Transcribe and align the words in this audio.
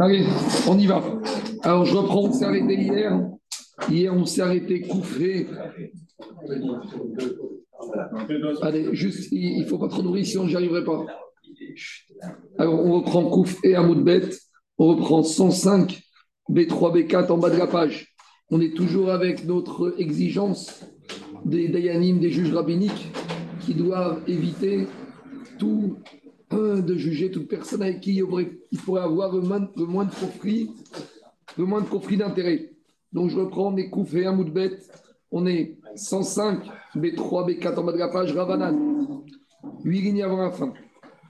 Allez, 0.00 0.24
on 0.68 0.78
y 0.78 0.86
va. 0.86 1.02
Alors, 1.62 1.84
je 1.84 1.96
reprends, 1.96 2.24
on 2.24 2.32
s'est 2.32 2.44
arrêté 2.44 2.74
hier. 2.74 3.20
Hier, 3.90 4.14
on 4.14 4.24
s'est 4.24 4.42
arrêté 4.42 4.82
couffé. 4.82 5.46
Allez, 8.62 8.88
juste, 8.92 9.32
il 9.32 9.62
ne 9.62 9.66
faut 9.66 9.78
pas 9.78 9.88
trop 9.88 10.02
nourrir, 10.02 10.24
sinon 10.24 10.46
j'y 10.46 10.56
arriverai 10.56 10.84
pas. 10.84 11.04
Alors, 12.58 12.84
on 12.84 13.00
reprend 13.00 13.24
Kouf 13.24 13.56
et 13.64 13.74
Amoudbet. 13.74 14.30
On 14.78 14.88
reprend 14.88 15.22
105, 15.24 16.00
B3, 16.50 17.06
B4 17.06 17.32
en 17.32 17.38
bas 17.38 17.50
de 17.50 17.56
la 17.56 17.66
page. 17.66 18.14
On 18.50 18.60
est 18.60 18.74
toujours 18.76 19.10
avec 19.10 19.44
notre 19.44 19.94
exigence 19.98 20.84
des 21.44 21.68
Dayanim, 21.68 22.20
des 22.20 22.30
juges 22.30 22.54
rabbiniques, 22.54 23.10
qui 23.60 23.74
doivent 23.74 24.22
éviter 24.28 24.86
tout 25.58 25.98
de 26.50 26.94
juger 26.96 27.30
toute 27.30 27.48
personne 27.48 27.82
avec 27.82 28.00
qui 28.00 28.14
il, 28.14 28.78
pourrait 28.78 29.02
avoir 29.02 29.34
le 29.34 29.42
moins, 29.42 29.60
de 29.60 30.10
profit, 30.10 30.70
le 31.56 31.64
moins 31.64 31.80
de 31.80 31.86
profit 31.86 32.16
d'intérêt. 32.16 32.70
Donc 33.12 33.30
je 33.30 33.38
reprends, 33.38 33.70
mes 33.70 33.90
coups 33.90 34.14
et 34.14 34.26
un 34.26 34.32
moudbet. 34.32 34.78
On 35.30 35.46
est 35.46 35.76
105, 35.94 36.64
B3, 36.96 37.50
B4 37.50 37.78
en 37.78 37.84
bas 37.84 37.92
de 37.92 37.98
la 37.98 38.08
page, 38.08 38.32
Ravanan. 38.32 39.22
8 39.84 40.00
lignes 40.00 40.22
avant 40.22 40.38
la 40.38 40.50
fin. 40.50 40.72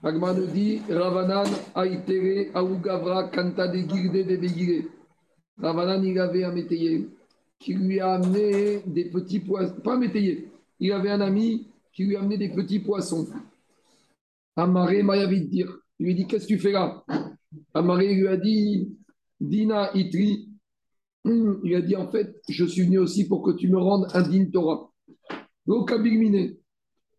Agma 0.01 0.33
nous 0.33 0.45
dit 0.45 0.79
Ravanan, 0.89 1.45
Aïtere, 1.75 2.51
Aougavra, 2.53 3.25
Kanta 3.25 3.67
de 3.67 3.79
Gilde 3.79 4.13
de. 4.13 4.83
Ravanan, 5.61 6.01
il 6.03 6.17
avait 6.17 6.45
un 6.45 6.53
métayer 6.53 7.09
qui 7.59 7.73
lui 7.73 7.99
a 7.99 8.13
amené 8.13 8.81
des 8.85 9.05
petits 9.05 9.41
poissons. 9.41 9.75
Pas 9.83 9.95
un 9.95 9.99
métayer, 9.99 10.49
il 10.79 10.93
avait 10.93 11.09
un 11.09 11.19
ami 11.19 11.67
qui 11.91 12.05
lui 12.05 12.15
a 12.15 12.19
amené 12.19 12.37
des 12.37 12.49
petits 12.49 12.79
poissons. 12.79 13.27
Amaré 14.59 15.03
m'a 15.03 15.25
dire. 15.25 15.73
Il 15.99 16.07
lui 16.07 16.15
dit 16.15 16.27
Qu'est-ce 16.27 16.43
que 16.43 16.53
tu 16.53 16.59
fais 16.59 16.73
là? 16.73 17.03
Amaré 17.73 18.13
lui 18.13 18.27
a 18.27 18.35
dit 18.35 18.89
Dina 19.39 19.89
Itri. 19.95 20.49
Hmm, 21.23 21.61
il 21.63 21.75
a 21.75 21.81
dit 21.81 21.95
En 21.95 22.11
fait, 22.11 22.41
je 22.49 22.65
suis 22.65 22.81
venu 22.83 22.99
aussi 22.99 23.25
pour 23.27 23.41
que 23.41 23.51
tu 23.51 23.69
me 23.69 23.77
rendes 23.77 24.07
un 24.13 24.21
din 24.21 24.45
Torah. 24.51 24.91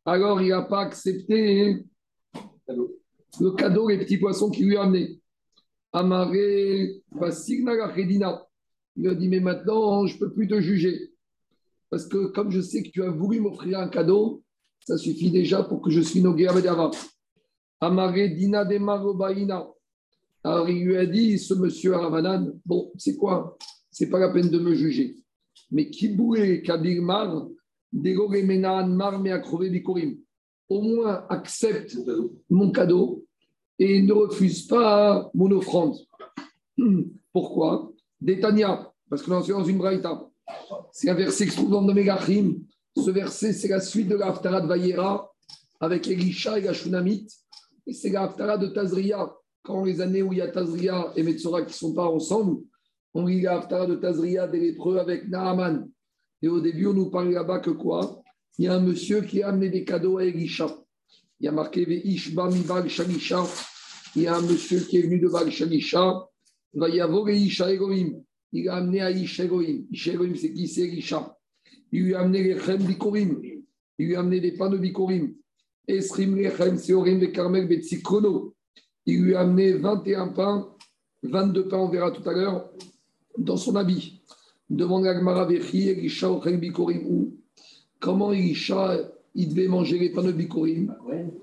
Alors, 0.05 0.43
il 0.43 0.49
n'a 0.49 0.63
pas 0.63 0.81
accepté 0.81 1.83
le 3.41 3.51
cadeau, 3.53 3.89
les 3.89 3.99
petits 3.99 4.19
poissons 4.19 4.51
qu'il 4.51 4.67
lui 4.67 4.77
a 4.77 4.83
amené. 4.83 5.21
Amaré. 5.93 7.03
Il 8.97 9.09
a 9.09 9.15
dit 9.15 9.29
Mais 9.29 9.41
maintenant, 9.41 10.07
je 10.07 10.15
ne 10.15 10.19
peux 10.19 10.33
plus 10.33 10.47
te 10.47 10.61
juger. 10.61 11.11
Parce 11.89 12.07
que 12.07 12.27
comme 12.27 12.51
je 12.51 12.61
sais 12.61 12.83
que 12.83 12.91
tu 12.91 13.03
as 13.03 13.11
voulu 13.11 13.41
m'offrir 13.41 13.79
un 13.79 13.89
cadeau, 13.89 14.43
ça 14.87 14.99
suffit 14.99 15.31
déjà 15.31 15.63
pour 15.63 15.81
que 15.81 15.91
je 15.91 16.01
suis 16.01 16.21
nogué 16.21 16.47
avec 16.47 16.67
Amaré 17.81 18.29
Dina 18.29 18.65
de 18.65 18.79
Marobaïna. 18.79 19.67
Alors 20.45 20.69
il 20.69 20.85
lui 20.85 20.97
a 20.97 21.07
dit, 21.07 21.39
ce 21.39 21.55
monsieur 21.55 21.95
Aravanan, 21.95 22.53
bon, 22.65 22.93
c'est 22.97 23.17
quoi? 23.17 23.57
C'est 23.91 24.09
pas 24.09 24.19
la 24.19 24.31
peine 24.31 24.49
de 24.49 24.59
me 24.59 24.75
juger. 24.75 25.17
Mais 25.71 25.89
Kiboué 25.89 26.63
Kadir 26.63 27.03
Mar, 27.03 27.49
Mar 27.93 29.21
Bikorim. 29.21 30.19
Au 30.69 30.83
moins 30.83 31.27
accepte 31.29 31.97
mon 32.49 32.71
cadeau 32.71 33.25
et 33.79 34.03
ne 34.03 34.13
refuse 34.13 34.67
pas 34.67 35.31
mon 35.35 35.51
offrande. 35.51 35.97
Pourquoi? 37.33 37.93
Détania, 38.21 38.93
parce 39.09 39.23
que 39.23 39.31
c'est 39.43 39.53
dans 39.53 39.65
une 39.65 39.79
braïta. 39.79 40.29
C'est 40.93 41.09
un 41.09 41.15
verset 41.15 41.47
qui 41.47 41.53
se 41.53 41.57
trouve 41.57 41.93
Megachim. 41.93 42.57
Ce 42.97 43.11
verset, 43.11 43.53
c'est 43.53 43.69
la 43.69 43.81
suite 43.81 44.09
de 44.09 44.17
l'Aftarat 44.17 44.67
Vayera 44.67 45.33
avec 45.81 46.07
Elisha 46.09 46.59
et 46.59 46.63
la 46.63 46.73
Shunamite 46.73 47.33
c'est 47.93 48.11
la 48.11 48.57
de 48.57 48.67
Tazria. 48.69 49.33
Quand 49.63 49.85
les 49.85 50.01
années 50.01 50.23
où 50.23 50.33
il 50.33 50.39
y 50.39 50.43
a 50.43 50.49
Tazria 50.49 51.13
et 51.17 51.23
Metzora 51.23 51.63
qui 51.63 51.69
ne 51.69 51.75
sont 51.75 51.95
pas 51.95 52.07
ensemble, 52.07 52.63
on 53.13 53.27
lit 53.27 53.43
la 53.43 53.59
de 53.87 53.97
Tazria 53.97 54.47
des 54.47 54.61
lépreux 54.61 54.99
avec 54.99 55.29
Naaman. 55.29 55.91
Et 56.43 56.49
au 56.49 56.61
début, 56.61 56.87
on 56.87 56.95
nous 56.95 57.11
parle 57.11 57.31
là-bas 57.31 57.59
que 57.61 57.71
quoi? 57.71 58.23
Il 58.59 58.65
y 58.65 58.69
a 58.69 58.75
un 58.75 58.81
monsieur 58.81 59.21
qui 59.23 59.43
a 59.43 59.49
amené 59.49 59.69
des 59.69 59.85
cadeaux 59.85 60.19
à 60.19 60.25
Elisha. 60.25 60.75
Il 61.39 61.47
y 61.47 61.49
a 61.49 61.53
marqué 61.53 61.83
Ishba 61.83 62.49
mi. 62.49 62.65
Il 64.17 64.23
y 64.23 64.27
a 64.27 64.37
un 64.37 64.43
monsieur 64.43 64.81
qui 64.81 64.99
est 64.99 65.03
venu 65.03 65.19
de 65.19 65.29
Bal 65.29 65.51
Shalisha. 65.51 66.27
Va 66.75 66.89
y 66.89 67.01
avoir 67.01 67.29
Elisha 67.29 67.73
Egoim. 67.73 68.23
Il 68.53 68.69
a 68.69 68.77
amené 68.77 69.01
à 69.01 69.11
Isha 69.11 69.45
Egoim. 69.45 69.85
Isha 69.91 70.13
Egoim, 70.13 70.35
c'est 70.35 70.53
qui? 70.53 70.69
C'est 70.69 70.83
Elisha. 70.83 71.37
Il 71.93 72.05
lui 72.05 72.15
a 72.15 72.21
amené 72.21 72.43
les 72.43 72.59
Chem 72.59 72.83
Bikorim. 72.83 73.41
Il 73.99 74.07
lui 74.07 74.17
a 74.17 74.21
amené 74.21 74.41
des 74.41 74.53
panneaux 74.53 74.79
Bikorim. 74.79 75.35
Il 79.07 79.23
lui 79.23 79.35
a 79.35 79.41
amené 79.41 79.73
21 79.73 80.29
pains, 80.29 80.69
22 81.23 81.69
pains, 81.69 81.79
on 81.79 81.89
verra 81.89 82.11
tout 82.11 82.29
à 82.29 82.33
l'heure, 82.33 82.71
dans 83.39 83.57
son 83.57 83.77
habit. 83.77 84.23
Demande 84.69 85.07
à 85.07 85.15
Gmaravechi, 85.15 85.89
Elisha 85.89 86.29
Bikorim 86.29 87.33
Comment 87.99 88.33
Elisha, 88.33 88.99
il 89.35 89.49
devait 89.49 89.69
manger 89.69 89.99
les 89.99 90.11
pains 90.11 90.23
de 90.23 90.33
Bikorim? 90.33 90.95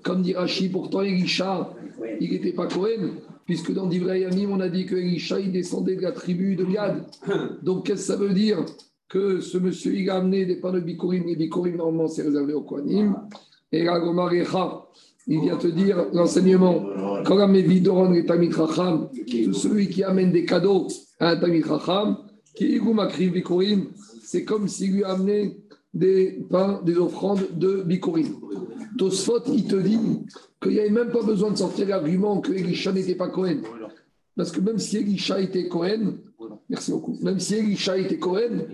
Comme 0.02 0.22
dit 0.22 0.34
Rashi, 0.34 0.68
pourtant 0.68 1.02
Elisha, 1.02 1.74
il 2.20 2.30
n'était 2.30 2.52
pas 2.52 2.66
Kohen, 2.66 3.16
puisque 3.44 3.72
dans 3.72 3.86
Divrei 3.86 4.26
on 4.46 4.60
a 4.60 4.68
dit 4.68 4.86
que 4.86 4.96
Elisha, 4.96 5.40
il 5.40 5.52
descendait 5.52 5.96
de 5.96 6.02
la 6.02 6.12
tribu 6.12 6.56
de 6.56 6.64
Gad. 6.64 7.04
Donc 7.62 7.86
qu'est-ce 7.86 8.06
que 8.08 8.12
ça 8.12 8.16
veut 8.16 8.34
dire? 8.34 8.64
Que 9.08 9.40
ce 9.40 9.58
monsieur, 9.58 9.94
il 9.94 10.08
a 10.10 10.16
amené 10.16 10.46
des 10.46 10.56
pains 10.56 10.72
de 10.72 10.80
Bikorim, 10.80 11.26
les 11.26 11.36
Bikorim, 11.36 11.76
normalement, 11.76 12.08
c'est 12.08 12.22
réservé 12.22 12.54
au 12.54 12.62
Kohanim. 12.62 13.16
Et 13.72 13.84
la 13.84 14.00
il 15.30 15.40
vient 15.42 15.56
te 15.56 15.66
dire 15.66 16.06
l'enseignement. 16.14 16.82
Tout 17.24 17.34
celui 19.52 19.88
qui 19.88 20.02
amène 20.02 20.32
des 20.32 20.46
cadeaux 20.46 20.88
à 21.20 21.30
un 21.30 21.36
Tamid 21.36 21.66
Chacham, 21.66 22.16
c'est 24.24 24.44
comme 24.44 24.68
s'il 24.68 24.94
lui 24.94 25.04
amenait 25.04 25.56
des 25.92 26.40
pains, 26.50 26.80
des 26.84 26.96
offrandes 26.96 27.46
de 27.54 27.82
Bikurim. 27.82 28.36
Tosfot, 28.96 29.42
il 29.52 29.66
te 29.66 29.76
dit 29.76 29.98
qu'il 30.62 30.72
n'y 30.72 30.80
avait 30.80 30.90
même 30.90 31.10
pas 31.10 31.22
besoin 31.22 31.50
de 31.50 31.56
sortir 31.56 31.88
l'argument 31.88 32.40
que 32.40 32.52
Elisha 32.52 32.92
n'était 32.92 33.14
pas 33.14 33.28
Cohen. 33.28 33.60
Parce 34.38 34.52
que 34.52 34.60
même 34.60 34.78
si 34.78 34.98
Elisha 34.98 35.40
était 35.40 35.66
Cohen, 35.66 36.14
merci 36.70 36.92
beaucoup, 36.92 37.18
même 37.20 37.40
si 37.40 37.56
Elisha 37.56 37.98
était 37.98 38.20
Cohen, 38.20 38.66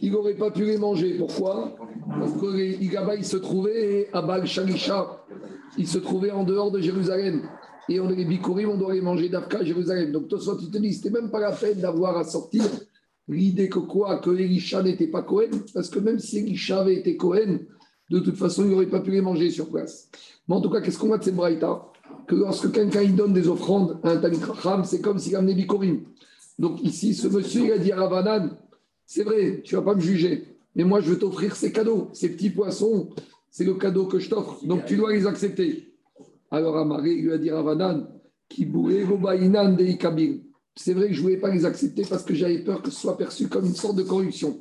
il 0.00 0.12
n'aurait 0.12 0.36
pas 0.36 0.52
pu 0.52 0.64
les 0.64 0.78
manger. 0.78 1.14
Pourquoi? 1.18 1.74
Parce 2.08 2.34
que 2.40 2.46
là 2.94 3.14
il 3.16 3.24
se 3.24 3.36
trouvait 3.36 4.08
à 4.12 4.22
Baal 4.22 4.46
Shalisha. 4.46 5.24
Il 5.76 5.88
se 5.88 5.98
trouvait 5.98 6.30
en 6.30 6.44
dehors 6.44 6.70
de 6.70 6.80
Jérusalem. 6.80 7.42
Et 7.88 7.98
on 7.98 8.08
les 8.08 8.24
Bikurim, 8.24 8.70
on 8.70 8.76
doit 8.76 8.94
les 8.94 9.00
manger 9.00 9.28
d'Afka 9.28 9.58
à 9.58 9.64
Jérusalem. 9.64 10.12
Donc, 10.12 10.28
toi, 10.28 10.38
tu 10.60 10.70
te 10.70 10.78
dis, 10.78 10.94
c'était 10.94 11.10
même 11.10 11.30
pas 11.30 11.40
la 11.40 11.52
peine 11.52 11.80
d'avoir 11.80 12.16
à 12.16 12.22
sortir 12.22 12.62
l'idée 13.26 13.68
que 13.68 13.80
quoi? 13.80 14.18
Que 14.18 14.30
Elisha 14.30 14.82
n'était 14.84 15.08
pas 15.08 15.22
Cohen. 15.22 15.50
Parce 15.74 15.88
que 15.88 15.98
même 15.98 16.20
si 16.20 16.38
Elisha 16.38 16.80
avait 16.82 16.96
été 16.96 17.16
Cohen, 17.16 17.58
de 18.10 18.20
toute 18.20 18.36
façon, 18.36 18.64
il 18.64 18.70
n'aurait 18.70 18.86
pas 18.86 19.00
pu 19.00 19.10
les 19.10 19.20
manger 19.20 19.50
sur 19.50 19.68
place. 19.68 20.10
Mais 20.46 20.54
en 20.54 20.60
tout 20.60 20.70
cas, 20.70 20.80
qu'est-ce 20.80 20.98
qu'on 20.98 21.08
voit 21.08 21.18
de 21.18 21.24
cette 21.24 21.34
braïta? 21.34 21.82
Que 22.28 22.34
lorsque 22.34 22.70
quelqu'un 22.70 23.02
il 23.02 23.16
donne 23.16 23.32
des 23.32 23.48
offrandes 23.48 23.98
à 24.04 24.10
un 24.10 24.18
Tamit 24.18 24.38
c'est 24.84 25.00
comme 25.00 25.18
s'il 25.18 25.34
amenait 25.34 25.54
Bikurim. 25.54 26.02
Donc 26.58 26.82
ici, 26.82 27.14
ce 27.14 27.26
monsieur, 27.26 27.64
il 27.64 27.72
a 27.72 27.78
dit 27.78 27.90
à 27.90 27.96
Ravanan, 27.96 28.50
c'est 29.06 29.22
vrai, 29.22 29.62
tu 29.64 29.74
ne 29.74 29.80
vas 29.80 29.86
pas 29.86 29.94
me 29.94 30.00
juger, 30.00 30.44
mais 30.76 30.84
moi, 30.84 31.00
je 31.00 31.12
vais 31.12 31.18
t'offrir 31.18 31.56
ces 31.56 31.72
cadeaux, 31.72 32.10
ces 32.12 32.28
petits 32.28 32.50
poissons, 32.50 33.08
c'est 33.50 33.64
le 33.64 33.74
cadeau 33.74 34.06
que 34.06 34.18
je 34.18 34.28
t'offre, 34.28 34.62
donc 34.66 34.84
tu 34.84 34.96
dois 34.96 35.12
les 35.12 35.26
accepter. 35.26 35.94
Alors 36.50 36.76
Amaré 36.76 37.14
lui 37.14 37.32
a 37.32 37.38
dit 37.38 37.50
Ravanan, 37.50 38.08
c'est 40.76 40.94
vrai 40.94 41.08
que 41.08 41.14
je 41.14 41.18
ne 41.18 41.22
voulais 41.22 41.36
pas 41.36 41.50
les 41.50 41.64
accepter 41.64 42.02
parce 42.08 42.24
que 42.24 42.34
j'avais 42.34 42.58
peur 42.58 42.82
que 42.82 42.90
ce 42.90 43.00
soit 43.00 43.16
perçu 43.16 43.48
comme 43.48 43.66
une 43.66 43.74
sorte 43.74 43.96
de 43.96 44.02
corruption. 44.02 44.58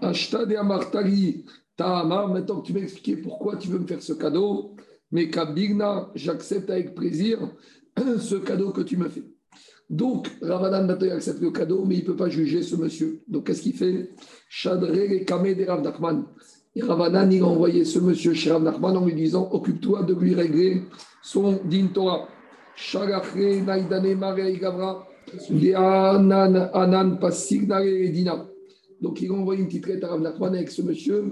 Ashta 0.00 0.46
de 0.46 0.56
Amartali, 0.56 1.44
maintenant 1.78 2.60
que 2.60 2.66
tu 2.66 2.72
m'as 2.72 2.80
expliqué 2.80 3.16
pourquoi 3.16 3.56
tu 3.56 3.68
veux 3.68 3.78
me 3.78 3.86
faire 3.86 4.02
ce 4.02 4.12
cadeau, 4.12 4.76
mais 5.16 5.30
Kabigna, 5.30 6.10
j'accepte 6.14 6.68
avec 6.68 6.94
plaisir 6.94 7.38
ce 8.18 8.34
cadeau 8.34 8.70
que 8.70 8.82
tu 8.82 8.98
me 8.98 9.08
fais. 9.08 9.22
Donc, 9.88 10.28
Ravanan 10.42 10.86
maintenant 10.86 11.14
accepte 11.14 11.40
le 11.40 11.50
cadeau, 11.50 11.86
mais 11.86 11.94
il 11.94 12.00
ne 12.02 12.06
peut 12.08 12.16
pas 12.16 12.28
juger 12.28 12.62
ce 12.62 12.76
monsieur. 12.76 13.22
Donc, 13.26 13.46
qu'est-ce 13.46 13.62
qu'il 13.62 13.72
fait? 13.72 14.10
Chadré 14.50 15.24
Kamé 15.24 15.54
des 15.54 15.64
Rav 15.64 15.80
Nachman. 15.80 16.26
Et 16.74 16.82
Ravanan, 16.82 17.32
il 17.32 17.42
a 17.42 17.46
envoyé 17.46 17.86
ce 17.86 17.98
monsieur 17.98 18.34
chez 18.34 18.52
Rav 18.52 18.84
en 18.84 19.06
lui 19.06 19.14
disant 19.14 19.48
Occupe-toi 19.50 20.02
de 20.02 20.12
lui 20.12 20.34
régler 20.34 20.82
son 21.22 21.60
din 21.64 21.86
Torah. 21.86 22.28
Shagachre, 22.74 23.64
Naïdane, 23.64 24.16
Mare, 24.16 24.52
Gavra, 24.60 25.08
Anan. 26.74 27.18
Donc, 29.00 29.20
il 29.20 29.30
a 29.30 29.34
envoyé 29.34 29.60
une 29.60 29.66
petite 29.66 29.86
lettre 29.86 30.06
à 30.06 30.10
Rav 30.10 30.20
Nachman 30.20 30.54
avec 30.54 30.70
ce 30.70 30.80
monsieur. 30.80 31.28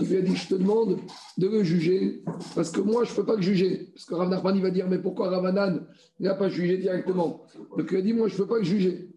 Il 0.00 0.08
lui 0.08 0.16
a 0.16 0.22
dit 0.22 0.34
Je 0.34 0.48
te 0.48 0.54
demande 0.54 0.98
de 1.38 1.48
le 1.48 1.62
juger, 1.62 2.22
parce 2.54 2.70
que 2.70 2.80
moi, 2.80 3.04
je 3.04 3.12
ne 3.12 3.16
peux 3.16 3.24
pas 3.24 3.36
le 3.36 3.42
juger. 3.42 3.90
Parce 3.94 4.06
que 4.06 4.14
Rav 4.14 4.28
Nachman, 4.28 4.56
il 4.56 4.62
va 4.62 4.70
dire 4.70 4.88
Mais 4.88 4.98
pourquoi 4.98 5.28
Ravanan 5.30 5.86
n'a 6.18 6.34
pas 6.34 6.48
jugé 6.48 6.78
directement? 6.78 7.42
Donc, 7.76 7.88
il 7.92 7.96
a 7.98 8.02
dit 8.02 8.12
Moi, 8.12 8.28
je 8.28 8.34
ne 8.34 8.38
peux 8.38 8.46
pas 8.46 8.58
le 8.58 8.64
juger. 8.64 9.10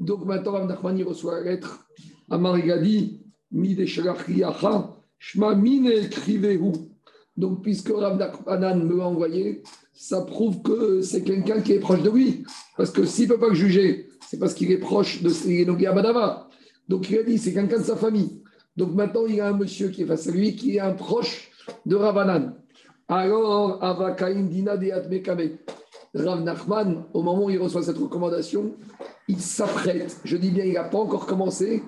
Donc, 0.00 0.24
maintenant, 0.24 0.52
Rav 0.52 0.66
Nachman, 0.66 0.98
il 0.98 1.04
reçoit 1.04 1.40
la 1.40 1.52
lettre 1.52 1.86
à 2.30 2.38
Marigadi 2.38 3.22
Mi 3.52 3.76
de 3.76 3.84
Shma 3.86 5.54
Mine. 5.54 5.90
Donc, 7.36 7.62
puisque 7.62 7.90
Rav 7.90 8.18
Nachman 8.18 8.84
me 8.84 8.96
l'a 8.96 9.06
envoyé, 9.06 9.62
ça 9.92 10.22
prouve 10.22 10.62
que 10.62 11.00
c'est 11.00 11.22
quelqu'un 11.22 11.60
qui 11.60 11.72
est 11.72 11.80
proche 11.80 12.02
de 12.02 12.10
lui. 12.10 12.44
Parce 12.76 12.90
que 12.90 13.04
s'il 13.04 13.28
ne 13.28 13.34
peut 13.34 13.40
pas 13.40 13.48
le 13.48 13.54
juger, 13.54 14.08
c'est 14.28 14.38
parce 14.38 14.54
qu'il 14.54 14.70
est 14.72 14.78
proche 14.78 15.22
de 15.22 15.64
Nogué 15.64 15.86
Badava. 15.94 16.45
Donc, 16.88 17.10
il 17.10 17.18
a 17.18 17.22
dit, 17.22 17.38
c'est 17.38 17.52
quelqu'un 17.52 17.78
de 17.78 17.84
sa 17.84 17.96
famille. 17.96 18.42
Donc, 18.76 18.94
maintenant, 18.94 19.26
il 19.26 19.36
y 19.36 19.40
a 19.40 19.48
un 19.48 19.56
monsieur 19.56 19.88
qui 19.88 20.02
est 20.02 20.06
face 20.06 20.28
à 20.28 20.30
lui, 20.30 20.54
qui 20.54 20.76
est 20.76 20.80
un 20.80 20.92
proche 20.92 21.50
de 21.84 21.96
Ravanan. 21.96 22.54
Alors, 23.08 23.82
Avakaim 23.82 24.44
Dina 24.44 24.76
de 24.76 24.90
Rav 26.14 26.42
Nachman, 26.42 27.04
au 27.12 27.22
moment 27.22 27.44
où 27.44 27.50
il 27.50 27.58
reçoit 27.58 27.82
cette 27.82 27.98
recommandation, 27.98 28.74
il 29.28 29.40
s'apprête, 29.40 30.20
je 30.24 30.36
dis 30.36 30.50
bien, 30.50 30.64
il 30.64 30.74
n'a 30.74 30.84
pas 30.84 30.98
encore 30.98 31.26
commencé, 31.26 31.82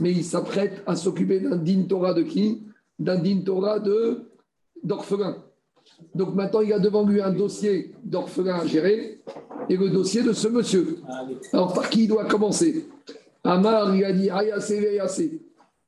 mais 0.00 0.10
il 0.10 0.24
s'apprête 0.24 0.82
à 0.86 0.96
s'occuper 0.96 1.40
d'un 1.40 1.56
din 1.56 1.82
Torah 1.88 2.14
de 2.14 2.22
qui? 2.22 2.62
D'un 2.98 3.18
din 3.18 3.40
Torah 3.44 3.78
de, 3.78 4.30
d'orphelin. 4.82 5.36
Donc 6.14 6.34
maintenant, 6.34 6.60
il 6.60 6.72
a 6.72 6.78
devant 6.78 7.04
lui 7.04 7.20
un 7.20 7.30
dossier 7.30 7.94
d'orphelin 8.02 8.56
à 8.56 8.66
gérer 8.66 9.20
et 9.68 9.76
le 9.76 9.90
dossier 9.90 10.22
de 10.22 10.32
ce 10.32 10.48
monsieur. 10.48 10.98
Alors, 11.52 11.72
par 11.72 11.88
qui 11.90 12.04
il 12.04 12.08
doit 12.08 12.24
commencer? 12.24 12.86
Amar, 13.46 13.94
il 13.94 14.02
a 14.04 14.12
dit 14.12 14.30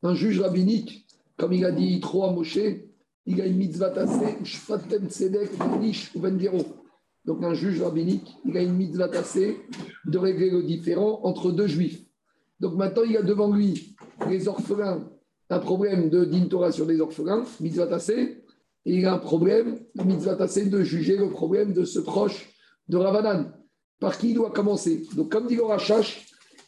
Un 0.03 0.15
juge 0.15 0.41
rabbinique, 0.41 1.07
comme 1.39 1.55
il 1.55 1.65
a 1.65 1.73
dit 1.73 2.01
trop 2.01 2.25
à 2.25 2.31
Moshe, 2.31 2.59
il 3.25 3.41
a 3.41 3.47
une 3.47 3.57
mitzvah 3.57 3.91
tassée, 3.91 4.37
Shfatem 4.45 5.09
Tzedek, 5.09 5.51
Nish 5.81 6.15
ou 6.15 6.21
Vendiro. 6.21 6.59
Donc 7.25 7.43
un 7.43 7.55
juge 7.55 7.81
rabbinique, 7.81 8.37
il 8.45 8.57
a 8.59 8.63
une 8.63 8.75
mitzvah 8.75 9.09
tassée 9.09 9.57
de 10.05 10.19
régler 10.19 10.51
le 10.51 10.63
différent 10.65 11.21
entre 11.25 11.51
deux 11.51 11.67
juifs. 11.67 12.05
Donc 12.61 12.75
maintenant, 12.75 13.03
il 13.05 13.17
a 13.17 13.23
devant 13.23 13.51
lui 13.51 13.97
les 14.29 14.49
orphelins, 14.49 15.09
un 15.49 15.59
problème 15.59 16.11
de 16.11 16.27
d'intoration 16.27 16.85
sur 16.85 16.93
les 16.93 17.01
orphelins, 17.01 17.45
mitzvah 17.61 17.87
tassée, 17.87 18.45
et 18.85 18.97
il 18.97 19.07
a 19.07 19.15
un 19.15 19.19
problème, 19.19 19.79
mitzvah 20.05 20.37
tassée, 20.37 20.67
de 20.67 20.83
juger 20.83 21.17
le 21.17 21.31
problème 21.31 21.73
de 21.73 21.85
ce 21.85 22.01
proche 22.01 22.51
de 22.89 22.99
Ravanan. 22.99 23.51
Par 23.99 24.19
qui 24.19 24.31
il 24.31 24.35
doit 24.35 24.51
commencer? 24.51 25.07
Donc 25.17 25.33
comme 25.33 25.47
dit 25.47 25.57
le 25.57 25.65
Rachash, 25.65 26.26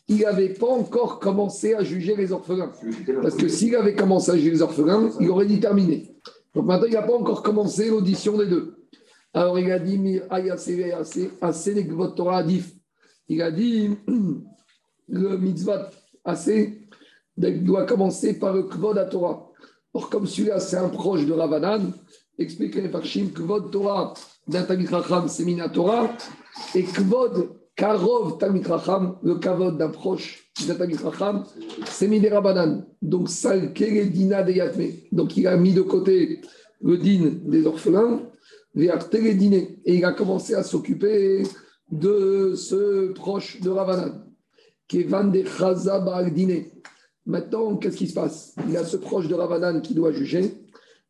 il 0.09 0.21
n'avait 0.21 0.55
pas 0.55 0.67
encore 0.67 1.21
commencé 1.21 1.75
à 1.75 1.85
juger 1.85 2.17
les 2.17 2.33
orphelins. 2.33 2.73
Parce 3.23 3.37
que 3.37 3.47
s'il 3.47 3.77
avait 3.77 3.95
commencé 3.95 4.31
à 4.31 4.37
juger 4.37 4.51
les 4.53 4.63
orphelins, 4.63 5.11
il 5.21 5.29
aurait 5.29 5.47
dit 5.47 5.61
terminé. 5.61 6.15
Donc 6.55 6.65
maintenant, 6.65 6.87
il 6.87 6.95
n'a 6.95 7.03
pas 7.03 7.15
encore 7.15 7.43
commencé 7.43 7.91
l'audition 7.91 8.39
des 8.39 8.47
deux. 8.47 8.75
Alors 9.35 9.59
il 9.59 9.71
a 9.71 9.79
dit, 9.79 10.01
il 13.29 13.43
a 13.43 13.51
dit, 13.51 13.91
le 15.09 15.37
mitzvah 15.37 15.91
assez 16.25 16.89
doit 17.37 17.85
commencer 17.85 18.39
par 18.39 18.55
le 18.55 18.63
kvod 18.63 18.97
à 18.97 19.05
Torah. 19.05 19.51
Or, 19.93 20.09
comme 20.11 20.27
celui-là, 20.27 20.59
c'est 20.61 20.77
un 20.77 20.89
proche 20.89 21.27
de 21.27 21.33
Ravanan, 21.33 21.93
explique 22.39 22.75
les 22.75 22.89
Farshim, 22.89 23.29
kvod 23.29 23.71
Torah 23.71 24.15
d'un 24.47 24.67
c'est 25.29 25.45
Mina 25.45 25.69
Torah, 25.69 26.11
et 26.75 26.83
kvod 26.85 27.58
Karov 27.79 28.39
Tamit 28.39 28.65
Racham, 28.67 29.19
le 29.23 29.37
kavod 29.37 29.79
d'un 29.79 29.91
proche 29.91 30.51
d'un 30.67 30.75
Tamit 30.75 30.97
Racham, 30.97 31.45
c'est 31.87 32.09
Mina 32.09 32.29
Rabanan. 32.29 32.85
Donc, 33.01 33.31
Sal 33.31 33.73
Dina 33.73 34.43
de 34.43 34.53
Yatme. 34.53 34.87
Donc, 35.13 35.37
il 35.37 35.47
a 35.47 35.57
mis 35.57 35.73
de 35.73 35.83
côté 35.83 36.41
le 36.83 36.99
din 36.99 37.39
des 37.45 37.67
orphelins 37.67 38.21
et 38.75 38.91
il 39.87 40.05
a 40.05 40.13
commencé 40.13 40.55
à 40.55 40.65
s'occuper 40.65 41.45
de 41.91 42.55
ce 42.57 43.13
proche 43.13 43.61
de 43.61 43.71
Ravanan, 43.71 44.27
qui 44.89 45.01
est 45.01 45.05
Van 45.05 45.25
de 45.25 45.43
Chaza 45.45 46.05
Maintenant, 47.27 47.77
qu'est-ce 47.77 47.97
qui 47.97 48.09
se 48.09 48.15
passe? 48.15 48.57
Il 48.69 48.77
a 48.77 48.85
ce 48.85 48.97
proche 48.97 49.29
de 49.29 49.35
Ravanan 49.35 49.81
qui 49.83 49.95
doit 49.95 50.13
juger, 50.13 50.53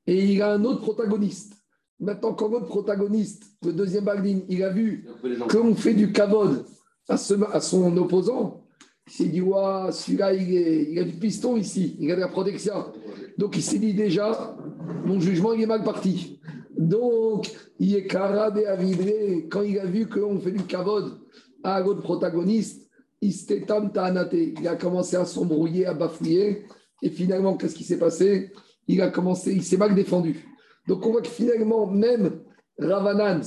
et 0.07 0.33
il 0.33 0.43
a 0.43 0.53
un 0.53 0.65
autre 0.65 0.83
protagoniste. 0.83 1.55
Maintenant, 2.01 2.35
quand 2.35 2.49
votre 2.49 2.67
protagoniste, 2.67 3.45
le 3.65 3.73
deuxième 3.73 4.05
Bagdin, 4.05 4.41
il 4.49 4.63
a 4.63 4.71
vu 4.71 5.07
qu'on 5.51 5.75
fait 5.75 5.95
du 5.95 6.13
kavod 6.13 6.65
à, 7.09 7.15
à 7.15 7.61
son 7.61 7.97
opposant, 7.97 8.65
il 9.09 9.13
s'est 9.13 9.25
dit, 9.25 9.39
celui-là, 9.41 10.35
il, 10.35 10.51
il, 10.93 10.99
a 10.99 11.05
du 11.05 11.13
piston 11.13 11.57
ici, 11.57 11.97
il 11.99 12.13
a 12.13 12.17
de 12.17 12.21
la 12.21 12.29
protection. 12.29 12.93
Donc, 13.37 13.57
il 13.57 13.63
s'est 13.63 13.79
dit 13.79 13.95
déjà, 13.95 14.57
mon 15.05 15.19
jugement, 15.19 15.55
il 15.55 15.63
est 15.63 15.67
mal 15.67 15.83
parti. 15.83 16.41
Donc, 16.77 17.51
il 17.81 17.97
est 17.97 18.07
caradé 18.07 18.67
à 18.67 18.77
vibrer. 18.77 19.49
Quand 19.51 19.63
il 19.63 19.79
a 19.79 19.87
vu 19.87 20.07
qu'on 20.07 20.39
fait 20.39 20.53
du 20.53 20.63
kavod 20.63 21.19
à 21.65 21.81
l'autre 21.81 22.03
protagoniste, 22.03 22.89
il 23.21 24.69
a 24.69 24.77
commencé 24.77 25.17
à 25.17 25.25
s'embrouiller, 25.25 25.87
à 25.87 25.95
bafouiller. 25.95 26.67
Et 27.03 27.11
finalement, 27.11 27.57
qu'est-ce 27.57 27.75
qui 27.75 27.85
s'est 27.85 27.99
passé? 27.99 28.53
Il 28.87 29.03
a 29.03 29.09
commencé, 29.09 29.53
il 29.53 29.65
s'est 29.65 29.77
mal 29.77 29.95
défendu. 29.95 30.47
Donc, 30.89 31.05
on 31.05 31.13
voit 31.13 31.21
que 31.21 31.29
finalement, 31.29 31.87
même 31.87 32.41
Ravanan, 32.79 33.43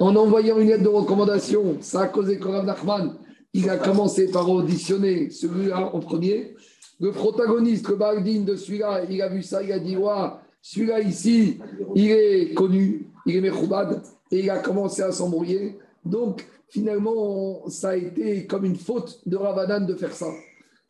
en 0.00 0.16
envoyant 0.16 0.58
une 0.58 0.68
lettre 0.68 0.84
de 0.84 0.88
recommandation, 0.88 1.76
ça 1.80 2.00
a 2.00 2.08
causé 2.08 2.38
que 2.38 2.48
Rav 2.48 2.64
Nachman, 2.64 3.14
il 3.52 3.68
a 3.68 3.76
commencé 3.76 4.30
par 4.30 4.48
auditionner 4.50 5.28
celui-là 5.28 5.94
en 5.94 6.00
premier. 6.00 6.54
Le 6.98 7.12
protagoniste, 7.12 7.86
le 7.88 7.96
Baldin 7.96 8.40
de 8.40 8.56
celui-là, 8.56 9.02
il 9.08 9.20
a 9.20 9.28
vu 9.28 9.42
ça, 9.42 9.62
il 9.62 9.70
a 9.70 9.78
dit 9.78 9.96
Waouh, 9.96 10.30
celui-là 10.62 11.00
ici, 11.00 11.58
il 11.94 12.10
est 12.10 12.54
connu, 12.54 13.10
il 13.26 13.36
est 13.36 13.40
Mechoubad, 13.42 14.02
et 14.30 14.40
il 14.40 14.50
a 14.50 14.58
commencé 14.58 15.02
à 15.02 15.12
s'embrouiller. 15.12 15.78
Donc, 16.04 16.46
finalement, 16.70 17.68
ça 17.68 17.90
a 17.90 17.96
été 17.96 18.46
comme 18.46 18.64
une 18.64 18.76
faute 18.76 19.20
de 19.26 19.36
Ravadan 19.36 19.82
de 19.82 19.94
faire 19.94 20.12
ça. 20.12 20.28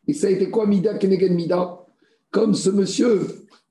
Et 0.06 0.12
ça 0.12 0.28
a 0.28 0.30
été 0.30 0.48
quoi 0.48 0.64
Mida 0.66 0.94
Kenegen 0.94 1.34
Mida? 1.34 1.80
Comme 2.30 2.54
ce 2.54 2.70
monsieur, 2.70 3.20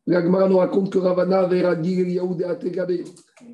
l'Agmara 0.08 0.48
nous 0.48 0.58
raconte 0.58 0.92
que 0.92 0.98
Ravana 0.98 1.40
avait 1.40 1.62
radis 1.62 2.00
Eliyahu 2.00 2.36
de 2.36 2.46
Ategabe. 2.46 3.04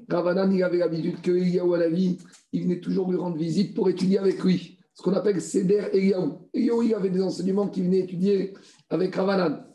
Ravanan, 0.10 0.52
il 0.52 0.64
avait 0.64 0.78
l'habitude 0.78 1.20
que 1.22 1.32
Eliyahu 1.32 1.74
à 1.74 1.78
la 1.80 1.90
vie, 1.90 2.18
il 2.54 2.64
venait 2.64 2.80
toujours 2.80 3.12
lui 3.12 3.18
rendre 3.18 3.38
visite 3.38 3.74
pour 3.74 3.90
étudier 3.90 4.20
avec 4.20 4.42
lui. 4.44 4.78
Ce 4.94 5.02
qu'on 5.02 5.14
appelle 5.14 5.42
Seder 5.42 5.88
Eliyahu. 5.92 6.34
Eliyahu, 6.54 6.86
il 6.86 6.94
avait 6.94 7.10
des 7.10 7.22
enseignements 7.22 7.68
qu'il 7.68 7.86
venait 7.86 8.00
étudier 8.00 8.54
avec 8.90 9.16
Ravanan. 9.16 9.66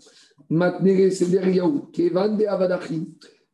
Matnere 0.48 1.10
Seder 1.10 1.42
Eliyahu, 1.42 1.90
Kevan 1.92 2.36
de 2.36 2.46
Avadachi. 2.46 3.08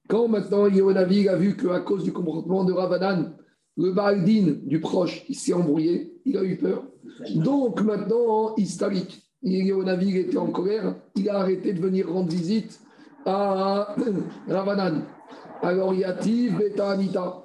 Quand 0.09 0.29
maintenant 0.29 0.67
Eliyahu 0.67 0.97
a 1.29 1.37
vu 1.37 1.57
qu'à 1.57 1.81
cause 1.81 2.05
du 2.05 2.13
comportement 2.13 2.65
de 2.65 2.73
Ravanan, 2.73 3.35
le 3.77 3.91
Baaldin 3.91 4.59
du 4.63 4.81
proche, 4.81 5.25
il 5.29 5.35
s'est 5.35 5.55
embrouillé, 5.55 6.21
il 6.25 6.37
a 6.37 6.45
eu 6.45 6.57
peur. 6.57 6.85
Donc 7.35 7.81
maintenant, 7.83 8.55
historique, 8.57 9.23
il 9.43 10.17
était 10.17 10.37
en 10.37 10.51
colère, 10.51 10.97
il 11.17 11.29
a 11.29 11.39
arrêté 11.39 11.73
de 11.73 11.81
venir 11.81 12.11
rendre 12.11 12.31
visite 12.31 12.81
à 13.25 13.95
Ravanan. 14.49 15.03
Alors, 15.63 15.95
Yativ, 15.95 16.59
Beta 16.59 16.91
Anita. 16.91 17.43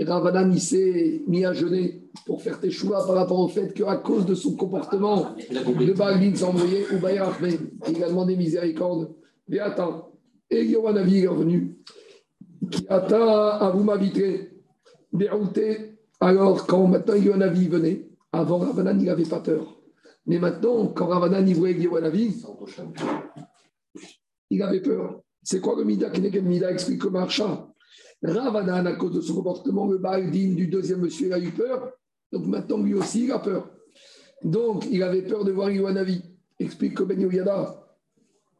Ravanan, 0.00 0.52
il 0.52 0.60
s'est 0.60 1.22
mis 1.26 1.44
à 1.44 1.52
jeûner 1.52 2.08
pour 2.24 2.42
faire 2.42 2.60
tes 2.60 2.70
choix 2.70 3.04
par 3.06 3.16
rapport 3.16 3.40
au 3.40 3.48
fait 3.48 3.72
qu'à 3.74 3.96
cause 3.96 4.26
de 4.26 4.34
son 4.34 4.54
comportement, 4.54 5.34
le 5.50 5.94
s'est 6.36 6.44
embrouillé, 6.44 6.86
ou 6.92 7.00
il 7.88 8.04
a 8.04 8.08
demandé 8.08 8.36
miséricorde. 8.36 9.10
Et 9.50 9.60
attends, 9.60 10.12
et 10.50 10.64
Yohanavi 10.64 11.24
est 11.24 11.26
revenu. 11.26 11.78
Qui 12.70 12.86
à 12.88 13.70
vous 13.74 13.82
m'habiter 13.82 14.50
dérouté. 15.12 15.98
Alors, 16.20 16.66
quand 16.66 16.86
maintenant 16.86 17.14
Yonavi 17.14 17.68
venait, 17.68 18.08
avant 18.32 18.58
Ravanan, 18.58 18.98
il 19.00 19.06
n'avait 19.06 19.22
pas 19.24 19.40
peur. 19.40 19.78
Mais 20.26 20.38
maintenant, 20.38 20.86
quand 20.88 21.06
Ravanan 21.06 21.46
il 21.48 21.54
voyait 21.54 21.80
Yonavi, 21.80 22.42
il 24.50 24.62
avait 24.62 24.80
peur. 24.80 25.20
C'est 25.42 25.60
quoi 25.60 25.76
le 25.76 25.84
Mida 25.84 26.10
Kenegen 26.10 26.44
Mida 26.44 26.70
explique 26.70 27.04
le 27.04 27.10
marcha. 27.10 27.68
Ravanan, 28.22 28.86
à 28.86 28.92
cause 28.94 29.14
de 29.14 29.20
son 29.20 29.36
comportement, 29.36 29.86
le 29.86 29.98
Baldin 29.98 30.54
du 30.54 30.66
deuxième 30.66 31.00
monsieur, 31.00 31.28
il 31.28 31.32
a 31.32 31.38
eu 31.38 31.50
peur. 31.50 31.92
Donc 32.32 32.46
maintenant, 32.46 32.78
lui 32.78 32.94
aussi, 32.94 33.24
il 33.24 33.32
a 33.32 33.38
peur. 33.38 33.70
Donc, 34.42 34.86
il 34.90 35.02
avait 35.02 35.22
peur 35.22 35.44
de 35.44 35.52
voir 35.52 35.70
Yoanavi. 35.70 36.22
Explique 36.58 36.94
que 36.94 37.04
Ben 37.04 37.20
Yoyada. 37.20 37.84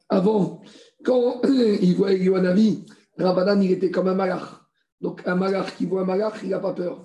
Avant, 0.09 0.63
quand 1.05 1.43
il 1.45 1.95
voyait 1.97 2.25
Yoanavi, 2.25 2.87
Ravanan, 3.19 3.61
il 3.63 3.73
était 3.73 3.91
comme 3.91 4.09
un 4.09 4.15
malach. 4.15 4.59
Donc 5.01 5.23
un 5.27 5.37
malach 5.37 5.77
qui 5.77 5.87
voit 5.87 6.03
un 6.03 6.05
malach, 6.05 6.41
il 6.43 6.51
n'a 6.51 6.59
pas 6.59 6.73
peur. 6.73 7.05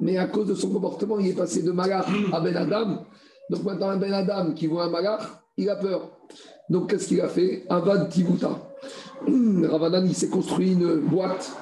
Mais 0.00 0.16
à 0.16 0.26
cause 0.26 0.48
de 0.48 0.54
son 0.54 0.70
comportement, 0.70 1.18
il 1.18 1.28
est 1.28 1.34
passé 1.34 1.62
de 1.62 1.72
malach 1.72 2.06
à 2.32 2.40
Ben 2.40 2.56
Adam. 2.56 3.04
Donc 3.50 3.64
maintenant, 3.64 3.90
un 3.90 3.96
Ben 3.96 4.12
Adam 4.12 4.52
qui 4.52 4.66
voit 4.66 4.84
un 4.84 4.90
malach, 4.90 5.22
il 5.56 5.68
a 5.68 5.76
peur. 5.76 6.18
Donc 6.72 6.88
qu'est-ce 6.88 7.08
qu'il 7.08 7.20
a 7.20 7.28
fait? 7.28 7.64
Avad 7.68 8.08
Tibuta. 8.08 8.58
Ravanan, 9.28 10.06
il 10.06 10.14
s'est 10.14 10.30
construit 10.30 10.72
une 10.72 11.00
boîte 11.00 11.52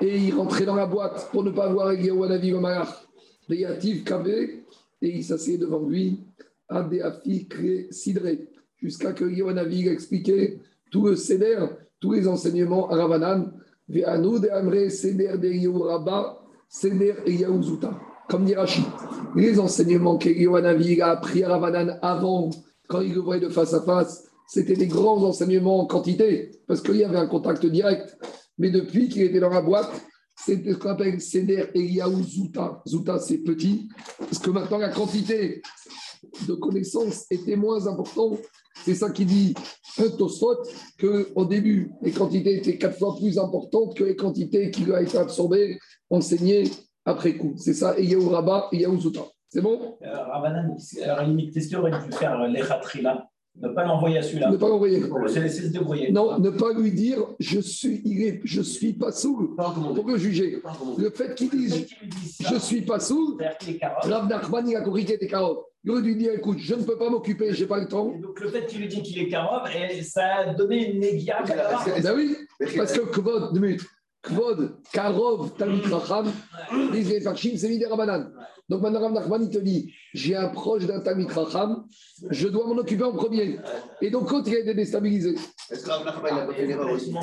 et 0.00 0.18
il 0.18 0.34
rentrait 0.34 0.66
dans 0.66 0.74
la 0.74 0.86
boîte 0.86 1.28
pour 1.30 1.44
ne 1.44 1.52
pas 1.52 1.68
voir 1.68 1.92
le 1.92 2.58
malach. 2.58 2.88
Yativ 3.48 4.02
Kavé, 4.02 4.64
et 5.00 5.08
il 5.08 5.22
s'asseyait 5.22 5.56
devant 5.56 5.88
lui, 5.88 6.18
Adéafi 6.68 7.48
Sidré, 7.92 8.48
jusqu'à 8.82 9.12
que 9.12 9.24
a 9.24 9.92
expliqué 9.92 10.58
tout 10.90 11.06
le 11.06 11.14
Seder, 11.14 11.66
tous 12.00 12.14
les 12.14 12.26
enseignements 12.26 12.90
à 12.90 12.96
Ravanan 12.96 13.52
comme 18.28 18.44
dit 18.44 18.54
Rachid, 18.56 18.84
les 19.36 19.60
enseignements 19.60 20.18
qu'Eliyahu 20.18 21.00
a 21.00 21.10
appris 21.10 21.44
à 21.44 21.50
Ravanan 21.50 22.00
avant, 22.02 22.50
quand 22.88 23.00
il 23.00 23.14
le 23.14 23.20
voyait 23.20 23.40
de 23.40 23.48
face 23.48 23.72
à 23.72 23.82
face, 23.82 24.26
c'était 24.48 24.74
des 24.74 24.86
grands 24.86 25.22
enseignements 25.22 25.80
en 25.80 25.86
quantité, 25.86 26.50
parce 26.66 26.80
qu'il 26.80 26.96
y 26.96 27.04
avait 27.04 27.18
un 27.18 27.26
contact 27.26 27.64
direct. 27.66 28.16
Mais 28.58 28.70
depuis 28.70 29.08
qu'il 29.08 29.22
était 29.22 29.40
dans 29.40 29.50
la 29.50 29.62
boîte, 29.62 29.90
c'est 30.36 30.62
ce 30.64 30.76
qu'on 30.76 30.90
appelle 30.90 31.20
Seder 31.20 31.70
Eliaou 31.74 32.22
Zouta. 32.22 32.82
Zouta, 32.86 33.18
c'est 33.18 33.38
petit. 33.38 33.88
Parce 34.18 34.38
que 34.38 34.50
maintenant, 34.50 34.78
la 34.78 34.90
quantité 34.90 35.62
de 36.46 36.54
connaissances 36.54 37.26
était 37.30 37.56
moins 37.56 37.86
importante. 37.86 38.38
C'est 38.84 38.94
ça 38.94 39.10
qui 39.10 39.24
dit 39.24 39.54
Tosfot 40.18 40.62
qu'au 41.00 41.44
début, 41.46 41.90
les 42.02 42.12
quantités 42.12 42.56
étaient 42.56 42.76
quatre 42.76 42.98
fois 42.98 43.16
plus 43.16 43.38
importantes 43.38 43.96
que 43.96 44.04
les 44.04 44.16
quantités 44.16 44.70
qui 44.70 44.84
lui 44.84 44.92
ont 44.92 44.98
été 44.98 45.16
absorbées, 45.16 45.78
enseignées 46.10 46.64
après 47.04 47.36
coup. 47.36 47.54
C'est 47.56 47.74
ça, 47.74 47.98
Eliaou 47.98 48.28
Rabat, 48.28 48.68
Eliaou 48.72 49.00
Zouta. 49.00 49.22
C'est 49.48 49.62
bon? 49.62 49.96
Euh, 50.02 50.24
Rabbanan, 50.24 50.76
à 51.02 51.06
la 51.06 51.24
limite, 51.24 51.54
qu'est-ce 51.54 51.68
faire 51.68 52.40
euh, 52.40 52.48
l'Echatrila? 52.48 53.26
Ne 53.60 53.68
pas 53.68 53.84
l'envoyer 53.84 54.18
à 54.18 54.22
celui-là. 54.22 54.50
Ne 54.50 54.56
pas 54.56 54.68
l'envoyer. 54.68 55.00
Se 55.00 55.38
laisser 55.38 55.62
se 55.62 55.68
débrouiller. 55.68 56.12
Non, 56.12 56.38
ne 56.38 56.50
pas 56.50 56.72
lui 56.72 56.92
dire 56.92 57.18
je 57.40 57.60
suis, 57.60 58.02
il 58.04 58.22
est, 58.22 58.40
je 58.44 58.60
suis 58.60 58.92
pas 58.92 59.12
sourd 59.12 59.54
pour 59.94 60.08
le 60.08 60.18
juger. 60.18 60.62
Le 60.98 61.10
fait 61.10 61.34
qu'il 61.34 61.50
dise 61.50 61.86
je 62.40 62.56
suis 62.56 62.82
pas 62.82 63.00
sourd, 63.00 63.38
Rav 64.02 64.28
Nachman 64.28 64.68
il 64.68 64.76
a 64.76 64.82
compris 64.82 65.04
qu'il 65.04 65.14
était 65.14 65.26
carotte. 65.26 65.64
Il 65.84 65.92
aurait 65.92 66.02
dû 66.02 66.16
dire 66.16 66.32
écoute, 66.32 66.58
je 66.58 66.74
ne 66.74 66.82
peux 66.82 66.98
pas 66.98 67.08
m'occuper, 67.08 67.54
j'ai 67.54 67.66
pas 67.66 67.78
le 67.78 67.86
temps. 67.86 68.12
Et 68.12 68.18
donc 68.18 68.40
le 68.40 68.48
fait 68.48 68.66
qu'il 68.66 68.80
lui 68.80 68.88
dit 68.88 69.02
qu'il 69.02 69.20
est 69.20 69.28
carotte, 69.28 69.70
ça 70.02 70.34
a 70.38 70.54
donné 70.54 70.90
une 70.90 71.00
négia. 71.00 71.42
Ben 71.46 72.12
oui, 72.14 72.36
parce 72.76 72.92
que 72.92 73.52
deux 73.54 73.60
minutes. 73.60 73.86
Kvod, 74.26 74.76
Karov, 74.92 75.52
Talmud 75.56 75.84
Racham, 75.86 76.26
les 76.92 77.20
Farshim, 77.20 77.56
c'est 77.56 77.68
des 77.68 77.86
Rabanan. 77.86 78.32
Donc 78.68 78.82
maintenant, 78.82 79.00
Rav 79.00 79.12
Nachman, 79.12 79.42
il 79.44 79.50
te 79.50 79.58
dit 79.58 79.92
j'ai 80.12 80.34
un 80.34 80.48
proche 80.48 80.86
d'un 80.86 81.00
Talmud 81.00 81.30
Racham, 81.30 81.84
je 82.30 82.48
dois 82.48 82.66
m'en 82.66 82.76
occuper 82.76 83.04
en 83.04 83.12
premier. 83.12 83.58
Et 84.00 84.10
donc, 84.10 84.28
quand 84.28 84.42
il 84.46 84.56
a 84.56 84.58
été 84.58 84.74
déstabilisé. 84.74 85.36
Est-ce 85.70 85.84
que 85.84 85.90
Rav 85.90 86.04
Nachman 86.04 86.34
n'a 86.34 86.46
pas 86.46 86.52
fait 86.54 86.66
l'erreur 86.66 86.90
aussi 86.90 87.14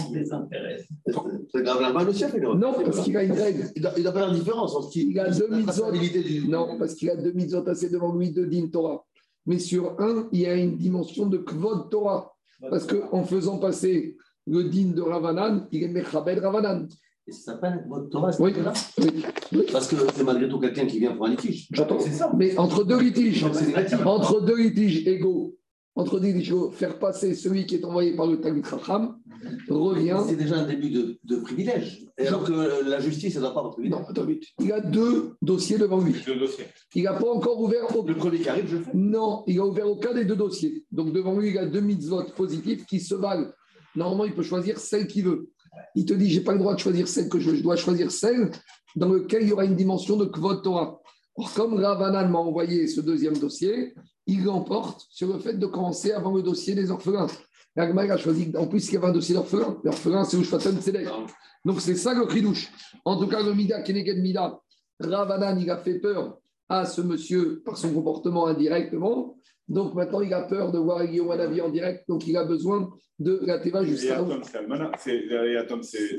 C'est 1.52 1.68
Rav 1.68 1.82
Nachman 1.82 2.08
aussi 2.08 2.24
a 2.24 2.30
fait 2.30 2.40
l'erreur 2.40 2.56
Non, 2.56 2.74
parce 2.74 3.04
qu'il 3.04 3.18
a 3.18 3.24
une 3.24 3.34
règle. 3.34 3.70
Il 3.76 3.82
n'a 4.04 4.12
pas 4.12 4.28
la 4.28 4.34
différence 4.34 4.74
entre 4.76 4.90
qui 4.90 5.10
il 5.10 5.20
a 5.20 5.30
deux 5.30 5.50
mitzvot. 5.50 5.92
du. 5.92 6.48
Non, 6.48 6.78
parce 6.80 6.96
qu'il 6.96 7.10
a 7.10 7.18
deux 7.18 7.34
mitzvot 7.34 7.68
assez 7.68 7.90
devant 7.90 8.16
lui 8.16 8.32
de 8.32 8.46
Din 8.46 8.68
Torah. 8.72 9.04
Mais 9.46 9.60
sur 9.60 10.00
un, 10.00 10.30
il 10.32 10.40
y 10.40 10.46
a 10.46 10.56
une 10.56 10.78
dimension 10.78 11.26
de 11.26 11.38
Kvod 11.38 11.90
Torah. 11.90 12.34
Parce 12.70 12.88
qu'en 12.88 13.26
faisant 13.26 13.58
passer 13.58 14.16
le 14.48 14.64
din 14.66 14.92
de 14.92 15.02
Ravanan, 15.02 15.68
il 15.72 15.84
est 15.84 15.88
Mechabed 15.88 16.40
Ravanan. 16.40 16.88
Et 17.26 17.32
ça 17.32 17.54
s'appelle 17.54 17.86
votre 17.88 18.10
Torah, 18.10 18.32
Oui, 18.40 18.54
là 18.54 18.74
oui. 19.54 19.64
Parce 19.72 19.88
que 19.88 19.96
c'est 20.14 20.24
malgré 20.26 20.50
tout 20.50 20.60
quelqu'un 20.60 20.86
qui 20.86 21.00
vient 21.00 21.16
pour 21.16 21.26
un 21.26 21.30
litige. 21.30 21.70
J'entends. 21.72 22.00
C'est 22.00 22.12
ça. 22.12 22.32
Mais 22.38 22.58
entre 22.58 22.84
deux 22.84 23.00
litiges, 23.00 23.46
entre 24.06 24.42
deux 24.42 24.58
litiges 24.58 25.08
égaux, 25.08 25.56
entre 25.96 26.20
deux 26.20 26.28
litiges 26.28 26.50
égaux, 26.50 26.72
faire 26.72 27.00
passer 27.00 27.34
celui 27.34 27.66
qui 27.66 27.76
est 27.76 27.86
envoyé 27.86 28.14
par 28.18 28.28
le 28.28 28.42
Talmud 28.42 28.66
Chacham 28.66 29.18
revient. 29.70 30.18
C'est 30.28 30.36
déjà 30.36 30.58
un 30.58 30.68
début 30.68 30.90
de, 30.90 31.18
de 31.24 31.36
privilège. 31.38 32.06
Et 32.18 32.28
alors 32.28 32.44
que 32.44 32.84
la 32.90 33.00
justice, 33.00 33.36
elle 33.36 33.42
ne 33.42 33.46
doit 33.46 33.54
pas 33.54 33.60
avoir 33.60 33.74
privilège. 33.76 33.98
Non, 33.98 34.06
attends. 34.06 34.28
Il 34.60 34.72
a 34.74 34.82
deux 34.82 35.36
dossiers 35.42 35.78
devant 35.78 36.02
lui. 36.02 36.16
Deux 36.26 36.36
dossiers. 36.36 36.66
Il 36.94 37.04
n'a 37.04 37.14
pas 37.14 37.30
encore 37.30 37.58
ouvert 37.62 37.96
au... 37.96 38.06
Le 38.06 38.16
premier 38.16 38.40
qui 38.40 38.50
arrive, 38.50 38.68
je 38.68 38.78
fais. 38.78 38.92
Non, 38.94 39.44
il 39.48 39.60
a 39.60 39.66
ouvert 39.66 39.90
aucun 39.90 40.14
des 40.14 40.26
deux 40.26 40.36
dossiers. 40.36 40.84
Donc 40.92 41.14
devant 41.14 41.40
lui, 41.40 41.52
il 41.52 41.58
a 41.58 41.66
deux 41.66 41.80
mitzvot 41.80 42.26
positifs 42.36 42.86
qui 42.86 43.00
se 43.00 43.16
valent. 43.16 43.48
Normalement, 43.96 44.26
il 44.26 44.34
peut 44.34 44.44
choisir 44.44 44.80
celle 44.80 45.08
qu'il 45.08 45.26
veut. 45.26 45.50
Il 45.96 46.06
te 46.06 46.14
dit, 46.14 46.30
j'ai 46.30 46.42
pas 46.42 46.54
le 46.54 46.60
droit 46.60 46.76
de 46.76 46.80
choisir 46.80 47.08
celle 47.08 47.30
que 47.30 47.40
je 47.40 47.50
veux. 47.50 47.56
Je 47.56 47.64
dois 47.64 47.76
choisir 47.76 48.12
celle 48.12 48.52
dans 48.96 49.12
laquelle 49.12 49.44
il 49.44 49.50
y 49.50 49.54
aura 49.54 49.66
une 49.66 49.76
dimension 49.76 50.18
de 50.18 50.26
kvot 50.26 50.56
Torah. 50.58 51.00
Or, 51.36 51.54
comme 51.54 51.74
Ravanan 51.74 52.30
m'a 52.30 52.40
envoyé 52.40 52.88
ce 52.88 53.02
deuxième 53.02 53.38
dossier, 53.38 53.96
il 54.28 54.44
l'emporte 54.44 55.08
sur 55.10 55.28
le 55.34 55.40
fait 55.40 55.54
de 55.54 55.66
commencer 55.66 56.12
avant 56.12 56.36
le 56.36 56.44
dossier 56.44 56.76
des 56.76 56.92
orphelins. 56.92 57.28
L'Agma 57.76 58.04
a 58.04 58.18
choisi, 58.18 58.52
en 58.56 58.68
plus, 58.68 58.86
qu'il 58.86 58.94
y 58.94 58.98
avait 58.98 59.08
un 59.08 59.14
dossier 59.14 59.34
d'orphelins. 59.34 59.78
L'orphelin, 59.84 60.24
c'est 60.24 60.38
Ushfatan 60.38 60.80
Tzedek. 60.80 61.08
Donc, 61.66 61.82
c'est 61.82 61.96
ça 61.96 62.14
le 62.14 62.26
cridouche. 62.26 62.72
En 63.04 63.18
tout 63.18 63.28
cas, 63.28 63.42
le 63.42 63.54
Mida, 63.56 63.82
Keneged 63.82 64.20
Mida, 64.22 64.60
Ravanan, 65.00 65.60
il 65.60 65.70
a 65.72 65.78
fait 65.78 66.00
peur 66.00 66.38
à 66.70 66.86
ce 66.86 67.02
monsieur 67.02 67.62
par 67.66 67.78
son 67.78 67.92
comportement 67.94 68.46
indirectement. 68.46 69.38
Donc, 69.68 69.94
maintenant, 69.96 70.22
il 70.22 70.34
a 70.34 70.42
peur 70.42 70.72
de 70.72 70.78
voir 70.78 71.06
Guillaume 71.06 71.32
Hanavi 71.32 71.62
en 71.62 71.70
direct. 71.70 72.04
Donc, 72.08 72.28
il 72.28 72.36
a 72.36 72.44
besoin 72.44 72.90
de 73.20 73.40
la 73.44 73.60
Teva 73.60 73.82
Et 73.82 73.88
jusqu'à 73.88 74.22
où 74.22 74.30
Atom, 74.32 75.84
c'est 75.84 76.18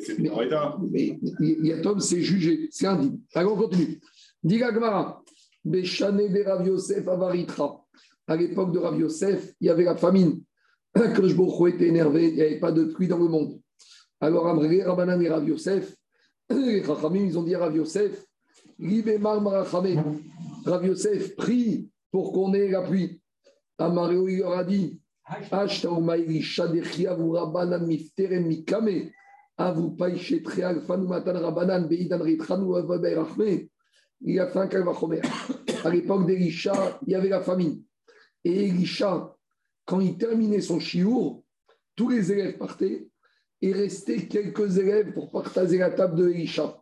Mais- 0.90 1.18
mais 1.38 1.56
Yatom, 1.62 2.00
c'est 2.00 2.22
jugé, 2.22 2.68
c'est 2.70 2.86
indigne. 2.86 3.18
Alors, 3.34 3.54
on 3.54 3.56
continue. 3.56 4.00
Diga 4.42 4.72
Gmara, 4.72 5.22
Beshane 5.64 6.28
de 6.32 6.42
Rav 6.42 6.66
Yosef 6.66 7.06
Avaritra. 7.06 7.84
À 8.26 8.36
l'époque 8.36 8.72
de 8.72 8.78
Rav 8.78 8.98
Yosef, 8.98 9.52
il 9.60 9.66
y 9.66 9.70
avait 9.70 9.84
la 9.84 9.96
famine. 9.96 10.40
Je 10.96 11.68
était 11.68 11.88
énervé, 11.88 12.28
il 12.28 12.34
n'y 12.36 12.42
avait 12.42 12.60
pas 12.60 12.72
de 12.72 12.84
pluie 12.84 13.08
dans 13.08 13.18
le 13.18 13.28
monde. 13.28 13.60
Alors, 14.20 14.46
Amré, 14.46 14.82
Rabbanan 14.82 15.20
et 15.20 15.28
Rav 15.28 15.46
Yosef, 15.46 15.94
les 16.50 16.82
Chachamim, 16.82 17.26
ils 17.26 17.38
ont 17.38 17.42
dit 17.42 17.54
à 17.54 17.58
Rav 17.58 17.76
Yosef. 17.76 18.24
Rav 20.66 20.86
Yosef 20.86 21.36
prie 21.36 21.88
pour 22.10 22.32
qu'on 22.32 22.54
ait 22.54 22.68
la 22.70 22.82
pluie. 22.82 23.20
Amareo, 23.78 24.28
il 24.28 24.38
leur 24.38 24.52
a 24.58 24.64
dit. 24.64 25.00
Il 34.20 34.40
a 34.40 34.46
fait. 34.48 35.22
À 35.84 35.90
l'époque 35.90 36.26
d'Elisha, 36.26 36.98
il 37.06 37.12
y 37.12 37.14
avait 37.14 37.28
la 37.28 37.40
famine. 37.40 37.82
Et 38.44 38.68
Elisha, 38.68 39.34
quand 39.84 40.00
il 40.00 40.16
terminait 40.16 40.60
son 40.60 40.80
chiour, 40.80 41.42
tous 41.94 42.08
les 42.08 42.32
élèves 42.32 42.58
partaient 42.58 43.08
et 43.62 43.72
restaient 43.72 44.26
quelques 44.26 44.78
élèves 44.78 45.12
pour 45.12 45.30
partager 45.30 45.78
la 45.78 45.90
table 45.90 46.16
de 46.16 46.28
Elisha. 46.28 46.80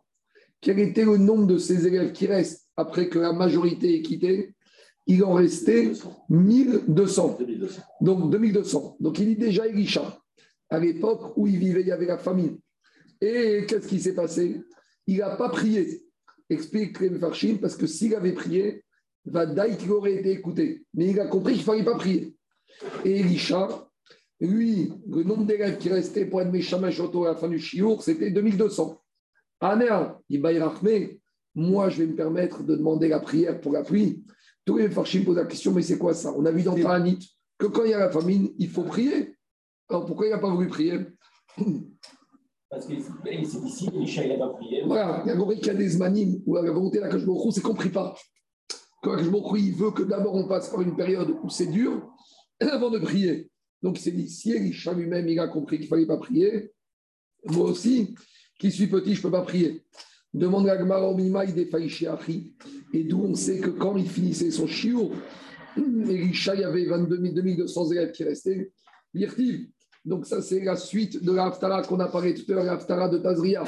Quel 0.59 0.79
était 0.79 1.05
le 1.05 1.17
nombre 1.17 1.47
de 1.47 1.57
ces 1.57 1.85
élèves 1.87 2.11
qui 2.13 2.25
restent 2.25 2.69
après 2.75 3.09
que 3.09 3.19
la 3.19 3.33
majorité 3.33 3.95
ait 3.95 4.01
quitté? 4.01 4.52
Il 5.05 5.23
en 5.23 5.33
restait 5.33 5.91
1200. 6.29 7.37
2200. 7.39 7.81
Donc 8.01 8.29
2200. 8.31 8.97
Donc 8.99 9.19
il 9.19 9.27
dit 9.27 9.35
déjà 9.35 9.67
Elisha, 9.67 10.17
à 10.69 10.79
l'époque 10.79 11.33
où 11.35 11.47
il 11.47 11.57
vivait, 11.57 11.81
il 11.81 11.87
y 11.87 11.91
avait 11.91 12.05
la 12.05 12.17
famine. 12.17 12.57
Et 13.19 13.65
qu'est-ce 13.67 13.87
qui 13.87 13.99
s'est 13.99 14.15
passé? 14.15 14.61
Il 15.07 15.17
n'a 15.17 15.35
pas 15.35 15.49
prié. 15.49 16.03
Explique 16.49 16.99
les 16.99 17.09
Farshim, 17.11 17.57
parce 17.61 17.75
que 17.75 17.87
s'il 17.87 18.15
avait 18.15 18.33
prié, 18.33 18.83
Vadaï 19.25 19.77
qu'il 19.77 19.91
aurait 19.91 20.15
été 20.15 20.31
écouté. 20.31 20.85
Mais 20.93 21.07
il 21.07 21.19
a 21.19 21.27
compris 21.27 21.53
qu'il 21.53 21.61
ne 21.61 21.65
fallait 21.65 21.83
pas 21.83 21.95
prier. 21.95 22.35
Et 23.05 23.19
Elisha, 23.19 23.89
lui, 24.39 24.91
le 25.09 25.23
nombre 25.23 25.45
d'élèves 25.45 25.77
qui 25.77 25.89
restaient 25.89 26.25
pour 26.25 26.41
être 26.41 26.51
Meshamash 26.51 26.99
Oto 26.99 27.25
à 27.25 27.29
la 27.29 27.35
fin 27.35 27.47
du 27.47 27.59
Chiour, 27.59 28.03
c'était 28.03 28.31
2200. 28.31 29.01
Anéa, 29.61 30.19
il 30.29 30.41
va 30.41 30.51
y 30.51 30.59
rachmer. 30.59 31.19
Moi, 31.55 31.89
je 31.89 31.99
vais 31.99 32.07
me 32.07 32.15
permettre 32.15 32.63
de 32.63 32.75
demander 32.75 33.07
la 33.07 33.19
prière 33.19 33.61
pour 33.61 33.71
la 33.71 33.83
pluie. 33.83 34.23
Tous 34.65 34.77
les 34.77 34.89
Farshim 34.89 35.23
posent 35.23 35.37
la 35.37 35.45
question, 35.45 35.71
mais 35.71 35.81
c'est 35.81 35.97
quoi 35.97 36.13
ça? 36.13 36.33
On 36.35 36.45
a 36.45 36.51
vu 36.51 36.63
dans 36.63 36.75
Ta'anit 36.75 37.19
que 37.57 37.67
quand 37.67 37.83
il 37.83 37.91
y 37.91 37.93
a 37.93 37.99
la 37.99 38.09
famine, 38.09 38.49
il 38.57 38.69
faut 38.69 38.83
prier. 38.83 39.35
Alors 39.89 40.05
pourquoi 40.05 40.27
il 40.27 40.29
n'a 40.29 40.37
pas 40.37 40.49
voulu 40.49 40.67
prier? 40.67 40.99
Parce 42.69 42.87
que 42.87 42.93
c'est 42.99 43.63
ici, 43.63 43.89
il 43.93 44.29
n'a 44.29 44.37
pas 44.37 44.49
prié. 44.49 44.83
Voilà, 44.85 45.21
il 45.25 45.27
y 45.27 45.31
a 45.31 45.37
compris 45.37 45.57
qu'il 45.57 45.67
y 45.67 45.69
a 45.69 45.73
des 45.73 45.95
où 46.45 46.55
la 46.55 46.71
volonté 46.71 46.97
de 46.97 47.03
la 47.03 47.09
Kajmorou, 47.09 47.51
c'est 47.51 47.61
qu'on 47.61 47.73
ne 47.73 47.77
prie 47.77 47.89
pas. 47.89 48.15
Quand 49.03 49.15
Kajmorou, 49.15 49.57
il 49.57 49.75
veut 49.75 49.91
que 49.91 50.03
d'abord 50.03 50.33
on 50.33 50.47
passe 50.47 50.69
par 50.69 50.81
une 50.81 50.95
période 50.95 51.35
où 51.43 51.49
c'est 51.49 51.67
dur 51.67 52.09
avant 52.59 52.89
de 52.89 52.99
prier. 52.99 53.51
Donc 53.83 53.99
il 53.99 54.01
s'est 54.01 54.11
dit, 54.11 54.29
si 54.29 54.53
Elisha 54.53 54.93
lui-même, 54.93 55.27
il 55.27 55.39
a 55.39 55.47
compris 55.47 55.77
qu'il 55.77 55.85
ne 55.85 55.89
fallait 55.89 56.07
pas 56.07 56.17
prier, 56.17 56.71
moi 57.45 57.65
aussi, 57.65 58.15
qui 58.57 58.71
suis 58.71 58.87
petit, 58.87 59.13
je 59.13 59.19
ne 59.19 59.23
peux 59.23 59.31
pas 59.31 59.41
prier. 59.41 59.83
Demande 60.33 60.67
à 60.67 60.77
Gmara 60.77 61.09
au 61.09 61.15
Mimaï 61.15 61.53
des. 61.53 61.69
Et 62.93 63.03
d'où 63.03 63.23
on 63.23 63.35
sait 63.35 63.59
que 63.59 63.69
quand 63.69 63.95
il 63.97 64.09
finissait 64.09 64.51
son 64.51 64.67
chiour, 64.67 65.11
Elisha, 65.77 66.55
il 66.55 66.61
y 66.61 66.63
avait 66.63 66.85
22 66.85 67.21
000, 67.21 67.33
2200 67.33 67.91
élèves 67.91 68.11
qui 68.11 68.23
restaient. 68.23 68.71
Donc 70.05 70.25
ça, 70.25 70.41
c'est 70.41 70.63
la 70.63 70.75
suite 70.75 71.23
de 71.23 71.31
la 71.31 71.45
Haftara 71.45 71.83
qu'on 71.83 71.99
a 71.99 72.07
parlé 72.07 72.33
tout 72.33 72.51
à 72.51 72.55
l'heure, 72.55 72.63
la 72.65 72.73
Haftara 72.73 73.09
de 73.09 73.19
Tazria. 73.19 73.63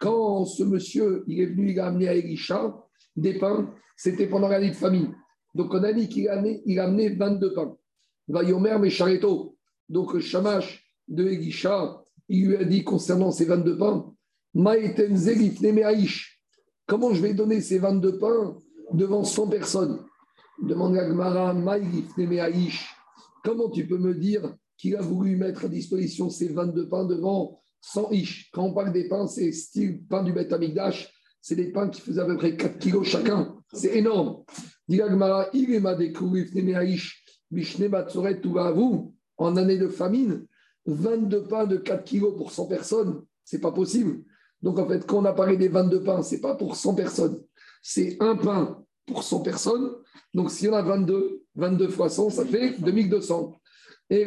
Quand 0.00 0.44
ce 0.44 0.64
monsieur, 0.64 1.24
il 1.28 1.40
est 1.40 1.46
venu, 1.46 1.72
il 1.72 1.80
a 1.80 1.86
amené 1.86 2.08
à 2.08 2.14
Elisha 2.14 2.74
des 3.14 3.38
pains, 3.38 3.72
c'était 3.96 4.26
pendant 4.26 4.48
l'année 4.48 4.70
de 4.70 4.76
famine. 4.76 5.14
Donc 5.54 5.72
on 5.74 5.84
a 5.84 5.92
dit 5.92 6.08
qu'il 6.08 6.28
a 6.28 6.38
amené, 6.38 6.62
a 6.78 6.84
amené 6.84 7.10
22 7.10 7.52
pains. 7.52 7.76
Vayomer 8.28 8.78
Meshareto. 8.78 9.56
Donc 9.88 10.14
le 10.14 10.20
shamash 10.20 10.84
de 11.06 11.26
Elisha, 11.26 12.02
il 12.28 12.48
lui 12.48 12.56
a 12.56 12.64
dit 12.64 12.82
concernant 12.82 13.30
ces 13.30 13.44
22 13.44 13.76
pains. 13.76 14.11
Comment 14.54 14.74
je 17.14 17.22
vais 17.22 17.32
donner 17.32 17.60
ces 17.62 17.78
22 17.78 18.18
pains 18.18 18.56
devant 18.92 19.24
100 19.24 19.48
personnes? 19.48 20.04
Demande 20.62 20.94
Lifne 20.94 22.26
Me'aïch. 22.26 22.86
Comment 23.42 23.70
tu 23.70 23.86
peux 23.86 23.96
me 23.98 24.14
dire 24.14 24.54
qu'il 24.76 24.94
a 24.96 25.00
voulu 25.00 25.36
mettre 25.36 25.64
à 25.64 25.68
disposition 25.68 26.28
ces 26.28 26.48
22 26.48 26.88
pains 26.88 27.06
devant 27.06 27.62
100 27.80 28.10
ish? 28.12 28.50
Quand 28.52 28.64
on 28.64 28.74
parle 28.74 28.92
des 28.92 29.08
pains, 29.08 29.26
c'est 29.26 29.52
style 29.52 30.02
pain 30.06 30.22
du 30.22 30.32
Beth 30.32 30.52
Amikdash, 30.52 31.10
c'est 31.40 31.56
des 31.56 31.72
pains 31.72 31.88
qui 31.88 32.02
faisaient 32.02 32.20
à 32.20 32.26
peu 32.26 32.36
près 32.36 32.56
4 32.56 32.78
kilos 32.78 33.06
chacun. 33.08 33.56
C'est 33.72 33.96
énorme. 33.96 34.44
Dit 34.86 34.98
la 34.98 35.08
Gemara, 35.08 35.48
il 35.54 35.70
en 39.38 39.56
année 39.56 39.78
de 39.78 39.88
famine, 39.88 40.46
22 40.86 41.44
pains 41.44 41.66
de 41.66 41.76
4 41.78 42.04
kilos 42.04 42.36
pour 42.36 42.52
100 42.52 42.66
personnes, 42.66 43.22
C'est 43.44 43.60
pas 43.60 43.72
possible. 43.72 44.22
Donc 44.62 44.78
en 44.78 44.86
fait, 44.86 45.04
quand 45.06 45.18
on 45.18 45.24
a 45.24 45.32
parlé 45.32 45.56
des 45.56 45.68
22 45.68 46.02
pains, 46.02 46.22
c'est 46.22 46.40
pas 46.40 46.54
pour 46.54 46.76
100 46.76 46.94
personnes. 46.94 47.40
C'est 47.82 48.16
un 48.20 48.36
pain 48.36 48.82
pour 49.06 49.22
100 49.22 49.40
personnes. 49.40 49.90
Donc 50.34 50.50
s'il 50.50 50.68
y 50.68 50.70
en 50.70 50.74
a 50.74 50.82
22, 50.82 51.42
22 51.56 51.88
fois 51.88 52.08
100, 52.08 52.30
ça 52.30 52.44
fait 52.44 52.80
2200. 52.80 53.54
Et. 54.10 54.26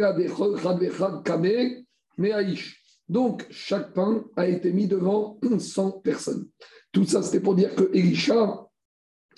Donc 3.08 3.46
chaque 3.50 3.94
pain 3.94 4.26
a 4.36 4.48
été 4.48 4.74
mis 4.74 4.88
devant 4.88 5.40
100 5.60 5.92
personnes. 6.00 6.48
Tout 6.92 7.06
ça, 7.06 7.22
c'était 7.22 7.40
pour 7.40 7.56
dire 7.56 7.74
que 7.76 7.90
Elisha, 7.94 8.66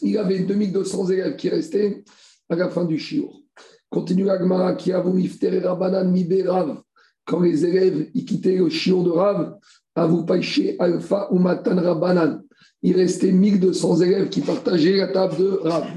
il 0.02 0.18
avait 0.18 0.40
2200 0.40 1.10
élèves 1.10 1.36
qui 1.36 1.50
restaient 1.50 2.04
à 2.50 2.56
la 2.56 2.70
fin 2.70 2.86
du 2.86 2.98
shiur. 2.98 3.42
Continue 3.90 4.26
l'agmara 4.26 4.76
qui 4.76 4.92
a 4.92 5.00
voulu 5.00 5.30
Rabanan 5.64 6.14
Rav. 6.46 6.82
Quand 7.26 7.40
les 7.42 7.66
élèves 7.66 8.10
ils 8.14 8.26
quittaient 8.26 8.58
le 8.58 8.70
shiur 8.70 9.04
de 9.04 9.10
Rav, 9.10 9.58
vous 10.06 10.26
Païché 10.26 10.76
Alpha 10.80 11.28
ou 11.32 11.40
Matan 11.40 11.76
Rabanan. 11.76 12.44
Il 12.84 12.96
restait 12.96 13.32
1200 13.32 14.02
élèves 14.02 14.30
qui 14.30 14.42
partageaient 14.42 14.98
la 14.98 15.08
table 15.08 15.38
de 15.38 15.60
Rav. 15.64 15.88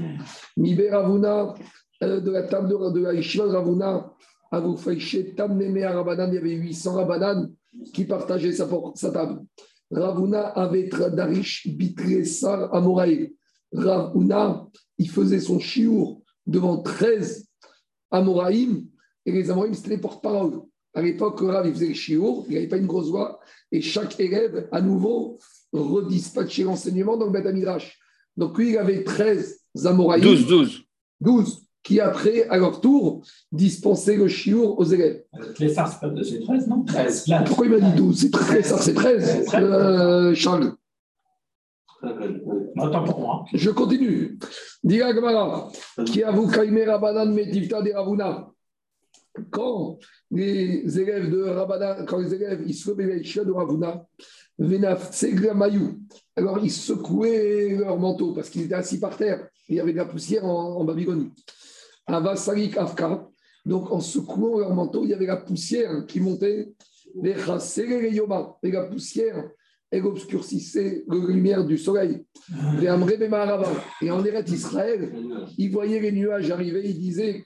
Mibé 0.57 0.89
Ravuna, 0.89 1.53
euh, 2.03 2.19
de 2.19 2.31
la 2.31 2.43
table 2.43 2.69
de, 2.69 2.91
de 2.91 2.99
la 3.01 3.13
Yeshiva 3.13 3.45
Ravuna, 3.45 4.11
Avou 4.51 4.75
Païché 4.75 5.35
Tamneme 5.35 5.83
Rabanan, 5.83 6.29
il 6.29 6.35
y 6.35 6.37
avait 6.37 6.55
800 6.55 6.95
Rabanan 6.95 7.51
qui 7.93 8.05
partageaient 8.05 8.51
sa, 8.51 8.67
sa 8.95 9.11
table. 9.11 9.41
Ravuna 9.91 10.47
avait 10.47 10.89
Darish 11.13 11.67
Bitresar 11.67 12.73
Amoraï. 12.73 13.33
Ravuna, 13.73 14.67
il 14.97 15.09
faisait 15.09 15.39
son 15.39 15.59
chiour 15.59 16.21
devant 16.45 16.81
13 16.81 17.47
Amoraïm, 18.11 18.85
et 19.25 19.31
les 19.31 19.49
Amoraïm, 19.49 19.73
c'était 19.73 19.91
les 19.91 19.97
porte-parole. 19.97 20.61
À 20.93 21.01
l'époque, 21.01 21.39
Rav, 21.39 21.65
il 21.67 21.73
faisait 21.73 21.87
le 21.87 21.93
chiour, 21.93 22.45
il 22.49 22.55
n'avait 22.55 22.67
pas 22.67 22.77
une 22.77 22.87
grosse 22.87 23.09
voix, 23.09 23.39
et 23.71 23.81
chaque 23.81 24.19
élève, 24.19 24.67
à 24.71 24.81
nouveau, 24.81 25.37
redispatchait 25.71 26.63
l'enseignement 26.63 27.15
dans 27.17 27.27
le 27.27 27.31
Beth. 27.31 27.45
Donc 28.35 28.57
lui, 28.57 28.71
il 28.71 28.77
avait 28.77 29.03
13 29.03 29.61
Amoraïm. 29.85 30.23
12, 30.23 30.47
12. 30.47 30.83
12 31.21 31.65
qui 31.83 31.99
après, 31.99 32.47
à 32.49 32.57
leur 32.57 32.79
tour, 32.79 33.23
dispensaient 33.51 34.15
le 34.15 34.27
chiour 34.27 34.79
aux 34.79 34.83
élèves. 34.83 35.23
Les 35.59 35.69
c'est 35.69 35.75
pas 35.75 36.09
de 36.09 36.23
ces 36.23 36.39
13, 36.39 36.67
non? 36.67 36.83
13. 36.83 37.25
Pourquoi 37.45 37.65
il 37.65 37.71
m'a 37.71 37.79
dit 37.79 37.97
12 37.97 38.19
C'est 38.19 38.29
13, 38.29 38.75
c'est 38.81 38.93
13, 38.93 39.47
euh, 39.55 40.35
Charles. 40.35 40.73
Attends 42.03 43.03
pour 43.03 43.19
moi. 43.19 43.45
Je 43.53 43.69
continue. 43.69 44.37
Diga 44.83 45.13
Gamara, 45.13 45.71
qui 46.05 46.23
avoue 46.23 46.47
Kaimé 46.47 46.85
Rabanan 46.85 47.31
Metivta 47.33 47.81
de 47.81 47.91
Ravuna. 47.91 48.51
Quand 49.49 49.97
les 50.29 50.99
élèves 50.99 51.29
de 51.29 51.43
Rabanan, 51.43 52.05
quand 52.05 52.19
les 52.19 52.33
élèves, 52.33 52.63
ils 52.65 52.73
se 52.73 52.91
de 52.91 53.51
Ravuna, 53.51 54.05
alors 56.35 56.59
ils 56.61 56.71
secouaient 56.71 57.77
leur 57.79 57.97
manteau 57.97 58.33
parce 58.33 58.49
qu'ils 58.49 58.63
étaient 58.63 58.75
assis 58.75 58.99
par 58.99 59.17
terre. 59.17 59.47
Il 59.67 59.75
y 59.75 59.79
avait 59.79 59.93
de 59.93 59.97
la 59.97 60.05
poussière 60.05 60.45
en, 60.45 60.75
en 60.77 60.83
Babylonie. 60.83 61.31
Avasalik 62.05 62.77
Afka. 62.77 63.27
Donc 63.65 63.91
en 63.91 63.99
secouant 63.99 64.59
leur 64.59 64.73
manteau, 64.73 65.03
il 65.03 65.09
y 65.09 65.13
avait 65.13 65.25
la 65.25 65.37
poussière 65.37 66.05
qui 66.07 66.19
montait. 66.19 66.73
Et 67.23 67.33
la 68.71 68.83
poussière 68.83 69.49
elle 69.91 70.05
obscurcissait 70.05 71.03
la 71.07 71.15
lumière 71.17 71.65
du 71.65 71.77
soleil. 71.77 72.25
Et 72.81 72.89
en 72.89 73.07
Eret 74.25 74.45
Israël, 74.47 75.13
ils 75.57 75.71
voyaient 75.71 75.99
les 75.99 76.13
nuages 76.13 76.49
arriver, 76.49 76.81
ils 76.85 76.99
disaient 76.99 77.43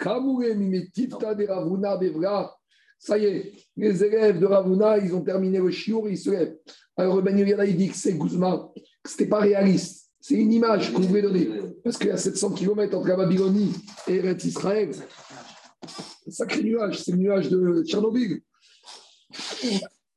Ça 2.99 3.17
y 3.17 3.25
est, 3.25 3.53
les 3.75 4.03
élèves 4.03 4.39
de 4.39 4.45
Ravuna, 4.45 4.99
ils 4.99 5.13
ont 5.15 5.23
terminé 5.23 5.57
le 5.57 5.71
chiour, 5.71 6.07
ils 6.07 6.17
se 6.17 6.29
lèvent. 6.29 6.55
Alors 6.95 7.21
Ben 7.21 7.37
il 7.37 7.75
dit 7.75 7.89
que 7.89 7.97
c'est 7.97 8.13
Guzma, 8.13 8.69
que 9.03 9.09
ce 9.09 9.15
n'était 9.15 9.29
pas 9.29 9.39
réaliste. 9.39 10.11
C'est 10.21 10.35
une 10.35 10.53
image 10.53 10.93
qu'on 10.93 11.01
voulait 11.01 11.21
donner. 11.21 11.49
Parce 11.83 11.97
qu'il 11.97 12.07
y 12.07 12.11
a 12.11 12.17
700 12.17 12.51
km 12.51 12.97
entre 12.97 13.07
la 13.07 13.17
Babylonie 13.17 13.73
et 14.07 14.15
Eret 14.15 14.37
Israël. 14.37 14.91
Un 16.27 16.31
sacré 16.31 16.63
nuage, 16.63 17.03
c'est 17.03 17.11
le 17.11 17.17
nuage 17.17 17.49
de 17.49 17.83
Tchernobyl. 17.83 18.41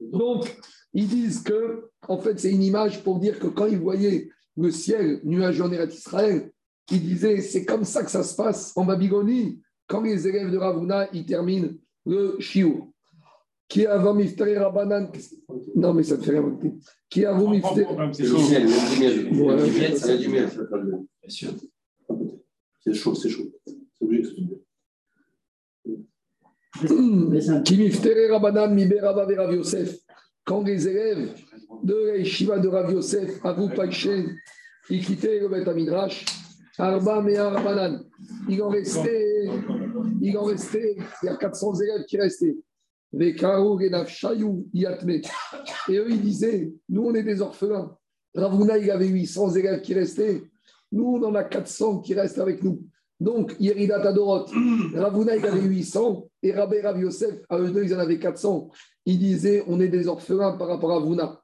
Donc, 0.01 0.57
ils 0.99 1.07
disent 1.07 1.43
que, 1.43 1.91
en 2.09 2.19
fait, 2.19 2.41
c'est 2.41 2.51
une 2.51 2.65
image 2.65 3.05
pour 3.05 3.21
dire 3.21 3.39
que 3.39 3.47
quand 3.47 3.67
ils 3.67 3.79
voyaient 3.79 4.31
le 4.57 4.73
ciel 4.73 5.21
nuageux 5.23 5.63
en 5.63 5.71
Eretz 5.71 5.95
Israël, 5.95 6.51
ils 6.91 7.01
disaient 7.01 7.41
c'est 7.41 7.65
comme 7.65 7.85
ça 7.85 8.03
que 8.03 8.11
ça 8.11 8.25
se 8.25 8.35
passe 8.35 8.73
en 8.77 8.85
Babylonie 8.85 9.61
quand 9.87 10.01
les 10.01 10.27
élèves 10.27 10.51
de 10.51 10.57
Ravuna 10.57 11.09
ils 11.13 11.25
terminent 11.25 11.69
le 12.05 12.41
shiur. 12.41 12.89
Qui 13.69 13.87
a 13.87 14.13
miftari 14.13 14.57
rabanan 14.57 15.13
Non, 15.77 15.95
mais 15.95 16.03
ça 16.03 16.17
ne 16.17 16.23
fait 16.23 16.33
rien. 16.33 16.59
Qui 17.09 17.25
a 17.25 17.35
miftari 17.35 17.85
C'est 22.81 22.95
chaud, 22.95 23.15
c'est 23.15 23.29
chaud. 23.29 23.53
C'est 23.65 23.77
obligé 24.05 24.23
que 24.23 24.29
c'est 26.81 27.63
Qui 27.63 27.77
miftari 27.77 28.27
rabanan 28.27 28.75
mi 28.75 28.87
berava 28.87 29.27
verav 29.27 29.55
Yosef 29.55 30.08
quand 30.49 30.63
les 30.63 30.89
élèves 30.89 31.35
de 31.85 32.13
l'Eshiva 32.17 32.59
de 32.59 32.69
Rav 32.69 32.91
Yosef, 32.91 33.45
Avou 33.45 33.69
Païchen, 33.69 34.35
ils 34.89 35.05
quittaient 35.05 35.41
le 35.41 35.49
Beth 35.49 35.69
Arba 36.79 37.21
Mea 37.21 37.51
Banan, 37.63 38.01
il 38.49 38.63
en 38.63 38.71
restait, 38.71 39.45
il 40.23 40.39
en 40.39 40.49
il 40.49 41.05
y 41.25 41.29
a 41.29 41.37
400 41.37 41.75
élèves 41.81 42.05
qui 42.07 42.17
restaient. 42.17 42.57
Et 43.13 43.37
eux, 45.97 46.11
ils 46.11 46.21
disaient, 46.21 46.73
nous, 46.89 47.03
on 47.03 47.15
est 47.15 47.23
des 47.23 47.43
orphelins. 47.43 47.95
Ravuna, 48.35 48.79
il 48.79 48.91
avait 48.91 49.09
800 49.09 49.55
élèves 49.57 49.83
qui 49.83 49.93
restaient. 49.93 50.43
Nous, 50.93 51.05
on 51.05 51.23
en 51.25 51.35
a 51.35 51.45
400 51.45 52.01
qui 52.01 52.15
restent 52.15 52.39
avec 52.39 52.63
nous. 52.63 52.83
Donc, 53.21 53.57
Yeridat 53.59 54.03
Adorot, 54.03 54.47
Ravuna, 54.95 55.37
il 55.37 55.45
avait 55.45 55.61
800, 55.61 56.29
et 56.43 56.53
Rabbi 56.53 56.81
Rav 56.81 57.01
Yosef, 57.01 57.41
à 57.49 57.59
eux 57.59 57.71
deux, 57.71 57.85
ils 57.85 57.95
en 57.95 57.99
avaient 57.99 58.19
400. 58.19 58.71
Ils 59.07 59.19
disaient, 59.19 59.65
on 59.67 59.81
est 59.81 59.89
des 59.89 60.07
orphelins 60.07 60.57
par 60.57 60.69
rapport 60.69 60.93
à 60.93 61.01
Vuna. 61.05 61.41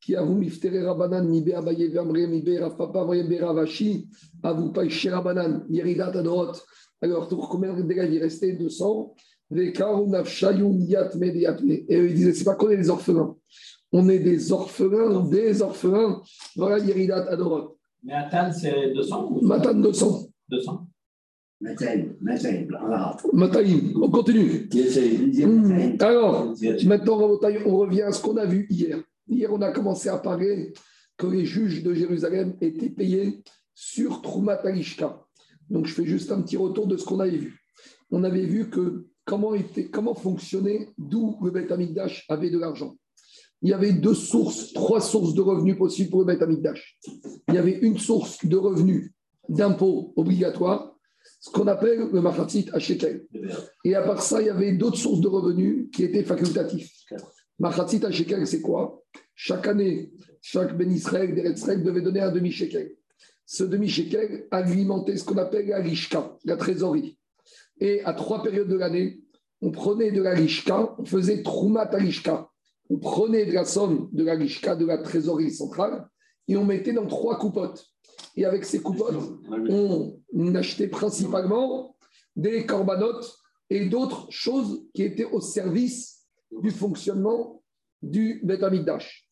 Qui 0.00 0.16
a 0.16 0.24
Rabanan, 0.24 1.28
Mibe 1.28 1.52
Abaye 1.54 1.88
Vamre, 1.88 2.26
Mibe 2.26 2.58
Rafapa, 2.60 3.04
Voyembe 3.04 3.32
Ravashi, 3.40 4.08
à 4.42 4.52
vous 4.52 4.72
païcher 4.72 5.10
Rabanan, 5.10 5.64
Yeridat 5.68 6.08
Adorot. 6.08 6.54
Alors, 7.00 7.28
combien 7.28 7.72
d'élèves 7.72 8.12
il 8.12 8.20
restait 8.20 8.54
200 8.54 9.14
Et 9.54 9.56
eux, 9.56 9.72
ils 12.08 12.14
disaient, 12.14 12.32
c'est 12.32 12.44
pas 12.44 12.56
qu'on 12.56 12.70
est 12.70 12.76
des 12.78 12.90
orphelins. 12.90 13.36
On 13.92 14.08
est 14.08 14.18
des 14.18 14.50
orphelins, 14.50 15.20
des 15.28 15.62
orphelins. 15.62 16.20
Voilà, 16.56 16.78
Yeridat 16.84 17.28
Adorot. 17.28 17.78
Mais 18.02 18.14
Atan, 18.14 18.50
c'est 18.52 18.92
200 18.94 19.38
Matan, 19.42 19.74
200. 19.74 20.26
200. 20.48 20.88
Mataïm, 23.32 24.02
on 24.02 24.10
continue. 24.10 24.68
Hmm. 24.68 25.96
Alors, 26.00 26.54
maintenant, 26.84 27.38
on 27.64 27.76
revient 27.76 28.02
à 28.02 28.12
ce 28.12 28.20
qu'on 28.20 28.36
a 28.36 28.46
vu 28.46 28.66
hier. 28.68 29.00
Hier, 29.28 29.52
on 29.52 29.62
a 29.62 29.70
commencé 29.70 30.08
à 30.08 30.18
parler 30.18 30.72
que 31.16 31.26
les 31.26 31.44
juges 31.44 31.82
de 31.82 31.94
Jérusalem 31.94 32.56
étaient 32.60 32.90
payés 32.90 33.42
sur 33.74 34.22
Troumat 34.22 34.60
Donc, 35.70 35.86
je 35.86 35.94
fais 35.94 36.04
juste 36.04 36.32
un 36.32 36.42
petit 36.42 36.56
retour 36.56 36.86
de 36.88 36.96
ce 36.96 37.04
qu'on 37.04 37.20
avait 37.20 37.30
vu. 37.30 37.60
On 38.10 38.24
avait 38.24 38.44
vu 38.44 38.68
que 38.68 39.06
comment, 39.24 39.54
était, 39.54 39.88
comment 39.88 40.14
fonctionnait, 40.14 40.88
d'où 40.98 41.36
le 41.44 41.52
Beth 41.52 41.70
Amikdash 41.70 42.26
avait 42.28 42.50
de 42.50 42.58
l'argent. 42.58 42.96
Il 43.62 43.70
y 43.70 43.72
avait 43.72 43.92
deux 43.92 44.14
sources, 44.14 44.72
trois 44.72 45.00
sources 45.00 45.34
de 45.34 45.40
revenus 45.40 45.78
possibles 45.78 46.10
pour 46.10 46.20
le 46.20 46.26
Beth 46.26 46.42
Amikdash. 46.42 46.98
Il 47.48 47.54
y 47.54 47.58
avait 47.58 47.78
une 47.78 47.98
source 47.98 48.44
de 48.44 48.56
revenus 48.56 49.12
d'impôts 49.48 50.12
obligatoires 50.16 50.91
ce 51.42 51.50
qu'on 51.50 51.66
appelle 51.66 52.08
le 52.12 52.20
machatzit 52.20 52.70
à 52.72 52.78
shekel. 52.78 53.26
Et 53.84 53.96
à 53.96 54.02
part 54.02 54.22
ça, 54.22 54.40
il 54.40 54.46
y 54.46 54.50
avait 54.50 54.72
d'autres 54.74 54.96
sources 54.96 55.20
de 55.20 55.26
revenus 55.26 55.88
qui 55.92 56.04
étaient 56.04 56.22
facultatifs. 56.22 56.92
Machatzit 57.58 58.04
à 58.06 58.12
shekel, 58.12 58.46
c'est 58.46 58.60
quoi? 58.60 59.02
Chaque 59.34 59.66
année, 59.66 60.12
chaque 60.40 60.76
Ben 60.78 60.90
Israël, 60.90 61.36
Israël 61.52 61.82
devait 61.82 62.00
donner 62.00 62.20
un 62.20 62.30
demi-shekel. 62.30 62.94
Ce 63.44 63.64
demi-shekel 63.64 64.46
alimentait 64.52 65.16
ce 65.16 65.24
qu'on 65.24 65.36
appelle 65.36 65.66
la 65.66 65.78
rishka, 65.78 66.38
la 66.44 66.56
trésorerie. 66.56 67.18
Et 67.80 68.04
à 68.04 68.12
trois 68.12 68.40
périodes 68.44 68.68
de 68.68 68.76
l'année, 68.76 69.20
on 69.62 69.72
prenait 69.72 70.12
de 70.12 70.22
la 70.22 70.34
rishka, 70.34 70.94
on 70.96 71.04
faisait 71.04 71.42
troumat 71.42 71.92
à 71.92 71.96
rishka. 71.96 72.48
On 72.88 72.98
prenait 72.98 73.46
de 73.46 73.52
la 73.52 73.64
somme 73.64 74.08
de 74.12 74.22
la 74.22 74.34
rishka, 74.34 74.76
de 74.76 74.86
la 74.86 74.98
trésorerie 74.98 75.50
centrale, 75.50 76.06
et 76.46 76.56
on 76.56 76.64
mettait 76.64 76.92
dans 76.92 77.06
trois 77.06 77.36
coupottes. 77.36 77.91
Et 78.36 78.44
avec 78.44 78.64
ces 78.64 78.80
coupottes, 78.80 79.16
on 79.68 80.54
achetait 80.54 80.88
principalement 80.88 81.96
des 82.34 82.64
corbanotes 82.64 83.36
et 83.68 83.86
d'autres 83.86 84.26
choses 84.30 84.86
qui 84.94 85.02
étaient 85.02 85.24
au 85.24 85.40
service 85.40 86.26
du 86.60 86.70
fonctionnement 86.70 87.62
du 88.02 88.40
Beth 88.44 88.62
Amikdash. 88.62 89.28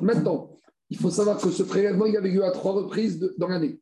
Maintenant, 0.00 0.56
il 0.90 0.98
faut 0.98 1.10
savoir 1.10 1.38
que 1.38 1.50
ce 1.50 1.62
prélèvement, 1.62 2.06
il 2.06 2.16
avait 2.16 2.30
lieu 2.30 2.44
à 2.44 2.50
trois 2.50 2.72
reprises 2.72 3.18
dans 3.38 3.48
l'année. 3.48 3.80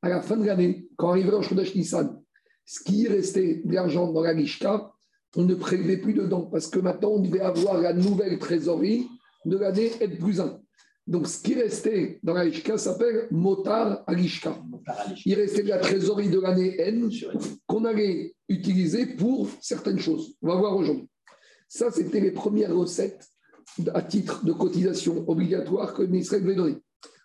À 0.00 0.08
la 0.08 0.20
fin 0.20 0.36
de 0.36 0.44
l'année, 0.44 0.88
quand 0.96 1.10
arrivait 1.10 1.30
le 1.30 1.42
Chodesh 1.42 1.74
Nissan, 1.74 2.20
ce 2.64 2.82
qui 2.82 3.06
restait 3.06 3.62
de 3.64 3.74
l'argent 3.74 4.12
dans 4.12 4.22
la 4.22 4.36
Gishka, 4.36 4.92
on 5.36 5.44
ne 5.44 5.54
prélevait 5.54 5.98
plus 5.98 6.14
dedans 6.14 6.42
parce 6.42 6.68
que 6.68 6.78
maintenant, 6.78 7.10
on 7.10 7.20
devait 7.20 7.40
avoir 7.40 7.80
la 7.80 7.92
nouvelle 7.92 8.38
trésorerie 8.38 9.08
de 9.44 9.56
l'année 9.56 9.92
N 10.00 10.18
plus 10.18 10.40
1. 10.40 10.60
Donc, 11.06 11.26
ce 11.26 11.42
qui 11.42 11.54
restait 11.54 12.20
dans 12.22 12.34
la 12.34 12.44
Lishka 12.44 12.78
s'appelle 12.78 13.26
Motar 13.30 14.04
Alishka. 14.06 14.56
Il 15.26 15.34
restait 15.34 15.62
la 15.64 15.78
trésorerie 15.78 16.30
de 16.30 16.38
l'année 16.38 16.80
N 16.80 17.10
qu'on 17.66 17.84
allait 17.84 18.34
utiliser 18.48 19.06
pour 19.06 19.48
certaines 19.60 19.98
choses. 19.98 20.36
On 20.42 20.48
va 20.48 20.56
voir 20.56 20.76
aujourd'hui. 20.76 21.08
Ça, 21.68 21.90
c'était 21.90 22.20
les 22.20 22.30
premières 22.30 22.74
recettes 22.74 23.26
à 23.94 24.02
titre 24.02 24.44
de 24.44 24.52
cotisation 24.52 25.28
obligatoire 25.28 25.94
que 25.94 26.02
le 26.02 26.08
ministère 26.08 26.40
devait 26.40 26.54
donner. 26.54 26.76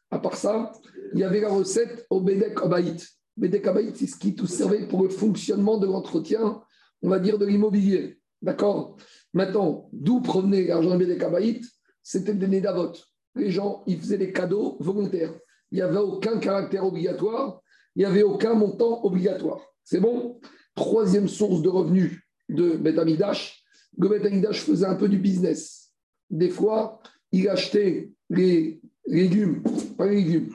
À 0.09 0.19
part 0.19 0.37
ça, 0.37 0.71
il 1.13 1.19
y 1.19 1.23
avait 1.23 1.41
la 1.41 1.49
recette 1.49 2.05
au 2.09 2.21
Bedek 2.21 2.59
Abaït. 2.63 3.05
Bedek 3.35 3.67
Abaït, 3.67 3.95
c'est 3.95 4.07
ce 4.07 4.15
qui 4.15 4.33
tout 4.33 4.47
servait 4.47 4.87
pour 4.87 5.03
le 5.03 5.09
fonctionnement 5.09 5.77
de 5.77 5.85
l'entretien, 5.85 6.61
on 7.01 7.09
va 7.09 7.19
dire, 7.19 7.37
de 7.37 7.45
l'immobilier. 7.45 8.19
D'accord? 8.41 8.97
Maintenant, 9.33 9.89
d'où 9.91 10.21
provenait 10.21 10.67
l'argent 10.67 10.91
de 10.91 10.97
Bedek 10.97 11.21
Abaït 11.23 11.63
C'était 12.01 12.33
des 12.33 12.47
Nédavot. 12.47 12.93
Les 13.37 13.51
gens, 13.51 13.83
ils 13.87 13.99
faisaient 13.99 14.17
des 14.17 14.31
cadeaux 14.31 14.77
volontaires. 14.79 15.33
Il 15.71 15.75
n'y 15.75 15.81
avait 15.81 15.97
aucun 15.97 16.39
caractère 16.39 16.85
obligatoire, 16.85 17.61
il 17.95 17.99
n'y 17.99 18.05
avait 18.05 18.23
aucun 18.23 18.53
montant 18.53 19.03
obligatoire. 19.05 19.61
C'est 19.83 19.99
bon? 19.99 20.39
Troisième 20.75 21.27
source 21.27 21.61
de 21.61 21.69
revenus 21.69 22.21
de 22.49 22.77
Betamidash, 22.77 23.63
le 23.97 24.09
Betamidash 24.09 24.61
faisait 24.61 24.85
un 24.85 24.95
peu 24.95 25.09
du 25.09 25.17
business. 25.17 25.91
Des 26.29 26.49
fois, 26.49 26.99
il 27.31 27.49
achetait 27.49 28.11
les 28.29 28.79
légumes, 29.05 29.63
pas 29.97 30.07
les 30.07 30.23
légumes, 30.23 30.49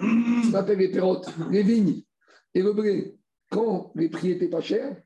on 0.51 0.55
appelle 0.55 0.79
les 0.79 0.91
pérottes, 0.91 1.29
les 1.51 1.63
vignes 1.63 2.03
et 2.55 2.63
le 2.63 2.73
blé. 2.73 3.17
Quand 3.51 3.93
les 3.95 4.09
prix 4.09 4.31
étaient 4.31 4.49
pas 4.49 4.61
chers, 4.61 4.97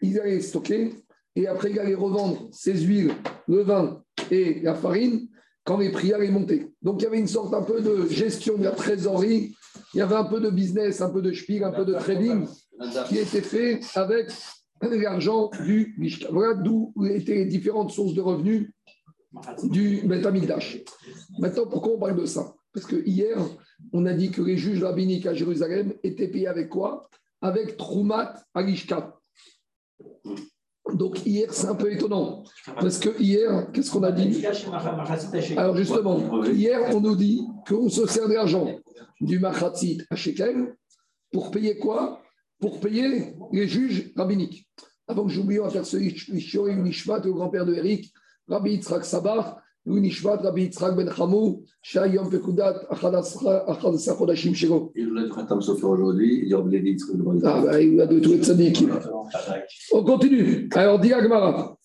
ils 0.00 0.18
allaient 0.20 0.40
stocker 0.40 0.92
et 1.34 1.46
après 1.46 1.70
ils 1.70 1.78
allaient 1.78 1.94
revendre 1.94 2.48
ces 2.52 2.78
huiles, 2.80 3.12
le 3.46 3.62
vin 3.62 4.02
et 4.30 4.60
la 4.60 4.74
farine 4.74 5.28
quand 5.68 5.76
les 5.76 5.92
prix 5.92 6.14
allaient 6.14 6.30
monter. 6.30 6.72
Donc 6.80 7.02
il 7.02 7.04
y 7.04 7.06
avait 7.06 7.18
une 7.18 7.28
sorte 7.28 7.52
un 7.52 7.60
peu 7.60 7.82
de 7.82 8.08
gestion 8.08 8.56
de 8.56 8.64
la 8.64 8.70
trésorerie, 8.70 9.54
il 9.92 9.98
y 9.98 10.00
avait 10.00 10.14
un 10.14 10.24
peu 10.24 10.40
de 10.40 10.48
business, 10.48 11.02
un 11.02 11.10
peu 11.10 11.20
de 11.20 11.30
spiel, 11.30 11.62
un 11.62 11.72
peu 11.72 11.84
de 11.84 11.92
trading 11.92 12.46
qui 13.06 13.18
était 13.18 13.42
fait 13.42 13.80
avec 13.94 14.30
l'argent 14.80 15.50
du 15.66 15.94
Mishka. 15.98 16.28
Voilà 16.32 16.54
d'où 16.54 16.94
étaient 17.10 17.34
les 17.34 17.44
différentes 17.44 17.90
sources 17.90 18.14
de 18.14 18.22
revenus 18.22 18.70
du 19.64 20.00
Betamikdash. 20.06 20.78
Maintenant, 21.38 21.66
pourquoi 21.66 21.92
on 21.92 21.98
parle 21.98 22.16
de 22.16 22.24
ça? 22.24 22.54
Parce 22.72 22.86
que 22.86 22.96
hier, 23.04 23.36
on 23.92 24.06
a 24.06 24.14
dit 24.14 24.30
que 24.30 24.40
les 24.40 24.56
juges 24.56 24.82
rabbiniques 24.82 25.26
à 25.26 25.34
Jérusalem 25.34 25.92
étaient 26.02 26.28
payés 26.28 26.48
avec 26.48 26.70
quoi? 26.70 27.10
Avec 27.42 27.76
Troumat 27.76 28.42
Alishka. 28.54 29.20
Donc 30.94 31.24
hier, 31.26 31.52
c'est 31.52 31.66
un 31.66 31.74
peu 31.74 31.92
étonnant. 31.92 32.44
Parce 32.80 32.98
que 32.98 33.20
hier, 33.20 33.70
qu'est-ce 33.72 33.90
qu'on 33.90 34.02
a 34.02 34.12
dit 34.12 34.44
Alors 35.56 35.76
justement, 35.76 36.44
hier, 36.44 36.94
on 36.94 37.00
nous 37.00 37.16
dit 37.16 37.42
qu'on 37.66 37.88
se 37.88 38.06
sert 38.06 38.28
de 38.28 38.34
l'argent 38.34 38.68
du 39.20 39.38
Machatzit 39.38 40.02
à 40.10 40.16
Shekel 40.16 40.74
pour 41.32 41.50
payer 41.50 41.78
quoi? 41.78 42.22
Pour 42.60 42.80
payer 42.80 43.34
les 43.52 43.68
juges 43.68 44.12
rabbiniques. 44.16 44.68
Avant 45.06 45.24
que 45.24 45.30
j'oublie, 45.30 45.58
on 45.58 45.64
va 45.64 45.70
faire 45.70 45.86
ce 45.86 45.96
Ishori 45.96 46.76
Nishmat, 46.76 47.20
le 47.20 47.32
grand-père 47.32 47.64
de 47.64 47.74
Eric, 47.74 48.12
Rabbi 48.46 48.72
Yitzhak 48.72 49.04
Sabach, 49.04 49.56
On 59.92 60.04
continue. 60.04 60.68
Alors, 60.74 60.98
dit 60.98 61.12
Agmara. 61.12 61.76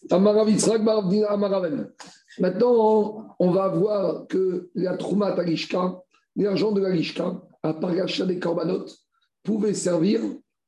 Maintenant, 2.39 3.35
on 3.39 3.51
va 3.51 3.67
voir 3.69 4.27
que 4.27 4.69
la 4.75 4.97
Troumat 4.97 5.39
Alishka, 5.39 6.01
l'argent 6.35 6.71
de 6.71 6.81
la 6.81 6.89
Lishka, 6.89 7.41
à 7.61 7.73
part 7.73 7.93
l'achat 7.93 8.25
des 8.25 8.39
korbanot, 8.39 8.85
pouvait 9.43 9.73
servir 9.73 10.19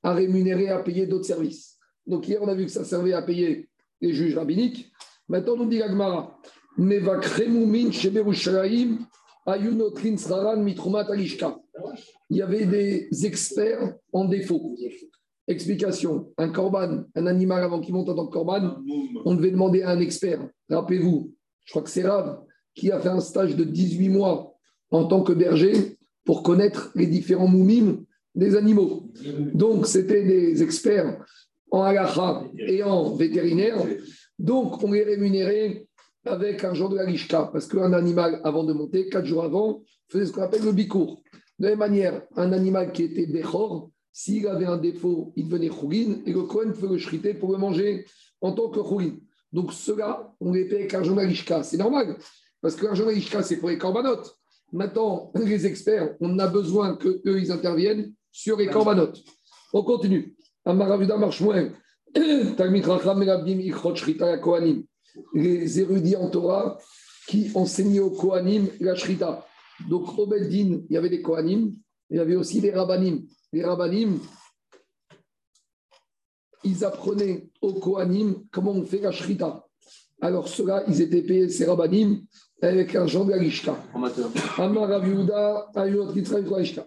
à 0.04 0.14
rémunérer, 0.14 0.70
à 0.70 0.80
payer 0.80 1.08
d'autres 1.08 1.26
services. 1.26 1.78
Donc 2.08 2.28
hier, 2.28 2.40
on 2.42 2.48
a 2.48 2.54
vu 2.54 2.66
que 2.66 2.72
ça 2.72 2.86
servait 2.86 3.14
à 3.14 3.22
payer 3.22 3.68
les 4.00 4.14
juges 4.14 4.38
rabbiniques. 4.38 4.92
Maintenant, 5.28 5.56
on 5.60 5.66
dit 5.66 5.82
Agmara. 5.82 6.40
Il 12.30 12.38
y 12.38 12.42
avait 12.42 12.66
des 12.66 13.26
experts 13.26 13.96
en 14.12 14.26
défaut. 14.26 14.76
Explication. 15.48 16.34
Un 16.38 16.50
corban, 16.50 17.04
un 17.16 17.28
animal 17.28 17.64
avant 17.64 17.80
qu'il 17.80 17.94
monte 17.94 18.10
en 18.10 18.16
tant 18.16 18.28
que 18.28 18.34
corban, 18.34 18.78
on 19.26 19.36
devait 19.36 19.52
demander 19.52 19.84
à 19.84 19.92
un 19.92 20.00
expert. 20.00 20.48
Rappelez-vous, 20.70 21.32
je 21.64 21.72
crois 21.72 21.84
que 21.84 21.90
c'est 21.90 22.08
Rav 22.08 22.42
qui 22.74 22.92
a 22.92 23.00
fait 23.00 23.10
un 23.10 23.22
stage 23.22 23.56
de 23.56 23.64
18 23.64 24.10
mois 24.10 24.56
en 24.92 25.06
tant 25.06 25.24
que 25.24 25.34
berger 25.34 25.98
pour 26.26 26.44
connaître 26.44 26.92
les 26.96 27.08
différents 27.08 27.48
moumim 27.48 28.04
des 28.34 28.56
animaux. 28.56 29.12
Donc, 29.54 29.88
c'était 29.88 30.24
des 30.24 30.62
experts 30.62 31.24
en 31.72 31.84
halacha 31.84 32.44
et 32.58 32.84
en 32.84 33.14
vétérinaire. 33.14 33.78
Donc, 34.38 34.84
on 34.84 34.94
est 34.94 35.04
rémunéré 35.04 35.88
avec 36.26 36.64
un 36.64 36.74
jour 36.74 36.90
de 36.90 36.96
la 36.96 37.06
lishka, 37.06 37.50
parce 37.52 37.68
qu'un 37.68 37.94
animal, 37.94 38.42
avant 38.44 38.64
de 38.64 38.74
monter, 38.74 39.10
quatre 39.10 39.26
jours 39.26 39.44
avant, 39.44 39.84
faisait 40.10 40.26
ce 40.26 40.32
qu'on 40.32 40.42
appelle 40.42 40.64
le 40.64 40.72
bicourt. 40.72 41.22
De 41.60 41.66
la 41.66 41.70
même 41.72 41.80
manière, 41.80 42.22
un 42.36 42.52
animal 42.52 42.92
qui 42.92 43.04
était 43.04 43.26
bechor, 43.28 43.90
s'il 44.12 44.48
avait 44.48 44.66
un 44.66 44.78
défaut, 44.78 45.34
il 45.36 45.48
devenait 45.48 45.70
chougin, 45.70 46.22
et 46.26 46.34
le 46.34 46.44
Kohen 46.44 46.74
peut 46.74 46.88
le 46.88 46.98
shriter 46.98 47.34
pour 47.34 47.52
le 47.52 47.58
manger 47.58 48.06
en 48.42 48.54
tant 48.54 48.70
que 48.70 48.82
chougin. 48.82 49.18
Donc, 49.52 49.72
ceux-là, 49.72 50.34
on 50.40 50.52
les 50.52 50.66
paye 50.66 50.80
avec 50.80 50.92
l'argent 50.92 51.16
de 51.16 51.22
la. 51.22 51.64
C'est 51.64 51.78
normal, 51.78 52.18
parce 52.62 52.76
que 52.76 52.86
l'argent 52.86 53.06
de 53.06 53.12
la 53.12 53.44
c'est 53.44 53.58
pour 53.58 53.70
les 53.70 53.78
corbanotes. 53.78 54.38
Maintenant, 54.72 55.32
les 55.36 55.66
experts, 55.66 56.16
on 56.20 56.38
a 56.40 56.48
besoin 56.48 56.96
qu'eux, 56.96 57.22
ils 57.26 57.52
interviennent 57.52 58.14
sur 58.32 58.58
les 58.58 58.68
corbanotes. 58.68 59.22
On 59.74 59.84
continue. 59.84 60.36
Amaravuda 60.66 61.18
marche 61.18 61.42
moins. 61.42 61.70
Les 65.34 65.80
érudits 65.80 66.16
en 66.16 66.30
Torah 66.30 66.78
qui 67.28 67.52
enseignaient 67.56 68.00
aux 68.00 68.12
Kohanim 68.12 68.68
la 68.80 68.96
Shrita. 68.96 69.46
Donc, 69.90 70.18
au 70.18 70.28
Beddin, 70.28 70.82
il 70.90 70.94
y 70.94 70.98
avait 70.98 71.10
des 71.10 71.22
Kohanim, 71.22 71.74
il 72.10 72.18
y 72.18 72.20
avait 72.20 72.36
aussi 72.36 72.62
des 72.62 72.72
Rabbanim. 72.72 73.26
Les 73.52 73.64
Rabbanim, 73.64 74.20
ils 76.64 76.86
apprenaient 76.86 77.50
aux 77.62 77.74
Kohanim 77.74 78.46
comment 78.52 78.72
on 78.72 78.86
fait 78.86 79.00
la 79.00 79.12
Shrita. 79.12 79.66
Alors, 80.22 80.48
ceux-là, 80.48 80.84
ils 80.88 81.02
étaient 81.02 81.24
payés, 81.24 81.50
ces 81.50 81.66
Rabbanim, 81.66 82.22
avec 82.62 82.94
l'argent 82.94 83.26
de 83.26 83.32
la 83.32 83.38
Lishka. 83.38 83.76
Yehuda, 84.58 85.72
Ayot 85.76 86.14
Lishka. 86.14 86.84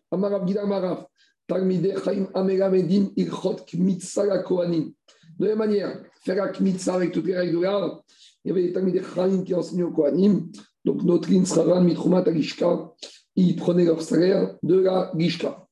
Chaim 1.51 2.29
Amelamedim 2.35 3.11
Ilchot 3.17 3.57
Kmitsa 3.67 4.27
la 4.27 4.43
Kohanim. 4.43 4.93
De 5.39 5.45
la 5.45 5.51
même 5.51 5.59
manière, 5.59 6.03
faire 6.23 6.37
la 6.37 6.49
Kmitsa 6.49 6.95
avec 6.95 7.13
toutes 7.13 7.27
les 7.27 7.37
règles 7.37 7.57
de 7.57 7.63
l'art, 7.63 8.03
il 8.45 8.49
y 8.49 8.51
avait 8.51 8.63
des 8.65 8.73
Talmidei 8.73 9.03
Chaim 9.15 9.43
qui 9.45 9.55
enseignaient 9.55 9.85
au 9.85 9.93
Kohanim. 9.93 10.51
Donc, 10.85 11.03
notre 11.03 11.29
Sraran 11.45 11.83
Mitrumat 11.83 12.25
Agishka, 12.27 12.93
ils 13.37 13.55
prenaient 13.55 13.85
leur 13.85 14.03
salaire 14.03 14.57
de 14.63 14.81
la 14.81 15.13
Gishka. 15.17 15.65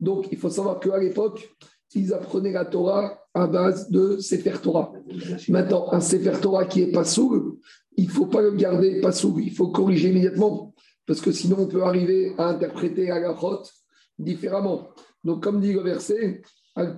Donc, 0.00 0.28
il 0.30 0.38
faut 0.38 0.50
savoir 0.50 0.80
qu'à 0.80 0.98
l'époque, 0.98 1.56
ils 1.94 2.12
apprenaient 2.12 2.52
la 2.52 2.64
Torah 2.64 3.18
à 3.32 3.46
base 3.46 3.90
de 3.90 4.18
Sefer 4.18 4.58
Torah. 4.62 4.92
Maintenant, 5.48 5.92
un 5.92 6.00
Sefer 6.00 6.40
Torah 6.40 6.66
qui 6.66 6.82
est 6.82 6.92
pas 6.92 7.04
sourd, 7.04 7.56
il 7.96 8.06
ne 8.06 8.10
faut 8.10 8.26
pas 8.26 8.42
le 8.42 8.52
garder 8.52 9.00
pas 9.00 9.12
sourd, 9.12 9.40
il 9.40 9.52
faut 9.52 9.68
corriger 9.68 10.10
immédiatement, 10.10 10.74
parce 11.06 11.20
que 11.20 11.32
sinon 11.32 11.56
on 11.60 11.66
peut 11.66 11.82
arriver 11.82 12.34
à 12.38 12.48
interpréter 12.48 13.06
la 13.06 13.20
gachote 13.20 13.72
différemment. 14.18 14.88
Donc, 15.22 15.42
comme 15.42 15.60
dit 15.60 15.72
le 15.72 15.80
verset, 15.80 16.42
on 16.76 16.96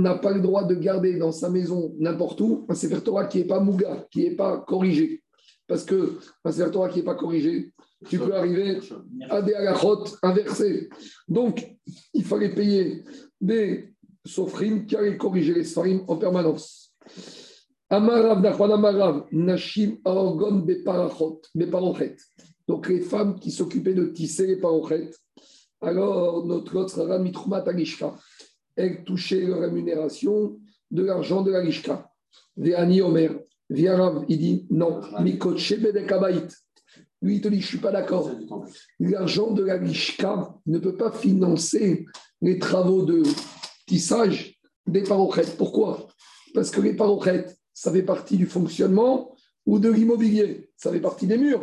n'a 0.00 0.14
pas 0.16 0.32
le 0.32 0.40
droit 0.40 0.64
de 0.64 0.74
garder 0.74 1.18
dans 1.18 1.32
sa 1.32 1.50
maison 1.50 1.94
n'importe 1.98 2.40
où 2.40 2.64
un 2.68 2.74
Sefer 2.74 3.00
Torah 3.00 3.26
qui 3.26 3.38
n'est 3.38 3.46
pas 3.46 3.60
mouga, 3.60 4.06
qui 4.10 4.24
n'est 4.24 4.36
pas 4.36 4.58
corrigé. 4.58 5.22
Parce 5.66 5.84
que 5.84 6.18
un 6.44 6.52
Sefer 6.52 6.70
Torah 6.70 6.88
qui 6.88 7.00
n'est 7.00 7.04
pas 7.04 7.16
corrigé, 7.16 7.72
tu 8.08 8.18
peux 8.18 8.34
arriver 8.34 8.80
à 9.28 9.42
des 9.42 9.54
halakhot 9.54 10.04
inversés. 10.22 10.88
Donc, 11.26 11.76
il 12.12 12.24
fallait 12.24 12.54
payer 12.54 13.02
des 13.40 13.92
sofrim 14.24 14.86
qui 14.86 14.96
allaient 14.96 15.16
corriger 15.16 15.54
les 15.54 15.64
sfarim 15.64 16.04
en 16.06 16.16
permanence. 16.16 16.94
Amarav 17.90 18.40
Nachman 18.40 18.72
Amarav, 18.72 19.26
Nashim 19.32 19.96
Aorgon 20.04 20.64
Beparochet. 21.54 22.16
Donc, 22.68 22.88
les 22.88 23.00
femmes 23.00 23.38
qui 23.38 23.50
s'occupaient 23.50 23.94
de 23.94 24.06
tisser 24.06 24.46
les 24.46 24.56
parochet, 24.56 25.10
alors 25.80 26.46
notre 26.46 26.76
autre 26.76 26.94
sera 26.94 27.18
Mitrumat 27.18 27.64
Alishka. 27.66 28.14
Elles 28.76 29.04
touchaient 29.04 29.42
leur 29.42 29.60
rémunération 29.60 30.58
de 30.90 31.02
l'argent 31.02 31.42
de 31.42 31.50
la 31.50 31.62
Lishka. 31.62 32.10
Véani 32.56 33.02
Omer, 33.02 33.38
Viarav, 33.68 34.24
il 34.28 34.38
dit 34.38 34.66
non, 34.70 35.00
Mikotche 35.20 35.78
Bedekabait. 35.78 36.46
Lui, 37.22 37.36
il 37.36 37.40
te 37.40 37.48
dit, 37.48 37.60
je 37.60 37.62
ne 37.62 37.68
suis 37.68 37.78
pas 37.78 37.92
d'accord. 37.92 38.30
L'argent 39.00 39.52
de 39.52 39.64
la 39.64 39.76
Lishka 39.76 40.54
ne 40.66 40.78
peut 40.78 40.96
pas 40.96 41.10
financer 41.10 42.04
les 42.40 42.58
travaux 42.58 43.02
de 43.04 43.22
tissage 43.86 44.60
des 44.86 45.02
parochettes. 45.02 45.56
Pourquoi? 45.56 46.08
Parce 46.52 46.70
que 46.70 46.80
les 46.80 46.94
parochettes, 46.94 47.56
ça 47.72 47.90
fait 47.90 48.02
partie 48.02 48.36
du 48.36 48.46
fonctionnement 48.46 49.34
ou 49.66 49.78
de 49.78 49.90
l'immobilier. 49.90 50.70
Ça 50.76 50.92
fait 50.92 51.00
partie 51.00 51.26
des 51.26 51.38
murs. 51.38 51.62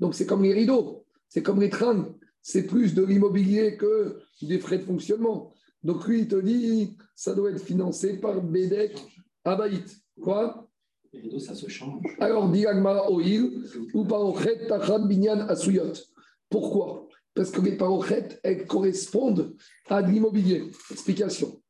Donc 0.00 0.14
c'est 0.14 0.26
comme 0.26 0.42
les 0.42 0.52
rideaux, 0.52 1.04
c'est 1.28 1.42
comme 1.42 1.60
les 1.60 1.70
trains. 1.70 2.08
C'est 2.42 2.66
plus 2.66 2.94
de 2.94 3.04
l'immobilier 3.04 3.76
que 3.76 4.18
des 4.42 4.58
frais 4.58 4.78
de 4.78 4.84
fonctionnement. 4.84 5.52
Donc 5.82 6.06
lui, 6.08 6.20
il 6.20 6.28
te 6.28 6.36
dit, 6.36 6.96
ça 7.14 7.34
doit 7.34 7.50
être 7.50 7.62
financé 7.62 8.18
par 8.18 8.42
Bedek 8.42 8.98
Abaït. 9.44 9.84
Quoi? 10.20 10.68
Les 11.12 11.20
rideaux, 11.20 11.38
ça 11.38 11.54
se 11.54 11.68
change. 11.68 12.02
Alors, 12.18 12.48
dit 12.50 12.66
Agmara 12.66 13.10
Oil, 13.10 13.62
ou 13.94 14.04
Parochet 14.04 14.66
Tachad 14.66 15.06
Binyan 15.06 15.40
Asuyot. 15.48 15.92
Pourquoi? 16.48 17.08
Parce 17.34 17.50
que 17.50 17.60
les 17.60 17.76
parochettes, 17.76 18.40
elles 18.42 18.66
correspondent 18.66 19.54
à 19.88 20.02
de 20.02 20.10
l'immobilier. 20.10 20.70
Explication. 20.90 21.60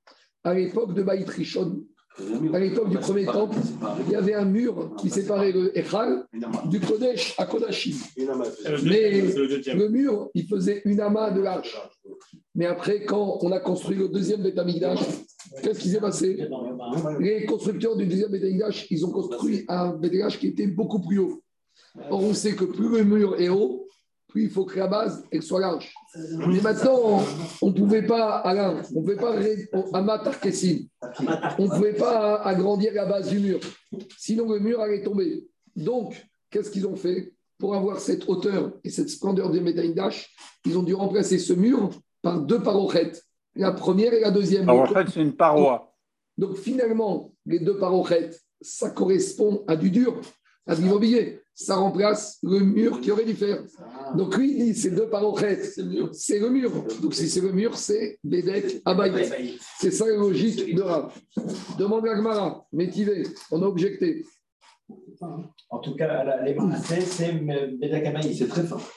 À 0.43 0.55
l'époque 0.55 0.95
de 0.95 1.03
Baït 1.03 1.29
Rishon, 1.29 1.85
à 2.53 2.59
l'époque 2.59 2.91
du 2.91 2.99
premier 2.99 3.25
temple, 3.25 3.57
il 4.07 4.13
y 4.13 4.17
avait 4.17 4.35
un 4.35 4.45
mur 4.45 4.95
qui 4.99 5.11
séparait 5.11 5.53
le 5.53 5.77
Echal 5.79 6.25
du 6.67 6.81
Kodesh 6.81 7.35
à 7.39 7.47
Kodashim. 7.47 7.97
Mais 8.85 9.21
le 9.21 9.89
mur, 9.89 10.31
il 10.35 10.47
faisait 10.47 10.83
une 10.85 11.01
amas 11.01 11.31
de 11.31 11.41
large. 11.41 11.77
Mais 12.55 12.67
après, 12.67 13.05
quand 13.05 13.39
on 13.43 13.53
a 13.53 13.61
construit 13.61 13.97
le 13.97 14.09
deuxième 14.09 14.43
Betamigdash, 14.43 15.01
qu'est-ce 15.63 15.81
qui 15.81 15.89
s'est 15.89 16.01
passé 16.01 16.49
Les 17.21 17.47
constructeurs 17.47 17.97
du 17.97 18.07
deuxième 18.07 18.31
Betamigdash, 18.31 18.87
ils 18.91 19.05
ont 19.07 19.11
construit 19.11 19.65
un 19.69 19.93
Betamigdash 19.93 20.39
qui 20.39 20.49
était 20.49 20.67
beaucoup 20.67 21.01
plus 21.01 21.19
haut. 21.19 21.43
Or, 22.11 22.23
on 22.23 22.35
sait 22.35 22.55
que 22.55 22.65
plus 22.65 22.89
le 22.89 23.05
mur 23.05 23.41
est 23.41 23.49
haut, 23.49 23.87
plus 24.31 24.45
il 24.45 24.51
faut 24.51 24.65
que 24.65 24.79
la 24.79 24.87
base 24.87 25.25
elle 25.31 25.43
soit 25.43 25.61
large. 25.61 25.93
Mais 26.49 26.61
maintenant, 26.61 27.23
on 27.61 27.69
ne 27.69 27.73
pouvait 27.73 28.07
pas, 28.07 28.39
Alain, 28.39 28.83
on 28.95 29.01
ne 29.01 29.05
pouvait 29.05 29.17
pas, 29.17 29.35
Amatar 29.93 30.41
Kessim, 30.41 30.87
on 31.59 31.65
ne 31.65 31.69
pouvait 31.69 31.95
pas 31.95 32.37
agrandir 32.43 32.93
la 32.95 33.05
base 33.05 33.29
du 33.29 33.39
mur. 33.39 33.61
Sinon, 34.17 34.51
le 34.51 34.59
mur 34.59 34.81
allait 34.81 35.03
tomber. 35.03 35.45
Donc, 35.77 36.27
qu'est-ce 36.51 36.71
qu'ils 36.71 36.87
ont 36.87 36.97
fait 36.97 37.33
Pour 37.59 37.75
avoir 37.75 38.01
cette 38.01 38.29
hauteur 38.29 38.73
et 38.83 38.91
cette 38.91 39.11
splendeur 39.11 39.51
du 39.51 39.61
Betamigdash, 39.61 40.35
ils 40.65 40.77
ont 40.79 40.83
dû 40.83 40.95
remplacer 40.95 41.39
ce 41.39 41.53
mur 41.53 41.91
par 42.23 42.41
deux 42.41 42.61
parochettes. 42.63 43.23
La 43.55 43.73
première 43.73 44.13
et 44.15 44.21
la 44.21 44.31
deuxième. 44.31 44.67
Parochet, 44.67 45.11
c'est 45.13 45.21
une 45.21 45.35
paroi. 45.35 45.93
Donc 46.39 46.57
finalement, 46.57 47.33
les 47.45 47.59
deux 47.59 47.77
parochettes, 47.77 48.41
ça 48.61 48.91
correspond 48.91 49.65
à 49.67 49.77
du 49.77 49.91
dur, 49.91 50.21
à 50.67 50.75
de 50.75 50.81
l'immobilier. 50.81 51.40
Ça 51.63 51.77
remplace 51.77 52.39
le 52.43 52.61
mur 52.61 53.03
qui 53.03 53.11
aurait 53.11 53.27
dû 53.27 53.35
faire. 53.35 53.63
Donc 54.17 54.35
lui, 54.39 54.53
il 54.53 54.73
dit, 54.73 54.75
c'est 54.81 54.93
deux 54.93 55.11
parochettes, 55.11 55.75
c'est 56.13 56.39
le 56.39 56.49
mur. 56.49 56.73
Donc 57.03 57.13
si 57.13 57.29
c'est 57.29 57.43
le 57.43 57.53
mur, 57.53 57.77
c'est 57.77 58.19
Bédek 58.25 58.81
Abaï. 58.87 59.59
C'est 59.79 59.91
ça 59.91 60.07
la 60.07 60.17
logique 60.17 60.75
de 60.75 60.81
Rav. 60.81 61.13
Demande 61.79 62.09
à 62.09 62.15
Gmara, 62.15 62.67
métivé, 62.73 63.25
on 63.51 63.63
a 63.63 63.67
objecté. 63.67 64.25
En 65.69 65.79
tout 65.81 65.95
cas, 65.97 66.43
les 66.45 66.57
c'est 66.83 67.03
c'est 67.03 67.33
Bédak 67.33 68.07
Abaï. 68.07 68.35
C'est 68.35 68.49
très 68.49 68.65
fort. 68.65 68.91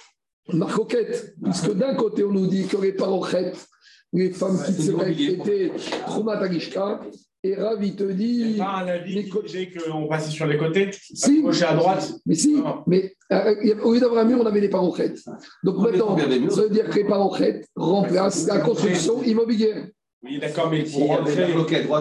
Marcoquette, 0.54 1.36
puisque 1.44 1.74
d'un 1.74 1.96
côté, 1.96 2.24
on 2.24 2.32
nous 2.32 2.48
dit 2.48 2.66
que 2.68 2.78
les 2.78 2.94
parochettes, 2.94 3.68
les 4.14 4.32
femmes 4.32 4.58
qui 4.66 4.72
c'est 4.72 4.84
se 4.84 4.92
l'immobilier. 4.92 5.34
étaient 5.34 5.72
traumatagishka, 6.08 7.02
et 7.46 7.56
Rav, 7.56 7.84
il 7.84 7.96
te 7.96 8.04
dit. 8.04 8.56
pas 8.58 8.84
un 8.84 8.88
avis 8.88 9.16
les 9.16 9.24
qui 9.26 9.30
co- 9.30 9.42
disait 9.42 9.70
qu'on 9.70 10.08
passait 10.08 10.32
sur 10.32 10.46
les 10.48 10.58
côtés, 10.58 10.90
Si. 10.94 11.40
à 11.40 11.42
gauche 11.42 11.62
et 11.62 11.66
à 11.66 11.74
droite. 11.74 12.14
Mais 12.26 12.36
si, 12.36 12.54
Non. 12.56 12.84
mais 12.88 13.14
euh, 13.32 13.36
a- 13.36 13.86
au 13.86 13.94
lieu 13.94 14.00
d'avoir 14.00 14.22
un 14.24 14.28
mur, 14.28 14.40
on 14.42 14.46
avait 14.46 14.62
des 14.62 14.70
parochettes. 14.70 15.20
Donc 15.64 15.76
On 15.78 15.82
maintenant, 15.82 16.18
ça 16.50 16.62
veut 16.62 16.70
dire 16.70 16.90
que 16.90 16.96
les 16.96 17.04
parochettes 17.04 17.68
remplacent 17.76 18.48
la 18.48 18.60
construction 18.60 19.22
immobilière. 19.24 19.88
Oui, 20.26 20.40
d'accord, 20.40 20.70
mais 20.72 20.84
pour 20.84 21.06
rentrer. 21.10 21.52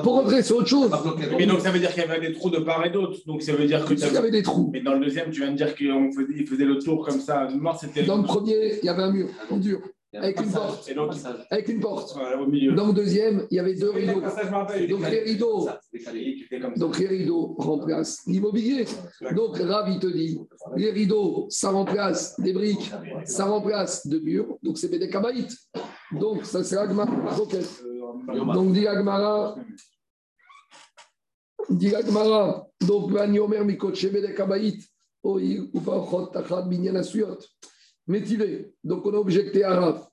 Pour 0.04 0.12
rentrer, 0.14 0.42
c'est 0.44 0.52
autre 0.54 0.68
chose. 0.68 0.90
Mais 1.36 1.44
donc 1.46 1.58
ça 1.60 1.72
veut 1.72 1.80
dire 1.80 1.92
qu'il 1.92 2.04
y 2.04 2.06
avait 2.06 2.24
des 2.24 2.32
trous 2.32 2.50
de 2.50 2.58
part 2.58 2.86
et 2.86 2.90
d'autre. 2.90 3.18
Donc 3.26 3.42
ça 3.42 3.52
veut 3.52 3.66
dire 3.66 3.84
que. 3.84 3.94
Il 3.94 4.12
y 4.12 4.16
avait 4.16 4.30
des 4.30 4.44
trous. 4.44 4.70
Mais 4.72 4.80
dans 4.80 4.94
le 4.94 5.00
deuxième, 5.04 5.30
tu 5.32 5.40
viens 5.40 5.50
de 5.50 5.56
dire 5.56 5.74
qu'on 5.74 6.12
faisait, 6.12 6.64
le 6.64 6.78
tour 6.78 7.04
comme 7.04 7.18
ça. 7.18 7.48
Mort, 7.58 7.80
c'était. 7.80 8.04
Dans 8.04 8.18
le 8.18 8.22
premier, 8.22 8.78
il 8.80 8.86
y 8.86 8.88
avait 8.88 9.02
un 9.02 9.10
mur 9.10 9.26
en 9.50 9.56
dur, 9.56 9.80
avec 10.14 10.40
une 10.40 10.50
porte. 10.50 10.88
Et 10.88 10.94
donc, 10.94 11.12
Avec 11.50 11.68
une 11.68 11.80
porte. 11.80 12.12
voilà, 12.14 12.40
au 12.40 12.46
milieu. 12.46 12.74
Dans 12.74 12.88
le 12.88 12.92
deuxième, 12.92 13.46
il 13.50 13.56
y 13.56 13.60
avait 13.60 13.74
deux 13.74 13.90
rideaux. 13.90 14.20
Donc 14.88 15.10
les 15.10 15.20
rideaux, 15.20 15.64
Ça, 15.66 15.80
décalé. 15.92 16.46
Ça. 16.50 16.68
donc 16.76 16.98
les 16.98 17.06
rideaux 17.06 17.54
remplacent 17.58 18.22
l'immobilier. 18.26 18.84
Donc 19.34 19.56
Rav, 19.56 19.88
il 19.88 19.98
te 19.98 20.06
dit, 20.06 20.38
les 20.76 20.90
rideaux, 20.90 21.46
ça 21.48 21.70
remplace 21.70 22.38
des 22.38 22.52
briques, 22.52 22.92
ça 23.24 23.46
remplace 23.46 24.06
de 24.06 24.18
murs. 24.18 24.58
Donc 24.62 24.76
c'est 24.78 24.88
des. 24.88 25.10
Donc 26.18 26.44
ça 26.44 26.62
c'est 26.62 26.76
Agmara. 26.76 27.10
Donc 28.54 28.72
dit 28.72 28.86
Agmara, 28.86 29.56
dit 31.70 31.94
Agmara, 31.94 32.66
donc 32.86 33.10
Vani 33.12 33.38
Omer 33.38 33.64
Mikotche 33.64 34.10
Bedek 34.12 34.36
Kabaït, 34.36 34.82
Oï, 35.22 35.70
Upachot 35.74 36.26
Tachad 36.26 36.68
Binyan 36.68 36.96
Asuyot. 36.96 37.38
Métivé. 38.06 38.72
Donc 38.82 39.06
on 39.06 39.14
a 39.14 39.18
objecté 39.18 39.64
à 39.64 39.78
Rav. 39.78 40.06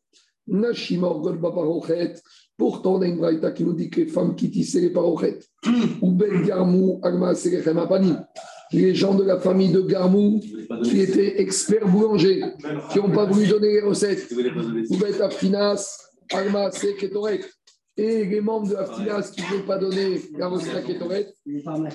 Nashimor 0.48 1.22
God 1.22 1.40
Baparochet. 1.40 2.16
Pourtant, 2.58 2.96
on 2.96 3.02
a 3.02 3.08
une 3.08 3.18
braïta 3.18 3.52
qui 3.52 3.64
nous 3.64 3.74
dit 3.74 3.90
que 3.90 4.02
les 4.02 4.08
femmes 4.08 4.36
qui 4.36 4.52
tissaient 4.52 4.82
les 4.82 4.90
parochettes, 4.90 5.48
ou 6.02 6.12
Ben 6.12 6.44
Garmou, 6.44 7.00
Agma 7.04 7.34
Selechem 7.34 7.78
Apanim, 7.78 8.22
les 8.74 8.94
gens 8.94 9.16
de 9.16 9.24
la 9.24 9.40
famille 9.40 9.72
de 9.72 9.82
Garmou, 9.82 10.42
qui 10.84 11.00
étaient 11.00 11.40
experts 11.42 11.88
boulangers, 11.88 12.44
qui 12.92 12.98
n'ont 12.98 13.12
pas 13.12 13.26
voulu 13.26 13.48
donner 13.48 13.74
les 13.74 13.82
recettes, 13.82 14.30
ou 14.90 14.98
Ben 14.98 15.22
Aftinas, 15.22 16.00
Agma 16.34 16.70
Seketoret, 16.72 17.42
et 17.96 18.26
les 18.26 18.42
membres 18.42 18.70
de 18.70 18.76
Aftinas 18.76 19.32
qui 19.34 19.42
ne 19.42 19.48
veulent 19.48 19.66
pas 19.66 19.78
donner 19.78 20.22
la 20.38 20.48
recette 20.48 20.76
à 20.76 20.82
Ketoret, 20.82 21.34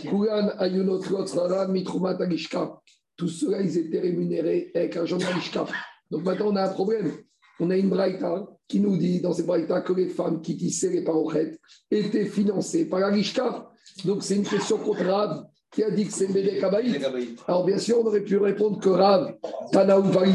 Kulan 0.02 0.50
Ayunot 0.58 1.02
Lotzraran 1.10 1.68
Mitrumat 1.68 2.16
Agishka. 2.20 2.78
Tous 3.16 3.28
ceux-là, 3.28 3.60
ils 3.60 3.78
étaient 3.78 4.00
rémunérés 4.00 4.70
avec 4.74 4.96
un 4.96 5.06
journal 5.06 5.32
Agishka. 5.32 5.66
Donc 6.10 6.24
maintenant, 6.24 6.48
on 6.48 6.56
a 6.56 6.64
un 6.64 6.72
problème. 6.72 7.12
On 7.60 7.70
a 7.70 7.76
une 7.76 7.88
braïta 7.88 8.46
qui 8.66 8.80
nous 8.80 8.96
dit 8.96 9.20
dans 9.20 9.32
cette 9.32 9.46
braïta 9.46 9.80
que 9.82 9.92
les 9.92 10.08
femmes 10.08 10.40
qui 10.42 10.56
tissaient 10.56 10.90
les 10.90 11.04
parochettes 11.04 11.60
étaient 11.90 12.24
financées 12.24 12.86
par 12.86 13.04
Agishka. 13.04 13.70
Donc 14.04 14.22
c'est 14.22 14.36
une 14.36 14.44
question 14.44 14.78
contre 14.78 15.04
Rav 15.04 15.46
qui 15.70 15.82
a 15.82 15.90
dit 15.90 16.06
que 16.06 16.12
c'est 16.12 16.28
Kabaït. 16.60 17.00
Alors 17.46 17.64
bien 17.64 17.78
sûr, 17.78 17.98
on 18.00 18.06
aurait 18.06 18.22
pu 18.22 18.36
répondre 18.36 18.80
que 18.80 18.88
Rav, 18.88 19.34
Tana 19.72 19.98
ou 19.98 20.04
Vari. 20.04 20.32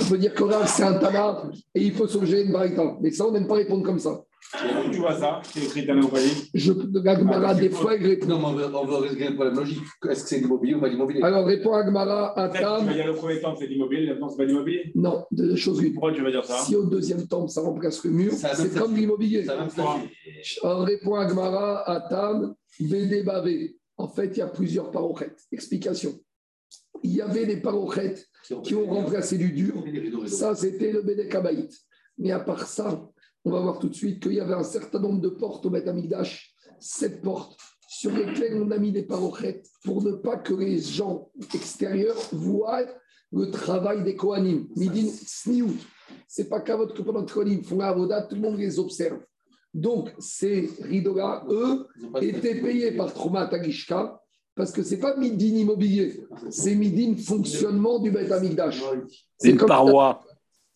On 0.00 0.04
peut 0.04 0.18
dire 0.18 0.34
que 0.34 0.44
Rav, 0.44 0.68
c'est 0.68 0.82
un 0.82 0.94
Tana 0.94 1.50
et 1.74 1.82
il 1.82 1.92
faut 1.92 2.08
s'objet 2.08 2.42
une 2.44 2.52
braïta. 2.52 2.96
Mais 3.00 3.10
ça, 3.10 3.26
on 3.26 3.32
n'aime 3.32 3.46
pas 3.46 3.54
répondre 3.54 3.84
comme 3.84 3.98
ça. 3.98 4.24
Tu 4.92 4.98
vois 4.98 5.18
ça 5.18 5.40
C'est 5.42 5.64
écrit 5.64 5.86
dans. 5.86 6.00
Je, 6.54 6.72
la 7.02 7.18
Gemara, 7.18 7.54
des 7.54 7.70
fois, 7.70 7.94
il 7.94 8.06
répond. 8.06 8.26
Non, 8.26 8.52
mais 8.52 8.64
on 8.64 8.84
veut 8.84 8.96
régler 8.96 9.28
le 9.28 9.34
problème 9.34 9.56
logique. 9.56 9.82
Est-ce 10.08 10.22
que 10.22 10.28
c'est 10.28 10.38
l'immobilier 10.38 10.74
ou 10.74 10.80
pas 10.80 10.88
l'immobilier 10.88 11.22
Alors 11.22 11.46
répond 11.46 11.72
Agmara 11.72 12.38
à 12.38 12.48
Tam. 12.48 12.78
qu'il 12.78 12.88
va 12.88 12.94
dire 12.94 13.06
le 13.06 13.14
premier 13.14 13.40
temps, 13.40 13.56
c'est 13.56 13.66
l'immobilier, 13.66 14.08
maintenant, 14.08 14.28
c'est 14.28 14.36
pas 14.36 14.44
l'immobilier. 14.44 14.92
Non, 14.94 15.24
deux 15.30 15.56
choses. 15.56 15.82
Pourquoi 15.92 16.12
tu 16.12 16.22
vas 16.22 16.30
dire 16.30 16.44
ça? 16.44 16.58
Si 16.58 16.76
au 16.76 16.84
deuxième 16.84 17.26
temps, 17.26 17.46
ça 17.48 17.60
remplace 17.60 18.04
le 18.04 18.10
mur, 18.10 18.32
c'est 18.32 18.74
comme 18.78 18.94
l'immobilier. 18.94 19.42
Va. 19.42 19.66
Alors, 20.62 20.84
répond 20.84 21.14
Agmara, 21.14 21.88
Atam, 21.90 22.54
Bédé 22.78 23.22
Bavé. 23.22 23.76
En 23.96 24.08
fait, 24.08 24.26
il 24.26 24.38
y 24.38 24.42
a 24.42 24.48
plusieurs 24.48 24.90
parochettes. 24.90 25.40
Explication. 25.50 26.12
Il 27.02 27.14
y 27.14 27.20
avait 27.20 27.46
des 27.46 27.56
parochettes 27.58 28.26
qui 28.62 28.74
ont 28.74 28.86
remplacé 28.86 29.38
du 29.38 29.52
dur. 29.52 29.74
Ça, 30.26 30.54
c'était 30.54 30.92
le 30.92 31.02
Bédé 31.02 31.28
Kabaït. 31.28 31.72
Mais 32.18 32.30
à 32.30 32.40
part 32.40 32.66
ça, 32.66 33.06
on 33.46 33.50
va 33.52 33.60
voir 33.60 33.78
tout 33.78 33.88
de 33.88 33.94
suite 33.94 34.20
qu'il 34.20 34.34
y 34.34 34.40
avait 34.40 34.54
un 34.54 34.64
certain 34.64 34.98
nombre 34.98 35.20
de 35.20 35.28
portes 35.28 35.64
au 35.64 35.70
Beth 35.70 35.86
Amikdash, 35.86 36.52
sept 36.80 37.22
portes, 37.22 37.56
sur 37.88 38.10
lesquelles 38.10 38.60
on 38.60 38.72
a 38.72 38.78
mis 38.78 38.90
des 38.90 39.04
parochettes 39.04 39.68
pour 39.84 40.02
ne 40.02 40.12
pas 40.12 40.36
que 40.36 40.52
les 40.52 40.80
gens 40.80 41.30
extérieurs 41.54 42.18
voient 42.32 42.84
le 43.32 43.48
travail 43.52 44.02
des 44.02 44.16
Kohanim. 44.16 44.66
Midin 44.74 45.08
Sniout. 45.08 45.78
C'est 46.26 46.48
pas 46.48 46.60
qu'à 46.60 46.76
votre 46.76 46.92
que 46.92 47.02
pendant 47.02 47.24
Kohanim 47.24 47.62
font 47.62 47.78
la 47.78 47.88
avoda, 47.88 48.22
tout 48.22 48.34
le 48.34 48.40
monde 48.40 48.58
les 48.58 48.80
observe. 48.80 49.20
Donc, 49.72 50.12
ces 50.18 50.68
rideaux-là, 50.80 51.44
eux, 51.48 51.86
étaient 52.20 52.60
payés 52.60 52.96
par 52.96 53.14
Trouma 53.14 53.46
Tagishka 53.46 54.20
parce 54.56 54.72
que 54.72 54.82
c'est 54.82 54.98
pas 54.98 55.16
Midin 55.16 55.54
immobilier, 55.54 56.24
c'est 56.50 56.74
Midin 56.74 57.14
fonctionnement 57.16 58.00
du 58.00 58.10
Beth 58.10 58.32
Amikdash. 58.32 58.82
C'est 59.38 59.50
une 59.50 59.58
paroi. 59.58 60.24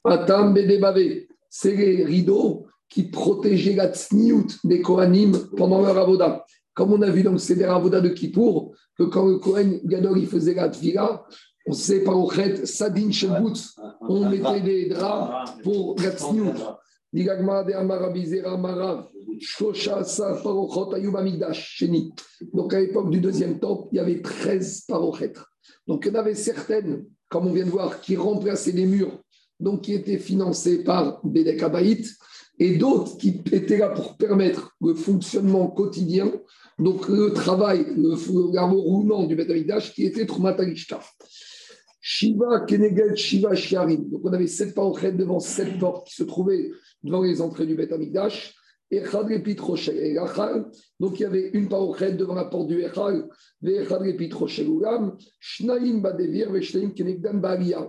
Atam 0.04 0.54
Bedebavé, 0.54 1.29
c'est 1.50 1.74
les 1.74 2.04
rideaux 2.04 2.66
qui 2.88 3.02
protégeaient 3.04 3.74
la 3.74 3.92
tsniout 3.92 4.46
des 4.64 4.80
Kohanim 4.80 5.32
pendant 5.56 5.82
leur 5.82 5.98
avoda. 5.98 6.44
Comme 6.74 6.92
on 6.92 7.02
a 7.02 7.10
vu 7.10 7.22
dans 7.22 7.32
le 7.32 7.38
Seder 7.38 7.64
Avoda 7.64 8.00
de 8.00 8.08
Kippour, 8.08 8.74
que 8.96 9.02
quand 9.04 9.26
le 9.26 9.38
Kohen 9.38 9.80
Gadol 9.84 10.18
il 10.18 10.26
faisait 10.26 10.54
la 10.54 10.68
tvila, 10.68 11.24
on 11.66 11.72
sait 11.72 12.02
par 12.02 12.18
Ochet, 12.18 12.64
Sadin 12.64 13.10
Shebutz, 13.10 13.76
on 14.08 14.28
mettait 14.28 14.60
des 14.60 14.88
draps 14.88 15.52
pour 15.62 15.96
la 16.00 16.10
tsniout. 16.12 16.54
Donc 22.54 22.74
à 22.74 22.80
l'époque 22.80 23.10
du 23.10 23.20
deuxième 23.20 23.58
temple, 23.58 23.88
il 23.92 23.96
y 23.96 23.98
avait 23.98 24.22
13 24.22 24.82
parochets. 24.82 25.32
Donc 25.86 26.06
il 26.06 26.12
y 26.12 26.16
en 26.16 26.20
avait 26.20 26.34
certaines, 26.34 27.04
comme 27.28 27.48
on 27.48 27.52
vient 27.52 27.64
de 27.64 27.70
voir, 27.70 28.00
qui 28.00 28.16
remplaçaient 28.16 28.72
les 28.72 28.86
murs 28.86 29.20
donc 29.60 29.82
qui 29.82 29.94
était 29.94 30.18
financé 30.18 30.82
par 30.82 31.20
Abaït, 31.62 32.06
et 32.58 32.76
d'autres 32.76 33.16
qui 33.16 33.40
étaient 33.52 33.78
là 33.78 33.88
pour 33.88 34.16
permettre 34.16 34.76
le 34.82 34.94
fonctionnement 34.94 35.68
quotidien, 35.68 36.30
donc 36.78 37.08
le 37.08 37.32
travail, 37.32 37.86
le, 37.96 38.10
le 38.10 38.74
roulement 38.74 39.24
du 39.24 39.34
Betamikdash 39.34 39.94
qui 39.94 40.04
était 40.04 40.26
Trumatalishta. 40.26 41.00
Shiva, 42.00 42.60
Kenegel, 42.60 43.16
Shiva, 43.16 43.54
Shiarim. 43.54 44.08
Donc 44.10 44.22
on 44.24 44.32
avait 44.32 44.46
sept 44.46 44.74
parochettes 44.74 45.16
devant 45.16 45.40
sept 45.40 45.78
portes 45.78 46.06
qui 46.06 46.14
se 46.14 46.22
trouvaient 46.22 46.70
devant 47.02 47.22
les 47.22 47.40
entrées 47.40 47.66
du 47.66 47.74
Betamikdash. 47.74 48.54
Donc 50.98 51.20
il 51.20 51.22
y 51.22 51.24
avait 51.24 51.50
une 51.50 51.68
parochet 51.68 52.12
devant 52.12 52.34
la 52.34 52.46
porte 52.46 52.66
du 52.66 52.82
Echal. 52.82 53.28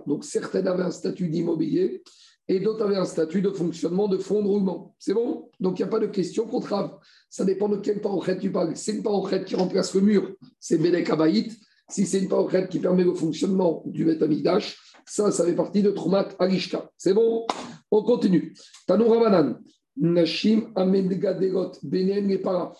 Donc 0.06 0.24
certaines 0.24 0.68
avaient 0.68 0.82
un 0.84 0.90
statut 0.92 1.28
d'immobilier 1.28 2.02
et 2.46 2.60
d'autres 2.60 2.84
avaient 2.84 2.96
un 2.96 3.04
statut 3.04 3.42
de 3.42 3.50
fonctionnement 3.50 4.06
de 4.06 4.18
fonds 4.18 4.42
de 4.42 4.46
roulement. 4.46 4.94
C'est 4.98 5.14
bon? 5.14 5.50
Donc 5.58 5.80
il 5.80 5.82
n'y 5.82 5.88
a 5.88 5.90
pas 5.90 5.98
de 5.98 6.06
question 6.06 6.46
qu'on 6.46 6.60
trave. 6.60 6.92
Ça 7.28 7.44
dépend 7.44 7.68
de 7.68 7.78
quelle 7.78 8.00
parochet 8.00 8.38
tu 8.38 8.52
parles. 8.52 8.76
C'est 8.76 8.92
une 8.92 9.02
parochet 9.02 9.42
qui 9.44 9.56
remplace 9.56 9.94
le 9.94 10.02
mur, 10.02 10.36
c'est 10.60 10.78
Bedek 10.78 11.10
Abaït. 11.10 11.52
Si 11.88 12.06
c'est 12.06 12.20
une 12.20 12.28
parochet 12.28 12.68
qui 12.68 12.78
permet 12.78 13.02
le 13.02 13.14
fonctionnement 13.14 13.82
du 13.86 14.04
Betamikdash, 14.04 14.78
ça, 15.04 15.32
ça 15.32 15.44
fait 15.44 15.56
partie 15.56 15.82
de 15.82 15.90
Trumat 15.90 16.28
Alishka. 16.38 16.88
C'est 16.96 17.12
bon? 17.12 17.44
On 17.90 18.04
continue. 18.04 18.54
Tanou 18.86 19.08
Ramadan. 19.08 19.56
Nashim 19.96 20.72
Benen 20.74 22.28
Lepara. 22.28 22.72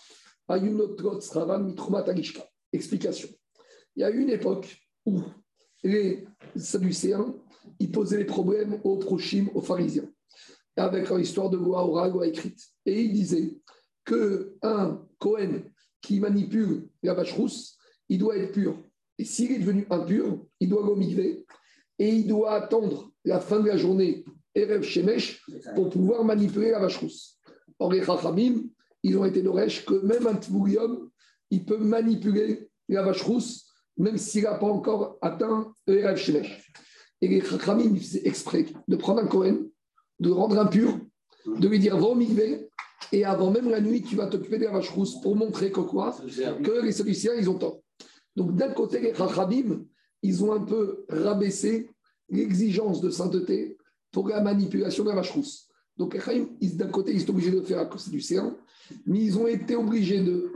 Ayunotrot 0.48 1.20
Mitrumat 1.62 2.08
Alishka. 2.08 2.42
Explication. 2.72 3.28
Il 3.96 4.00
y 4.00 4.04
a 4.04 4.10
une 4.10 4.30
époque 4.30 4.76
où 5.04 5.22
les 5.82 6.24
Sadducéens 6.56 7.34
ils 7.78 7.90
posaient 7.90 8.18
les 8.18 8.24
problèmes 8.24 8.80
aux 8.84 8.96
prochim, 8.96 9.48
aux 9.54 9.60
pharisiens, 9.60 10.08
avec 10.76 11.08
leur 11.08 11.18
histoire 11.18 11.50
de 11.50 11.56
loi 11.56 11.86
orale, 11.86 12.12
loi 12.12 12.26
écrite. 12.26 12.60
Et 12.86 13.02
ils 13.02 13.12
disaient 13.12 13.56
qu'un 14.04 15.04
Cohen 15.18 15.62
qui 16.00 16.20
manipule 16.20 16.88
la 17.02 17.14
vache 17.14 17.32
rousse, 17.32 17.76
il 18.08 18.18
doit 18.18 18.36
être 18.36 18.52
pur. 18.52 18.76
Et 19.18 19.24
s'il 19.24 19.52
est 19.52 19.58
devenu 19.58 19.86
impur, 19.90 20.44
il 20.60 20.68
doit 20.68 20.84
l'omiver 20.84 21.44
et 21.98 22.08
il 22.08 22.26
doit 22.26 22.52
attendre 22.52 23.12
la 23.24 23.40
fin 23.40 23.60
de 23.60 23.68
la 23.68 23.76
journée, 23.76 24.24
Erev 24.54 24.82
Shemesh, 24.82 25.44
pour 25.74 25.90
pouvoir 25.90 26.24
manipuler 26.24 26.70
la 26.70 26.78
vache 26.78 26.98
rousse. 26.98 27.38
Or, 27.78 27.92
les 27.92 28.04
Chachamim, 28.04 28.64
ils 29.02 29.16
ont 29.16 29.24
été 29.24 29.42
d'Oresh 29.42 29.84
que 29.84 29.94
même 29.94 30.26
un 30.26 30.34
Tvourium, 30.34 31.10
il 31.50 31.64
peut 31.64 31.78
manipuler 31.78 32.68
la 32.88 33.02
vache 33.02 33.22
rousse, 33.22 33.66
même 33.96 34.18
s'il 34.18 34.44
n'a 34.44 34.54
pas 34.54 34.66
encore 34.66 35.18
atteint 35.22 35.74
Erev 35.86 36.16
Shemesh. 36.16 36.72
Et 37.20 37.28
les 37.28 37.40
Chachamim 37.40 37.96
faisaient 37.96 38.26
exprès 38.26 38.66
de 38.86 38.96
prendre 38.96 39.20
un 39.20 39.26
Cohen, 39.26 39.66
de 40.20 40.28
le 40.28 40.34
rendre 40.34 40.58
impur, 40.58 40.98
de 41.46 41.68
lui 41.68 41.78
dire 41.78 41.96
va 41.96 42.06
au 42.06 42.14
et 43.10 43.24
avant 43.24 43.50
même 43.50 43.68
la 43.68 43.80
nuit, 43.80 44.02
tu 44.02 44.16
vas 44.16 44.26
t'occuper 44.26 44.58
de 44.58 44.64
la 44.64 44.70
vache 44.70 44.90
rousse 44.90 45.20
pour 45.20 45.34
montrer 45.34 45.72
que 45.72 45.80
quoi? 45.80 46.16
Que 46.62 46.82
les 46.82 46.92
Sadduciens, 46.92 47.34
ils 47.34 47.50
ont 47.50 47.58
tort. 47.58 47.80
Donc, 48.36 48.54
d'un 48.54 48.72
côté, 48.72 49.00
les 49.00 49.14
Chachamim, 49.14 49.84
ils 50.22 50.44
ont 50.44 50.52
un 50.52 50.60
peu 50.60 51.04
rabaissé 51.08 51.90
l'exigence 52.30 53.00
de 53.00 53.10
sainteté 53.10 53.76
pour 54.12 54.28
la 54.28 54.40
manipulation 54.40 55.02
de 55.04 55.08
la 55.08 55.16
vache 55.16 55.32
rousse. 55.32 55.68
Donc, 55.96 56.16
d'un 56.16 56.88
côté, 56.88 57.12
ils 57.12 57.20
sont 57.20 57.30
obligés 57.30 57.50
de 57.50 57.62
faire 57.62 57.80
à 57.80 57.86
cause 57.86 58.08
du 58.08 58.20
séant, 58.20 58.54
mais 59.06 59.20
ils 59.20 59.38
ont 59.38 59.46
été 59.46 59.74
obligés 59.74 60.20
de 60.20 60.52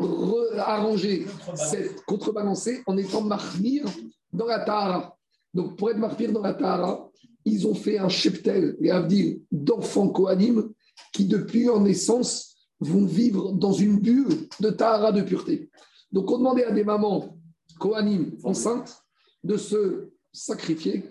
arranger 0.58 1.26
cette 1.54 2.02
contrebalancer 2.04 2.82
en 2.86 2.96
étant 2.96 3.22
marmir 3.22 3.84
dans 4.32 4.46
la 4.46 4.60
Tahara. 4.60 5.16
Donc, 5.52 5.76
pour 5.76 5.90
être 5.90 5.98
marmir 5.98 6.32
dans 6.32 6.42
la 6.42 6.54
Tahara, 6.54 7.10
ils 7.44 7.66
ont 7.66 7.74
fait 7.74 7.98
un 7.98 8.08
cheptel, 8.08 8.76
les 8.80 8.90
Abdil, 8.90 9.42
d'enfants 9.52 10.08
Kohanim 10.08 10.72
qui, 11.12 11.26
depuis 11.26 11.64
leur 11.64 11.80
naissance, 11.80 12.56
vont 12.80 13.06
vivre 13.06 13.52
dans 13.52 13.72
une 13.72 14.00
bulle 14.00 14.48
de 14.60 14.70
Tahara 14.70 15.12
de 15.12 15.22
pureté. 15.22 15.70
Donc, 16.12 16.30
on 16.30 16.38
demandait 16.38 16.64
à 16.64 16.72
des 16.72 16.84
mamans 16.84 17.38
Kohanim 17.78 18.36
enceintes 18.42 19.02
de 19.44 19.56
se 19.56 20.10
sacrifier 20.32 21.04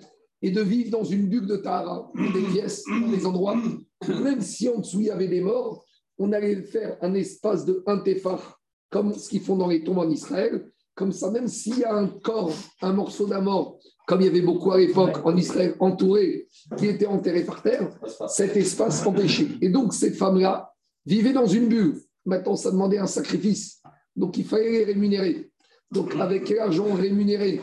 et 0.45 0.51
de 0.51 0.61
vivre 0.61 0.91
dans 0.91 1.03
une 1.03 1.27
bulle 1.27 1.47
de 1.47 1.55
Tahara, 1.55 2.11
des 2.13 2.43
pièces, 2.53 2.83
des 3.09 3.25
endroits, 3.25 3.59
même 4.07 4.41
si 4.41 4.69
en 4.69 4.77
dessous 4.77 4.99
il 4.99 5.07
y 5.07 5.09
avait 5.09 5.27
des 5.27 5.41
morts, 5.41 5.83
on 6.19 6.31
allait 6.33 6.61
faire 6.61 6.97
un 7.01 7.15
espace 7.15 7.65
de 7.65 7.81
un 7.87 7.97
téphar, 7.97 8.61
comme 8.91 9.15
ce 9.15 9.27
qu'ils 9.27 9.41
font 9.41 9.55
dans 9.55 9.67
les 9.67 9.83
tombes 9.83 9.97
en 9.97 10.09
Israël. 10.09 10.71
Comme 10.93 11.11
ça, 11.11 11.31
même 11.31 11.47
s'il 11.47 11.79
y 11.79 11.83
a 11.83 11.95
un 11.95 12.07
corps, 12.07 12.53
un 12.83 12.93
morceau 12.93 13.25
d'un 13.25 13.41
mort, 13.41 13.79
comme 14.05 14.21
il 14.21 14.25
y 14.25 14.29
avait 14.29 14.41
beaucoup 14.41 14.71
à 14.71 14.77
l'époque 14.77 15.25
en 15.25 15.35
Israël 15.35 15.75
entouré, 15.79 16.47
qui 16.77 16.85
était 16.85 17.07
enterré 17.07 17.43
par 17.43 17.63
terre, 17.63 17.89
cet 18.27 18.55
espace 18.55 19.03
empêché. 19.03 19.47
Et 19.61 19.69
donc, 19.69 19.95
ces 19.95 20.11
femmes-là 20.11 20.71
vivaient 21.07 21.33
dans 21.33 21.47
une 21.47 21.69
bulle. 21.69 21.99
Maintenant, 22.23 22.55
ça 22.55 22.69
demandait 22.69 22.99
un 22.99 23.07
sacrifice. 23.07 23.81
Donc, 24.15 24.37
il 24.37 24.45
fallait 24.45 24.69
les 24.69 24.83
rémunérer. 24.83 25.49
Donc, 25.91 26.13
avec 26.15 26.49
l'argent 26.49 26.93
rémunéré, 26.93 27.61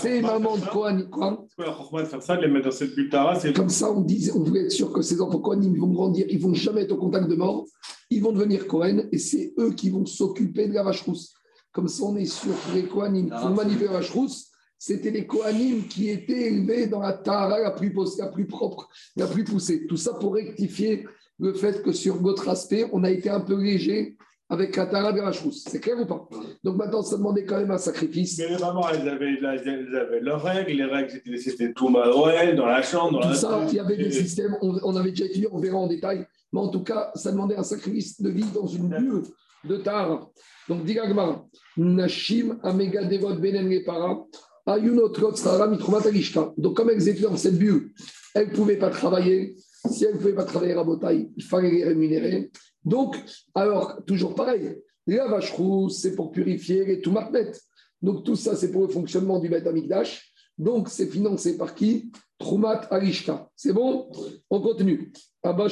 c'est 0.00 0.20
maman 0.20 0.56
de 0.56 0.64
Kohan. 0.66 1.02
Quoi 1.10 1.46
de 1.56 2.06
faire 2.06 2.22
ça, 2.22 2.36
de 2.36 2.42
les 2.42 2.48
mettre 2.48 2.66
dans 2.66 2.72
cette 2.72 2.94
bulle 2.94 3.10
Comme 3.54 3.68
ça, 3.68 3.90
on, 3.90 4.00
disait, 4.00 4.32
on 4.32 4.42
voulait 4.42 4.64
être 4.64 4.72
sûr 4.72 4.92
que 4.92 5.02
ces 5.02 5.20
enfants 5.20 5.40
Kohan, 5.40 5.60
ils 5.62 5.78
vont 5.78 5.88
grandir, 5.88 6.26
ils 6.28 6.40
vont 6.40 6.54
jamais 6.54 6.82
être 6.82 6.92
au 6.92 6.96
contact 6.96 7.28
de 7.28 7.34
mort, 7.34 7.66
ils 8.10 8.22
vont 8.22 8.32
devenir 8.32 8.66
Kohen 8.66 9.08
et 9.12 9.18
c'est 9.18 9.54
eux 9.58 9.72
qui 9.72 9.90
vont 9.90 10.06
s'occuper 10.06 10.68
de 10.68 10.74
la 10.74 10.82
vache 10.82 11.02
rousse. 11.02 11.34
Comme 11.72 11.88
ça, 11.88 12.04
on 12.04 12.16
est 12.16 12.24
sûr 12.24 12.52
que 12.66 12.74
les 12.74 12.84
Kohanim 12.84 13.28
qui 13.28 13.54
manipuler 13.54 13.86
la 13.86 13.92
vache 13.92 14.10
rousse, 14.10 14.50
c'était 14.78 15.10
les 15.10 15.26
Kohanim 15.26 15.86
qui 15.88 16.10
étaient 16.10 16.48
élevés 16.48 16.86
dans 16.86 17.00
la 17.00 17.12
Tahara 17.12 17.60
la 17.60 17.70
plus, 17.70 17.92
la 18.18 18.28
plus 18.28 18.46
propre, 18.46 18.88
la 19.16 19.26
plus 19.26 19.44
poussée. 19.44 19.86
Tout 19.86 19.96
ça 19.96 20.14
pour 20.14 20.34
rectifier 20.34 21.06
le 21.38 21.52
fait 21.52 21.82
que 21.82 21.92
sur 21.92 22.16
votre 22.16 22.48
aspect, 22.48 22.88
on 22.92 23.04
a 23.04 23.10
été 23.10 23.28
un 23.28 23.40
peu 23.40 23.60
léger 23.60 24.16
avec 24.48 24.76
la 24.76 24.86
Tara 24.86 25.12
de 25.12 25.20
la 25.20 25.32
C'est 25.32 25.80
clair 25.80 25.98
ou 26.00 26.06
pas? 26.06 26.28
Donc 26.62 26.76
maintenant, 26.76 27.02
ça 27.02 27.16
demandait 27.16 27.44
quand 27.44 27.58
même 27.58 27.70
un 27.70 27.78
sacrifice. 27.78 28.38
Mais 28.38 28.48
les 28.48 28.58
mamans, 28.58 28.88
elles 28.90 29.08
avaient, 29.08 29.34
elles 29.34 29.96
avaient 29.96 30.20
leurs 30.20 30.42
règles. 30.42 30.72
Les 30.72 30.84
règles, 30.84 31.20
c'était 31.38 31.72
tout 31.72 31.90
Noël, 31.90 32.54
dans 32.54 32.66
la 32.66 32.82
chambre. 32.82 33.12
Dans 33.14 33.20
tout 33.20 33.28
la 33.28 33.34
ça, 33.34 33.66
il 33.68 33.74
y 33.74 33.80
avait 33.80 33.96
des 33.96 34.10
systèmes, 34.10 34.56
on, 34.62 34.96
avait 34.96 35.10
déjà 35.10 35.24
étudié, 35.24 35.48
on 35.50 35.58
verra 35.58 35.78
en 35.78 35.86
détail. 35.86 36.26
Mais 36.52 36.60
en 36.60 36.68
tout 36.68 36.82
cas, 36.82 37.10
ça 37.14 37.32
demandait 37.32 37.56
un 37.56 37.64
sacrifice 37.64 38.20
de 38.20 38.30
vie 38.30 38.46
dans 38.54 38.66
une 38.66 38.88
bulle 38.88 39.22
de 39.64 39.76
Tara. 39.78 40.30
Donc, 40.68 40.84
Digagma, 40.84 41.44
Nashim, 41.76 42.58
Amega 42.62 43.04
Devot, 43.04 43.34
Benen 43.34 43.68
Repara, 43.72 44.26
donc, 46.56 46.76
comme 46.76 46.90
elles 46.90 47.08
étaient 47.08 47.22
dans 47.22 47.36
cette 47.36 47.56
bulle, 47.56 47.92
elles 48.34 48.48
ne 48.48 48.52
pouvaient 48.52 48.78
pas 48.78 48.90
travailler. 48.90 49.54
Si 49.88 50.04
elles 50.04 50.14
ne 50.14 50.18
pouvaient 50.18 50.34
pas 50.34 50.44
travailler 50.44 50.72
à 50.72 50.82
Botaï, 50.82 51.30
il 51.36 51.44
fallait 51.44 51.70
les 51.70 51.84
rémunérer. 51.84 52.50
Donc, 52.86 53.22
alors, 53.54 54.02
toujours 54.06 54.34
pareil, 54.34 54.76
la 55.06 55.26
vache 55.28 55.52
rousse, 55.52 55.98
c'est 55.98 56.14
pour 56.14 56.30
purifier 56.30 56.84
les 56.86 57.00
Toumarmet. 57.00 57.50
Donc, 58.00 58.24
tout 58.24 58.36
ça, 58.36 58.56
c'est 58.56 58.70
pour 58.70 58.82
le 58.82 58.88
fonctionnement 58.88 59.40
du 59.40 59.48
Beth 59.48 59.66
Amikdash. 59.66 60.32
Donc, 60.56 60.88
c'est 60.88 61.08
financé 61.08 61.58
par 61.58 61.74
qui? 61.74 62.10
Trumat 62.38 62.86
Arishka. 62.90 63.50
C'est 63.56 63.72
bon? 63.72 64.10
On 64.48 64.60
continue. 64.60 65.12
Abba 65.46 65.68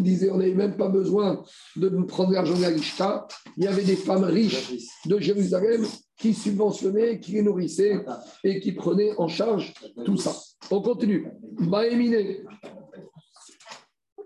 disait 0.00 0.30
on 0.30 0.36
n'avait 0.36 0.54
même 0.54 0.76
pas 0.76 0.88
besoin 0.88 1.42
de 1.76 1.88
prendre 2.04 2.32
l'argent 2.32 2.56
de 2.56 2.62
l'Arishka. 2.62 3.26
Il 3.56 3.64
y 3.64 3.66
avait 3.66 3.82
des 3.82 3.96
femmes 3.96 4.24
riches 4.24 4.72
de 5.06 5.18
Jérusalem 5.18 5.84
qui 6.16 6.32
subventionnaient, 6.32 7.18
qui 7.18 7.32
les 7.32 7.42
nourrissaient 7.42 8.04
et 8.44 8.60
qui 8.60 8.72
prenaient 8.72 9.12
en 9.18 9.26
charge 9.26 9.74
tout 10.04 10.16
ça. 10.16 10.32
On 10.70 10.80
continue. 10.80 11.26
Maïmine. 11.58 12.46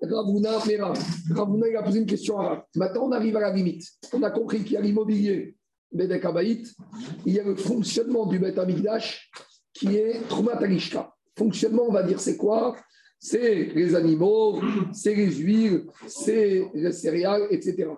Ravuna 0.03 0.59
Mera. 0.67 0.93
Ravuna, 1.35 1.69
il 1.69 1.77
a 1.77 1.83
posé 1.83 2.01
une 2.01 2.07
question 2.07 2.39
à 2.39 2.67
Maintenant, 2.77 3.07
on 3.07 3.13
arrive 3.13 3.37
à 3.37 3.41
la 3.41 3.53
limite. 3.53 3.85
On 4.13 4.23
a 4.23 4.31
compris 4.31 4.63
qu'il 4.63 4.73
y 4.73 4.77
a 4.77 4.81
l'immobilier 4.81 5.57
Bedek 5.91 6.27
il 7.25 7.33
y 7.33 7.41
a 7.41 7.45
le 7.45 7.57
fonctionnement 7.57 8.27
du 8.27 8.39
Bet 8.39 8.59
Amigdash 8.59 9.31
qui 9.79 9.97
est 9.97 10.21
Trumat 10.29 10.59
Fonctionnement, 11.37 11.85
on 11.89 11.93
va 11.93 12.03
dire, 12.03 12.21
c'est 12.21 12.37
quoi? 12.37 12.77
C'est 13.21 13.71
les 13.75 13.95
animaux, 13.95 14.61
c'est 14.93 15.15
les 15.15 15.33
huiles, 15.33 15.87
c'est 16.07 16.67
les 16.75 16.93
céréales, 16.93 17.47
etc. 17.51 17.89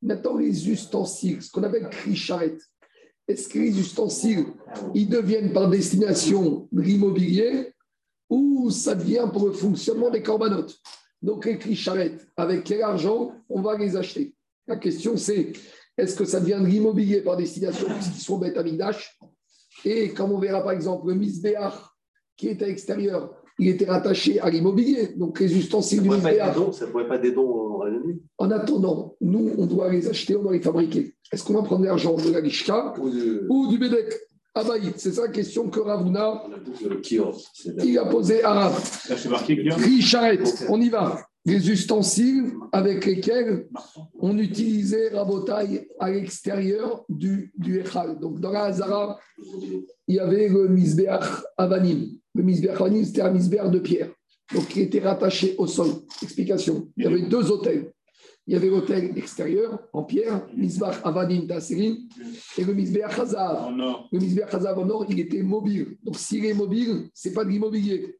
Maintenant, 0.00 0.36
les 0.36 0.70
ustensiles, 0.70 1.42
ce 1.42 1.50
qu'on 1.50 1.62
appelle 1.62 1.88
cri-charrette. 1.90 2.60
Est-ce 3.26 3.48
que 3.48 3.58
les 3.58 3.78
ustensiles, 3.78 4.46
ils 4.94 5.08
deviennent 5.08 5.52
par 5.52 5.68
destination 5.68 6.66
de 6.72 6.80
l'immobilier 6.80 7.74
ou 8.30 8.70
ça 8.70 8.94
devient 8.94 9.28
pour 9.30 9.46
le 9.46 9.52
fonctionnement 9.52 10.10
des 10.10 10.22
corbanotes? 10.22 10.78
Donc, 11.20 11.44
les 11.44 11.58
cri-charrettes, 11.58 12.26
avec 12.36 12.64
quel 12.64 12.82
argent 12.82 13.34
on 13.50 13.60
va 13.60 13.76
les 13.76 13.96
acheter? 13.96 14.34
La 14.66 14.76
question, 14.76 15.16
c'est 15.16 15.52
est-ce 15.96 16.14
que 16.14 16.24
ça 16.24 16.40
devient 16.40 16.60
de 16.60 16.66
l'immobilier 16.66 17.20
par 17.20 17.36
destination 17.36 17.86
puisqu'ils 17.86 18.22
sont 18.22 18.38
bêtes 18.38 18.56
à 18.56 18.62
Migdash 18.62 19.18
Et 19.84 20.10
comme 20.10 20.32
on 20.32 20.38
verra 20.38 20.62
par 20.62 20.72
exemple 20.72 21.08
le 21.08 21.14
Misbéach 21.14 21.74
qui 22.36 22.48
est 22.48 22.62
à 22.62 22.66
l'extérieur, 22.66 23.34
il 23.58 23.68
était 23.68 23.86
rattaché 23.86 24.38
à 24.40 24.50
l'immobilier. 24.50 25.08
Donc 25.16 25.40
les 25.40 25.56
ustensiles 25.56 26.02
du 26.02 26.08
Misbéach. 26.08 26.56
Ça 26.72 26.86
ne 26.86 26.90
pourrait 26.90 27.08
pas 27.08 27.18
des 27.18 27.32
dons 27.32 27.80
en 28.38 28.44
En 28.44 28.50
attendant, 28.50 29.16
nous, 29.20 29.52
on 29.58 29.66
doit 29.66 29.90
les 29.90 30.08
acheter, 30.08 30.36
on 30.36 30.42
doit 30.42 30.52
les 30.52 30.60
fabriquer. 30.60 31.14
Est-ce 31.32 31.44
qu'on 31.44 31.54
va 31.54 31.62
prendre 31.62 31.84
l'argent 31.84 32.16
de 32.16 32.30
la 32.30 32.42
Gishka 32.42 32.94
ou, 32.98 33.68
du 33.68 33.78
Bédek 33.78 34.14
Abaït, 34.54 34.94
c'est 34.96 35.12
ça 35.12 35.22
la 35.22 35.28
question 35.28 35.68
que 35.68 35.78
Ravuna 35.78 36.42
il 37.84 37.98
a 37.98 38.06
posée 38.06 38.42
à 38.42 38.54
Rav. 38.54 39.06
Richarette, 39.76 40.66
on 40.68 40.80
y 40.80 40.88
va. 40.88 41.20
Les 41.44 41.70
ustensiles 41.70 42.52
avec 42.72 43.06
lesquels 43.06 43.68
on 44.18 44.36
utilisait 44.36 45.08
Rabotaille 45.08 45.88
à 45.98 46.10
l'extérieur 46.10 47.04
du, 47.08 47.52
du 47.56 47.80
Echal. 47.80 48.18
Donc 48.18 48.40
dans 48.40 48.50
la 48.50 48.64
Hazara, 48.64 49.18
il 50.06 50.14
y 50.14 50.18
avait 50.18 50.48
le 50.48 50.68
Misbeach 50.68 51.24
Avanim. 51.56 52.10
Le 52.34 52.42
Misbeach 52.42 52.80
Avanim, 52.80 53.04
c'était 53.04 53.22
un 53.22 53.30
Misbeach 53.30 53.70
de 53.70 53.78
pierre. 53.78 54.10
Donc 54.54 54.74
il 54.76 54.82
était 54.82 55.00
rattaché 55.00 55.54
au 55.56 55.66
sol. 55.66 55.88
Explication. 56.22 56.88
Il 56.96 57.04
y 57.04 57.06
avait 57.06 57.22
deux 57.22 57.50
hôtels. 57.50 57.92
Il 58.46 58.54
y 58.54 58.56
avait 58.56 58.68
l'hôtel 58.70 59.12
extérieur 59.16 59.78
en 59.92 60.04
pierre, 60.04 60.46
Misbeach 60.56 61.00
Avanim 61.04 61.46
Tasserim, 61.46 61.98
et 62.56 62.64
le 62.64 62.72
Misbeach 62.72 63.18
Hazar. 63.18 63.70
Non. 63.70 64.04
Le 64.10 64.18
Misbeach 64.18 64.54
Hazav 64.54 64.78
en 64.78 64.88
or, 64.88 65.04
il 65.10 65.20
était 65.20 65.42
mobile. 65.42 65.98
Donc, 66.02 66.16
s'il 66.16 66.46
est 66.46 66.54
mobile, 66.54 67.10
ce 67.12 67.28
n'est 67.28 67.34
pas 67.34 67.44
de 67.44 67.50
l'immobilier. 67.50 68.16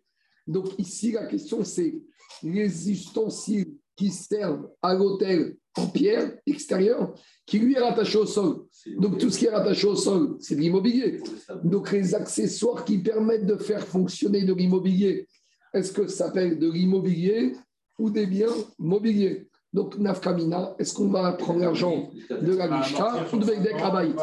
Donc, 0.49 0.67
ici, 0.79 1.13
la 1.13 1.27
question, 1.27 1.63
c'est 1.63 1.95
les 2.43 2.91
ustensiles 2.91 3.75
qui 3.95 4.11
servent 4.11 4.69
à 4.81 4.95
l'hôtel 4.95 5.57
en 5.77 5.87
pierre 5.87 6.33
extérieure, 6.47 7.15
qui 7.47 7.59
lui 7.59 7.75
est 7.75 7.81
rattaché 7.81 8.19
au 8.19 8.27
sol. 8.27 8.65
Donc, 8.97 9.19
tout 9.19 9.31
ce 9.31 9.39
qui 9.39 9.47
est 9.47 9.51
rattaché 9.51 9.87
au 9.87 9.95
sol, 9.95 10.37
c'est 10.41 10.57
de 10.57 10.61
l'immobilier. 10.61 11.21
Donc, 11.63 11.93
les 11.93 12.15
accessoires 12.15 12.85
qui 12.85 12.99
permettent 12.99 13.47
de 13.47 13.57
faire 13.57 13.87
fonctionner 13.87 14.45
de 14.45 14.55
l'immobilier, 14.55 15.29
est-ce 15.75 15.93
que 15.93 16.07
ça 16.09 16.27
s'appelle 16.27 16.59
de 16.59 16.71
l'immobilier 16.71 17.53
ou 17.99 18.11
des 18.11 18.27
biens 18.27 18.55
mobiliers? 18.79 19.49
Donc, 19.73 19.99
Nafkamina, 19.99 20.75
est-ce 20.79 20.95
qu'on 20.95 21.09
va 21.09 21.33
prendre 21.33 21.61
l'argent 21.61 22.11
de 22.31 22.55
la 22.55 22.69
Mishka 22.69 23.27
ou 23.33 23.37
de 23.37 23.45
Beidek 23.45 23.77
Abaït 23.83 24.17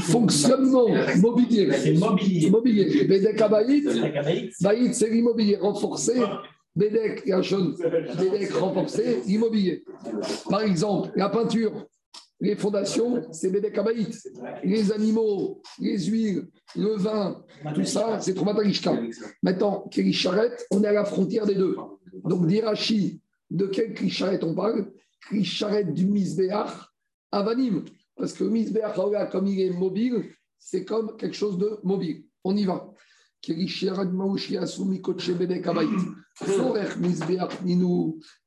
Fonctionnement 0.00 0.88
mobilier. 1.20 1.70
c'est 1.72 1.92
mobilier. 1.94 2.50
Mobilier. 2.50 3.04
Bédek 3.04 3.42
Baït, 3.48 4.94
c'est 4.94 5.10
l'immobilier 5.10 5.56
renforcé. 5.56 6.14
Bédek, 6.76 7.22
Yachon, 7.26 7.74
Bédek 8.18 8.52
renforcé, 8.52 9.20
immobilier. 9.28 9.84
Par 10.50 10.62
exemple, 10.62 11.10
la 11.14 11.28
peinture, 11.28 11.86
les 12.40 12.56
fondations, 12.56 13.22
c'est 13.30 13.50
Bédek 13.50 13.78
Abaït. 13.78 14.28
Les 14.64 14.92
animaux, 14.92 15.62
les 15.78 15.98
huiles, 16.06 16.48
le 16.76 16.96
vin, 16.96 17.42
tout 17.74 17.84
ça, 17.84 18.18
c'est 18.20 18.34
Tromatarishka. 18.34 18.92
Maintenant, 19.42 19.86
Kérisharet, 19.90 20.50
on 20.70 20.82
est 20.82 20.88
à 20.88 20.92
la 20.92 21.04
frontière 21.04 21.46
des 21.46 21.54
deux. 21.54 21.76
Donc, 22.24 22.46
d'Irachi, 22.46 23.20
de 23.50 23.66
quel 23.66 23.94
Krisharet 23.94 24.42
on 24.42 24.54
parle? 24.54 24.90
Krisharet 25.20 25.84
du 25.84 26.06
Misbéach 26.06 26.90
à 27.30 27.42
Vanim. 27.42 27.84
Parce 28.16 28.32
que 28.32 28.44
Misbéach, 28.44 28.96
Haola, 28.98 29.26
comme 29.26 29.46
il 29.46 29.60
est 29.60 29.70
mobile, 29.70 30.24
c'est 30.58 30.84
comme 30.84 31.16
quelque 31.16 31.34
chose 31.34 31.58
de 31.58 31.78
mobile. 31.82 32.24
On 32.44 32.56
y 32.56 32.64
va. 32.64 32.90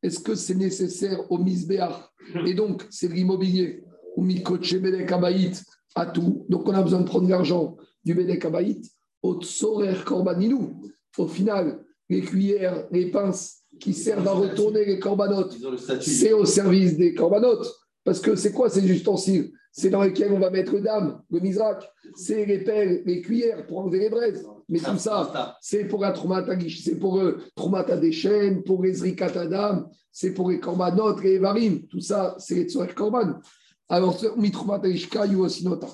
Est-ce 0.04 0.20
que 0.20 0.36
c'est 0.36 0.56
nécessaire 0.56 1.32
au 1.32 1.38
Misbéach 1.38 2.12
Et 2.46 2.54
donc, 2.54 2.86
c'est 2.90 3.08
l'immobilier. 3.08 3.84
Ou 4.16 4.24
Mikoche 4.24 4.76
Bedek 4.76 5.12
Abayit 5.12 5.64
à 5.94 6.08
tout. 6.08 6.46
Donc, 6.50 6.68
on 6.68 6.74
a 6.74 6.82
besoin 6.82 7.02
de 7.02 7.06
prendre 7.06 7.30
l'argent 7.30 7.78
du 8.04 8.16
Bedek 8.16 8.46
Abayit 8.46 8.82
au 9.22 9.40
Tsorer 9.42 10.04
Korbaninou. 10.04 10.82
Au 11.18 11.28
final, 11.28 11.84
les 12.10 12.22
cuillères, 12.22 12.88
les 12.92 13.12
pinces 13.12 13.64
qui 13.80 13.94
servent 13.94 14.28
à 14.28 14.34
retourner 14.34 14.86
les 14.86 15.00
corbanotes, 15.00 15.56
le 15.60 15.78
c'est 16.02 16.34
au 16.34 16.46
service 16.46 16.98
des 16.98 17.14
corbanotes. 17.14 17.72
Parce 18.04 18.20
que 18.20 18.36
c'est 18.36 18.54
quoi 18.54 18.70
ces 18.70 18.90
ustensiles? 18.90 19.52
C'est 19.72 19.90
dans 19.90 20.02
lesquels 20.02 20.32
on 20.32 20.40
va 20.40 20.50
mettre 20.50 20.80
dame, 20.80 21.22
le 21.30 21.40
misrak, 21.40 21.88
c'est 22.16 22.46
les 22.46 22.64
pelles, 22.64 23.04
les 23.06 23.22
cuillères 23.22 23.68
pour 23.68 23.80
enlever 23.80 24.00
les 24.00 24.10
braises. 24.10 24.46
Mais 24.70 24.80
tout 24.80 24.98
ça, 24.98 25.58
c'est 25.62 25.86
pour 25.86 26.02
la 26.02 26.12
traumatagish, 26.12 26.84
c'est 26.84 26.98
pour 26.98 27.20
le 27.20 27.38
traumata 27.56 27.96
des 27.96 28.12
chaînes, 28.12 28.64
pour 28.64 28.84
les 28.84 28.96
zrikatadam, 28.96 29.88
c'est 30.12 30.34
pour 30.34 30.50
les 30.50 30.60
corbanotes, 30.60 31.24
les 31.24 31.38
varim. 31.38 31.86
Tout 31.88 32.02
ça, 32.02 32.36
c'est 32.40 32.56
les 32.56 32.68
tsorek 32.68 32.96
korban. 32.96 33.40
Alors, 33.88 34.20
mi 34.36 34.52
traumatagishka 34.52 35.28
yuosinota. 35.28 35.88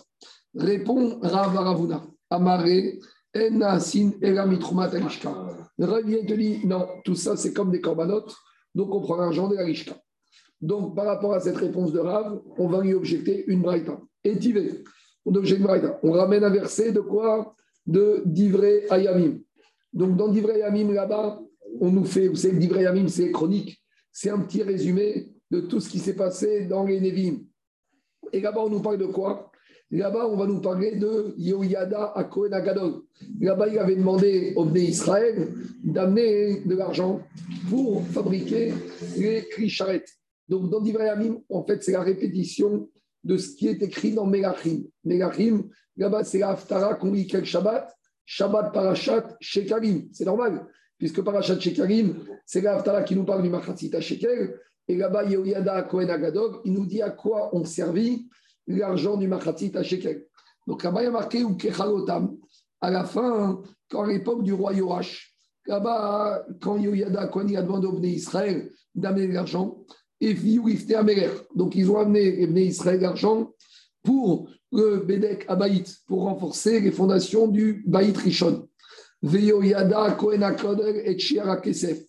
Répond 0.55 1.19
Rav 1.21 1.55
Ravuna. 1.55 2.03
Amare, 2.30 2.99
en 3.36 3.80
sin 3.80 4.13
ela 4.21 4.45
mi 4.45 4.57
traumatagishka. 4.57 5.30
Rav 5.78 6.05
vient 6.05 6.26
te 6.26 6.34
dit, 6.34 6.65
non, 6.65 6.88
tout 7.03 7.15
ça, 7.15 7.36
c'est 7.36 7.53
comme 7.53 7.69
des 7.69 7.82
corbanotes, 7.82 8.34
donc 8.74 8.95
on 8.95 9.01
prend 9.01 9.17
l'argent 9.17 9.49
de 9.49 9.55
la 9.55 9.65
rishka. 9.65 9.93
Donc, 10.64 10.95
par 10.95 11.05
rapport 11.07 11.34
à 11.34 11.41
cette 11.41 11.57
réponse 11.57 11.91
de 11.91 11.99
Rav, 11.99 12.39
on 12.57 12.68
va 12.70 12.82
lui 12.82 12.93
objecter 12.93 13.43
une 13.47 13.61
braïta. 13.61 13.99
Et 14.24 14.38
tivé, 14.38 14.82
on 15.26 15.36
objecte 15.36 15.59
une 15.59 15.66
braïta. 15.66 15.99
On 16.03 16.14
ramène 16.14 16.45
un 16.45 16.49
verset 16.49 16.93
de 16.93 17.01
quoi? 17.01 17.53
De 17.86 18.24
Divré 18.26 18.86
Ayamim. 18.89 19.39
Donc, 19.91 20.16
dans 20.16 20.30
Divré 20.30 20.53
Ayamim, 20.53 20.93
là-bas, 20.93 21.41
on 21.82 21.91
nous 21.91 22.05
fait, 22.05 22.30
vous 22.30 22.38
savez, 22.38 22.57
Divré 22.57 22.80
Ayamim, 22.80 23.09
c'est 23.09 23.30
chronique. 23.30 23.84
C'est 24.09 24.30
un 24.30 24.39
petit 24.39 24.64
résumé 24.64 25.34
de 25.51 25.59
tout 25.59 25.82
ce 25.82 25.89
qui 25.89 25.99
s'est 25.99 26.16
passé 26.16 26.64
dans 26.64 26.86
les 26.86 27.01
Nevim. 27.01 27.39
Et 28.32 28.39
là-bas, 28.39 28.61
on 28.64 28.70
nous 28.70 28.80
parle 28.80 28.99
de 28.99 29.07
quoi? 29.07 29.51
Là-bas, 29.91 30.28
on 30.30 30.38
va 30.38 30.45
nous 30.45 30.61
parler 30.61 30.95
de 30.95 31.36
Yoyada 31.38 32.14
à 32.16 32.24
Kohen 32.24 32.53
Agadol. 32.53 33.01
Là-bas, 33.41 33.68
il 33.68 33.78
avait 33.80 33.97
demandé 33.97 34.53
au 34.55 34.64
Bné 34.64 34.80
Israël 34.84 35.49
d'amener 35.84 36.61
de 36.61 36.74
l'argent 36.74 37.20
pour 37.70 38.01
fabriquer 38.07 38.72
les 39.18 39.45
cris 39.49 39.70
Donc, 40.50 40.70
dans 40.70 40.82
Divrei 40.82 41.06
Yamim, 41.06 41.38
en 41.50 41.64
fait, 41.64 41.84
c'est 41.84 41.94
la 41.94 42.02
répétition 42.02 42.89
de 43.24 43.38
ce 43.38 43.56
qui 43.56 43.68
est 43.68 43.82
écrit 43.82 44.14
dans 44.14 44.26
Melachim. 44.26 44.84
Melachim, 45.06 45.70
là-bas, 45.98 46.24
c'est 46.24 46.39
la 46.39 46.50
Haftara 46.50 46.96
qu'on 46.96 47.12
lit 47.12 47.28
quel 47.28 47.46
Shabbat? 47.46 47.96
Shabbat 48.26 48.74
Parashat 48.74 49.36
Shekarim. 49.39 50.10
C'est 50.12 50.26
normal, 50.26 50.68
puisque 50.98 51.22
Parashat 51.22 51.60
Shekarim, 51.60 52.26
c'est 52.46 52.62
la 52.62 52.76
Haftara 52.76 53.04
qui 53.04 53.16
nous 53.16 53.26
parle 53.26 53.44
du 53.44 53.50
Machatzita 53.50 54.02
Shekel. 54.02 54.60
Et 54.88 54.98
là-bas, 54.98 55.24
Yehoyada 55.26 55.84
Kohen 55.84 56.10
Agadog, 56.10 56.62
il 56.66 56.74
nous 56.74 56.86
dit 56.86 57.02
à 57.02 57.12
quoi 57.12 57.56
on 57.56 57.64
servit 57.64 58.28
l'argent 58.68 59.18
du 59.18 59.28
Machatzita 59.28 59.84
Shekel. 59.84 60.28
Donc 60.68 60.84
là-bas, 60.84 61.02
il 61.02 61.06
y 61.06 61.08
a 61.08 61.12
marqué 61.12 61.44
ou. 61.44 61.58
À 62.82 62.91
la 62.91 63.06
fin, 63.06 63.62
quand 63.89 64.04
à 64.04 64.08
l'époque 64.08 64.44
du 64.44 64.52
roi 64.52 64.74
Yorash, 64.74 65.34
là-bas, 65.66 66.46
quand 66.62 66.78
Yehoyada 66.78 67.28
Kohen 67.28 67.56
a 67.56 67.62
demandé 67.62 67.88
au 67.88 68.02
Israël 68.02 68.70
d'amener 68.94 69.28
l'argent, 69.28 69.86
et 70.24 70.36
Fiyurifte 70.36 70.91
Améler. 70.93 71.30
Donc 71.53 71.76
ils 71.76 71.89
ont 71.91 71.97
amené 71.97 72.45
les 72.45 72.65
Israël 72.65 73.01
l'argent 73.01 73.51
pour 74.01 74.49
le 74.71 74.97
Bedek 74.97 75.45
Abaït, 75.47 75.97
pour 76.07 76.24
renforcer 76.24 76.80
les 76.80 76.91
fondations 76.91 77.47
du 77.47 77.84
Baït 77.86 78.17
Rishon. 78.17 78.67
Veyoyada 79.21 80.11
Kohen 80.11 80.43
Akodel 80.43 81.03
et 81.05 81.19
Shiara 81.19 81.57
Kesef. 81.57 82.03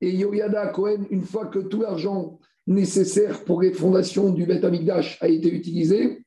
Et 0.00 0.10
Yoyada 0.10 0.68
Kohen, 0.68 1.06
une 1.10 1.22
fois 1.22 1.46
que 1.46 1.58
tout 1.58 1.82
l'argent 1.82 2.38
nécessaire 2.66 3.44
pour 3.44 3.62
les 3.62 3.72
fondations 3.72 4.30
du 4.30 4.44
Bet 4.46 4.64
Amigdash 4.64 5.18
a 5.20 5.28
été 5.28 5.52
utilisé, 5.52 6.24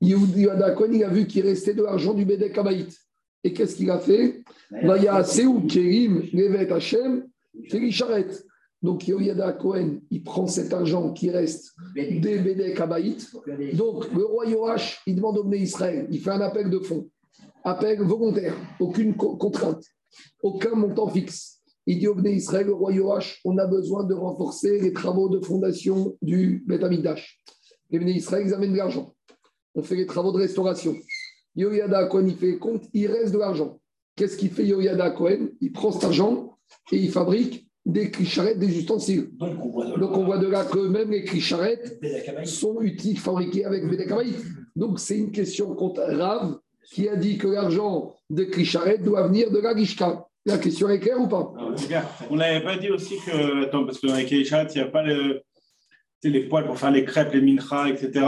Yoyada 0.00 0.70
Kohen, 0.72 0.94
il 0.94 1.04
a 1.04 1.08
vu 1.08 1.26
qu'il 1.26 1.44
restait 1.44 1.74
de 1.74 1.82
l'argent 1.82 2.14
du 2.14 2.24
Bedek 2.24 2.56
Abaït. 2.58 2.96
Et 3.44 3.52
qu'est-ce 3.52 3.76
qu'il 3.76 3.90
a 3.90 3.98
fait? 3.98 4.42
Vaya 4.70 5.22
Seou 5.22 5.66
Kerim 5.66 6.22
Levet 6.32 6.72
Hashem 6.72 7.26
Sharet. 7.90 8.28
Donc 8.82 9.08
Yoyada 9.08 9.52
Cohen, 9.52 10.00
il 10.10 10.22
prend 10.22 10.46
cet 10.46 10.72
argent 10.72 11.12
qui 11.12 11.30
reste 11.30 11.74
des 11.94 12.38
Bedek 12.38 12.78
Abaït. 12.80 13.26
Donc 13.74 14.12
le 14.12 14.24
roi 14.24 14.46
Yoash, 14.46 15.00
il 15.06 15.16
demande 15.16 15.38
au 15.38 15.44
Bné 15.44 15.58
Israël, 15.58 16.06
il 16.10 16.20
fait 16.20 16.30
un 16.30 16.40
appel 16.40 16.68
de 16.70 16.78
fonds, 16.78 17.08
appel 17.64 18.00
volontaire, 18.02 18.54
aucune 18.78 19.16
co- 19.16 19.36
contrainte, 19.36 19.82
aucun 20.42 20.74
montant 20.74 21.08
fixe. 21.08 21.62
Il 21.86 21.98
dit 22.00 22.08
au 22.08 22.14
Bné 22.14 22.32
Israël, 22.34 22.66
le 22.66 22.74
roi 22.74 22.92
Yoash, 22.92 23.40
on 23.44 23.56
a 23.58 23.66
besoin 23.66 24.04
de 24.04 24.14
renforcer 24.14 24.80
les 24.80 24.92
travaux 24.92 25.28
de 25.28 25.40
fondation 25.40 26.16
du 26.20 26.62
Bet 26.66 26.84
Amikdash. 26.84 27.40
Les 27.90 27.98
Bné 27.98 28.12
Israël, 28.12 28.44
ils 28.46 28.54
amènent 28.54 28.72
de 28.72 28.76
l'argent. 28.76 29.14
On 29.74 29.82
fait 29.82 29.96
les 29.96 30.06
travaux 30.06 30.32
de 30.32 30.38
restauration. 30.38 30.94
Yoyada 31.54 32.06
Cohen, 32.06 32.26
il 32.26 32.36
fait 32.36 32.46
les 32.52 32.58
comptes, 32.58 32.84
il 32.92 33.06
reste 33.06 33.32
de 33.32 33.38
l'argent. 33.38 33.80
Qu'est-ce 34.16 34.36
qu'il 34.36 34.50
fait 34.50 34.66
Yoyada 34.66 35.10
Cohen? 35.10 35.48
Il 35.60 35.72
prend 35.72 35.92
cet 35.92 36.04
argent 36.04 36.58
et 36.92 36.96
il 36.98 37.10
fabrique 37.10 37.65
des 37.86 38.10
clicharettes, 38.10 38.58
des 38.58 38.78
ustensiles. 38.78 39.30
donc 39.38 39.64
on 39.64 39.68
voit 39.70 39.86
de 39.86 39.96
Donc 39.96 40.16
on 40.16 40.24
voit 40.24 40.38
de 40.38 40.48
là 40.48 40.64
que 40.64 40.78
même 40.78 41.10
les 41.12 41.24
clicharettes 41.24 41.98
la 42.02 42.44
sont 42.44 42.80
utiles, 42.80 43.18
fabriqués 43.18 43.64
avec 43.64 43.88
Bédek 43.88 44.10
Abaït. 44.10 44.36
Donc 44.74 44.98
c'est 44.98 45.16
une 45.16 45.30
question 45.30 45.74
contre 45.74 46.02
Rav 46.02 46.58
qui 46.92 47.08
a 47.08 47.14
dit 47.14 47.38
que 47.38 47.46
l'argent 47.46 48.12
de 48.28 48.44
clicharettes 48.44 49.02
doit 49.02 49.28
venir 49.28 49.50
de 49.52 49.58
la 49.60 49.74
Gishka. 49.76 50.26
La 50.44 50.58
question 50.58 50.88
est 50.88 51.00
claire 51.00 51.20
ou 51.20 51.28
pas? 51.28 51.52
On 52.30 52.36
n'avait 52.36 52.62
pas 52.62 52.76
dit 52.76 52.90
aussi 52.90 53.16
que, 53.24 53.64
attends, 53.64 53.84
parce 53.84 53.98
que 53.98 54.06
dans 54.06 54.14
les 54.14 54.24
Keishat, 54.24 54.66
il 54.74 54.80
n'y 54.80 54.80
a 54.80 54.86
pas 54.86 55.02
le, 55.02 55.42
tu 56.22 56.28
sais, 56.28 56.28
les 56.28 56.48
poils 56.48 56.66
pour 56.66 56.78
faire 56.78 56.92
les 56.92 57.04
crêpes, 57.04 57.32
les 57.32 57.40
minchas, 57.40 57.88
etc. 57.88 58.26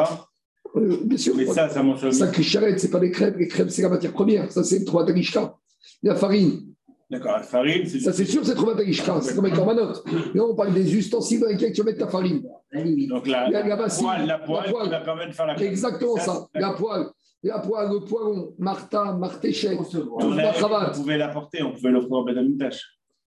Euh, 0.74 0.98
Bien 1.04 1.16
sûr. 1.16 1.34
Mais 1.36 1.46
ça, 1.46 1.68
ça 1.68 1.82
mentionne. 1.82 2.10
Ça, 2.10 2.26
clicharette, 2.26 2.80
c'est 2.80 2.90
pas 2.90 2.98
des 2.98 3.12
crêpes. 3.12 3.36
Les 3.38 3.46
crêpes, 3.46 3.70
c'est 3.70 3.82
la 3.82 3.88
matière 3.88 4.12
première. 4.12 4.50
Ça, 4.50 4.64
c'est 4.64 4.84
trois 4.84 5.06
Gishka. 5.06 5.56
La 6.02 6.16
farine, 6.16 6.74
D'accord, 7.10 7.32
la 7.38 7.42
farine, 7.42 7.86
c'est 7.86 8.00
ça 8.00 8.12
c'est 8.12 8.26
sûr, 8.26 8.44
c'est 8.44 8.54
trois 8.54 8.76
Gishka. 8.84 9.18
C'est 9.22 9.34
comme 9.34 9.46
avec 9.46 9.56
Cormanote. 9.56 10.04
Là, 10.34 10.44
on 10.44 10.54
parle 10.54 10.74
des 10.74 10.94
ustensiles 10.94 11.40
dans 11.40 11.48
lesquels 11.48 11.72
tu 11.72 11.80
vas 11.80 11.86
mettre 11.86 12.00
ta 12.00 12.08
farine. 12.08 12.42
La. 12.70 12.82
Donc 12.82 13.26
la, 13.26 13.48
La- 13.48 13.62
la 13.66 13.76
la, 13.76 13.88
poêle, 13.88 14.20
la 14.20 14.26
la 14.26 14.38
poêle 14.38 14.64
qui 14.84 14.90
va 14.90 15.00
permettre 15.00 15.30
de 15.30 15.34
faire 15.34 15.46
la. 15.46 15.56
Exactement 15.62 16.16
ça, 16.16 16.46
la 16.54 16.72
poêle. 16.72 17.06
la 17.42 17.58
poêle, 17.60 17.88
le 17.90 18.00
poêlon, 18.00 18.52
Martha, 18.58 19.12
Martéchette, 19.14 19.78
On, 19.78 20.32
on 20.90 21.00
pouvait 21.00 21.16
l'apporter, 21.16 21.62
on 21.62 21.72
pouvait 21.72 21.90
l'offrir 21.90 22.12
au 22.12 22.24
Bedamitash. 22.24 22.84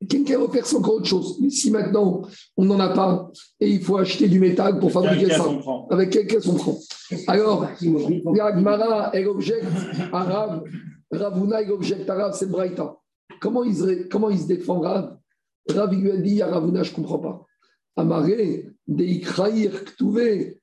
Quelqu'un 0.06 0.40
refaire 0.40 0.66
c'est 0.66 0.76
encore 0.76 0.94
autre 0.96 1.06
chose. 1.06 1.38
Mais 1.40 1.48
si 1.48 1.70
maintenant 1.70 2.22
on 2.58 2.64
n'en 2.64 2.78
a 2.80 2.88
pas 2.90 3.30
et 3.60 3.70
il 3.70 3.80
faut 3.80 3.96
acheter 3.96 4.28
du 4.28 4.38
métal 4.40 4.78
pour 4.80 4.90
fabriquer 4.92 5.30
ça, 5.30 5.44
avec 5.90 6.10
quel 6.10 6.26
caisse 6.26 6.46
on 6.46 6.54
prend 6.56 6.76
Alors, 7.28 7.66
Gmara, 7.80 9.10
elle 9.14 9.28
objecte 9.28 9.64
Rav, 10.12 10.62
Ravuna, 11.10 11.62
elle 11.62 11.70
objecte 11.72 12.10
Rav, 12.10 12.34
c'est 12.34 12.50
Braïta. 12.50 12.96
Comment 13.40 13.64
il, 13.64 13.74
se, 13.74 14.08
comment 14.08 14.36
se 14.36 14.46
défend 14.46 14.80
Rav? 14.80 15.18
Rav, 15.68 15.94
lui 15.94 16.10
a 16.10 16.16
dit 16.16 16.38
je 16.38 16.44
ne 16.44 16.94
comprends 16.94 17.18
pas. 17.18 17.46
Amaré, 17.96 18.70
Ktouvé. 18.88 20.58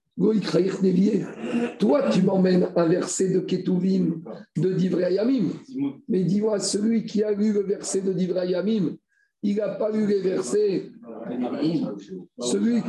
Toi, 1.80 2.10
tu 2.10 2.24
m'emmènes 2.24 2.68
un 2.76 2.88
verset 2.88 3.30
de 3.30 3.40
Ketuvim, 3.40 4.22
de 4.58 4.74
Divrei 4.74 5.14
Yamim. 5.14 5.52
Mais 6.10 6.26
dis-moi, 6.26 6.60
celui 6.60 7.06
qui 7.06 7.24
a 7.24 7.32
lu 7.32 7.54
le 7.54 7.64
verset 7.64 8.02
de 8.02 8.12
Divrei 8.12 8.50
Yamim, 8.50 8.98
il 9.42 9.56
n'a 9.56 9.70
pas 9.70 9.90
lu 9.90 10.06
les 10.06 10.20
versets. 10.20 10.92
Celui, 12.40 12.82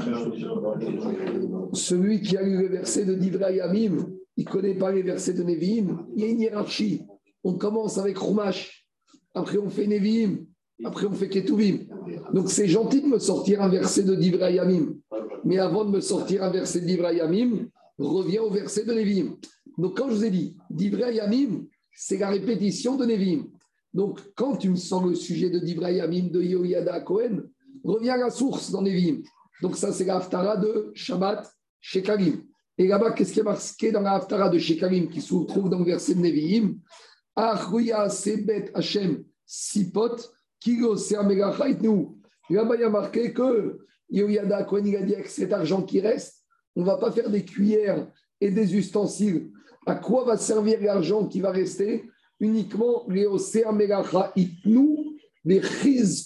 celui 1.73 2.21
qui 2.21 2.37
a 2.37 2.43
lu 2.43 2.59
les 2.63 2.69
versets 2.69 3.05
de 3.05 3.15
Divrei 3.15 3.57
Yamim, 3.57 4.09
il 4.37 4.45
ne 4.45 4.51
connaît 4.51 4.75
pas 4.75 4.91
les 4.91 5.03
versets 5.03 5.35
de 5.35 5.45
Nevi'im. 5.45 6.07
Il 6.17 6.23
y 6.23 6.25
a 6.25 6.29
une 6.31 6.41
hiérarchie. 6.41 7.03
On 7.45 7.55
commence 7.55 7.99
avec 7.99 8.19
Rumash, 8.19 8.80
après 9.35 9.59
on 9.59 9.71
fait 9.71 9.87
Nevi'im, 9.87 10.47
après 10.85 11.07
on 11.07 11.13
fait 11.13 11.29
Ketuvim. 11.29 11.87
Donc 12.33 12.51
c'est 12.51 12.69
gentil 12.69 13.03
de 13.03 13.07
me 13.07 13.19
sortir 13.19 13.63
un 13.63 13.69
verset 13.69 14.05
de 14.05 14.15
Divrei 14.15 14.55
Yamim. 14.55 14.95
Mais 15.45 15.59
avant 15.59 15.85
de 15.85 15.91
me 15.91 16.01
sortir 16.01 16.43
un 16.43 16.51
verset 16.51 16.81
de 16.81 16.87
Divrei 16.87 17.17
Yamim, 17.17 17.69
reviens 17.99 18.43
au 18.43 18.51
verset 18.51 18.85
de 18.85 18.93
Nevi'im. 18.93 19.37
Donc 19.79 19.97
quand 19.97 20.09
je 20.11 20.15
vous 20.15 20.25
ai 20.25 20.31
dit 20.31 20.57
Divrei 20.71 21.15
Yamim, 21.15 21.67
c'est 21.95 22.19
la 22.19 22.31
répétition 22.31 22.97
de 22.97 23.05
Nevi'im. 23.05 23.47
Donc, 23.93 24.21
quand 24.37 24.57
tu 24.57 24.71
me 24.71 24.77
sens 24.77 25.05
le 25.05 25.15
sujet 25.15 25.51
de 25.51 25.59
Divrei 25.59 26.01
Amim 26.01 26.29
de 26.31 26.41
Yoyada 26.41 27.01
Cohen, 27.01 27.43
reviens 27.83 28.15
à 28.15 28.19
la 28.19 28.31
source 28.31 28.71
dans 28.71 28.83
Nevim. 28.83 29.23
Donc, 29.63 29.77
ça, 29.77 29.93
c'est 29.93 30.05
la 30.05 30.57
de 30.57 30.93
Shabbat 30.95 31.51
Shekalim. 31.81 32.43
Et 32.79 32.87
là-bas, 32.87 33.13
qu'est-ce 33.13 33.33
qui 33.33 33.41
est 33.41 33.45
marqué 33.45 33.93
dans 33.93 34.01
la 34.01 34.49
de 34.49 34.59
Shekalim 34.59 35.09
qui 35.09 35.21
se 35.21 35.35
trouve 35.45 35.69
dans 35.69 35.81
le 35.81 35.85
verset 35.85 36.15
de 36.15 36.21
Nevi'im 36.21 36.77
Achruya 37.41 38.09
Sebet 38.11 38.71
Hashem 38.75 39.25
Sipot 39.47 40.17
Kilo. 40.61 40.95
Là-bas, 42.51 42.75
il 42.75 42.81
y 42.81 42.85
a 42.85 42.91
marqué 42.91 43.33
que 43.33 43.79
Yoyada 44.11 44.65
Cohen, 44.65 44.85
il 44.85 44.97
a 44.97 45.03
dit 45.03 45.15
avec 45.15 45.29
cet 45.29 45.53
argent 45.53 45.83
qui 45.83 46.01
reste, 46.01 46.45
on 46.77 46.81
ne 46.81 46.87
va 46.87 46.97
pas 46.99 47.11
faire 47.13 47.31
des 47.31 47.45
cuillères 47.45 48.11
et 48.41 48.51
des 48.51 48.77
ustensiles. 48.77 49.51
À 49.87 49.95
quoi 49.95 50.25
va 50.25 50.37
servir 50.37 50.81
l'argent 50.83 51.27
qui 51.27 51.41
va 51.41 51.51
rester? 51.51 52.05
Uniquement 52.41 53.07
les 53.09 53.27
Itnu, 54.37 55.21
les 55.45 55.61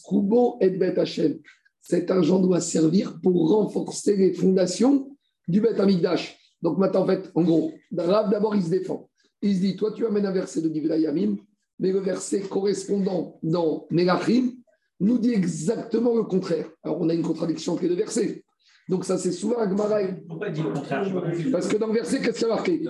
Kubo 0.09 0.57
et 0.61 0.71
Bet 0.71 0.99
Hashem. 0.99 1.39
Cet 1.81 2.11
argent 2.11 2.41
doit 2.41 2.61
servir 2.61 3.21
pour 3.23 3.51
renforcer 3.51 4.17
les 4.17 4.33
fondations 4.33 5.17
du 5.47 5.61
Bet 5.61 5.79
Amigdash. 5.81 6.39
Donc 6.63 6.79
maintenant, 6.79 7.03
en 7.03 7.07
fait, 7.07 7.31
en 7.35 7.43
gros, 7.43 7.73
d'abord, 7.91 8.57
il 8.57 8.65
se 8.65 8.71
défend. 8.71 9.09
Il 9.45 9.57
se 9.57 9.61
dit, 9.61 9.77
toi, 9.77 9.93
tu 9.93 10.07
amènes 10.07 10.25
un 10.25 10.33
verset 10.33 10.63
de 10.63 10.71
Divrei 10.71 11.03
Yamim, 11.03 11.37
mais 11.79 11.93
le 11.93 11.99
verset 11.99 12.41
correspondant 12.41 13.39
dans 13.43 13.87
Melachim 13.91 14.53
nous 15.01 15.19
dit 15.19 15.35
exactement 15.35 16.17
le 16.17 16.23
contraire. 16.23 16.67
Alors, 16.83 16.99
on 17.03 17.11
a 17.11 17.15
une 17.15 17.21
contradiction 17.21 17.75
entre 17.75 17.83
les 17.83 17.91
deux 17.91 17.95
versets. 17.95 18.43
Donc 18.89 19.05
ça, 19.05 19.19
c'est 19.19 19.33
souvent 19.33 19.59
Agmara. 19.59 19.99
Pourquoi 20.27 20.49
dit 20.49 20.63
le 20.63 20.73
contraire? 20.73 21.05
Parce 21.53 21.69
que 21.69 21.77
dans 21.77 21.89
le 21.89 21.93
verset, 21.93 22.23
qu'est-ce 22.23 22.39
qu'il 22.39 22.49
y 22.49 22.51
a 22.51 22.55
marqué? 22.55 22.83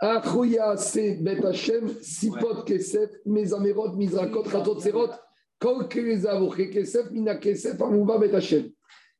Achouya 0.00 0.76
se 0.76 1.22
bet 1.22 1.46
Hashem, 1.46 1.88
sipot 2.02 2.64
kesef, 2.66 3.10
mezamerot, 3.24 3.94
mizrakot, 3.94 4.48
ratot 4.48 4.80
serot, 4.80 5.10
kol 5.60 5.86
kelezavoche 5.86 6.70
kesef, 6.72 7.12
mina 7.12 7.36
kesef, 7.36 7.80
amouva 7.80 8.18
bet 8.18 8.34
Hashem. 8.34 8.68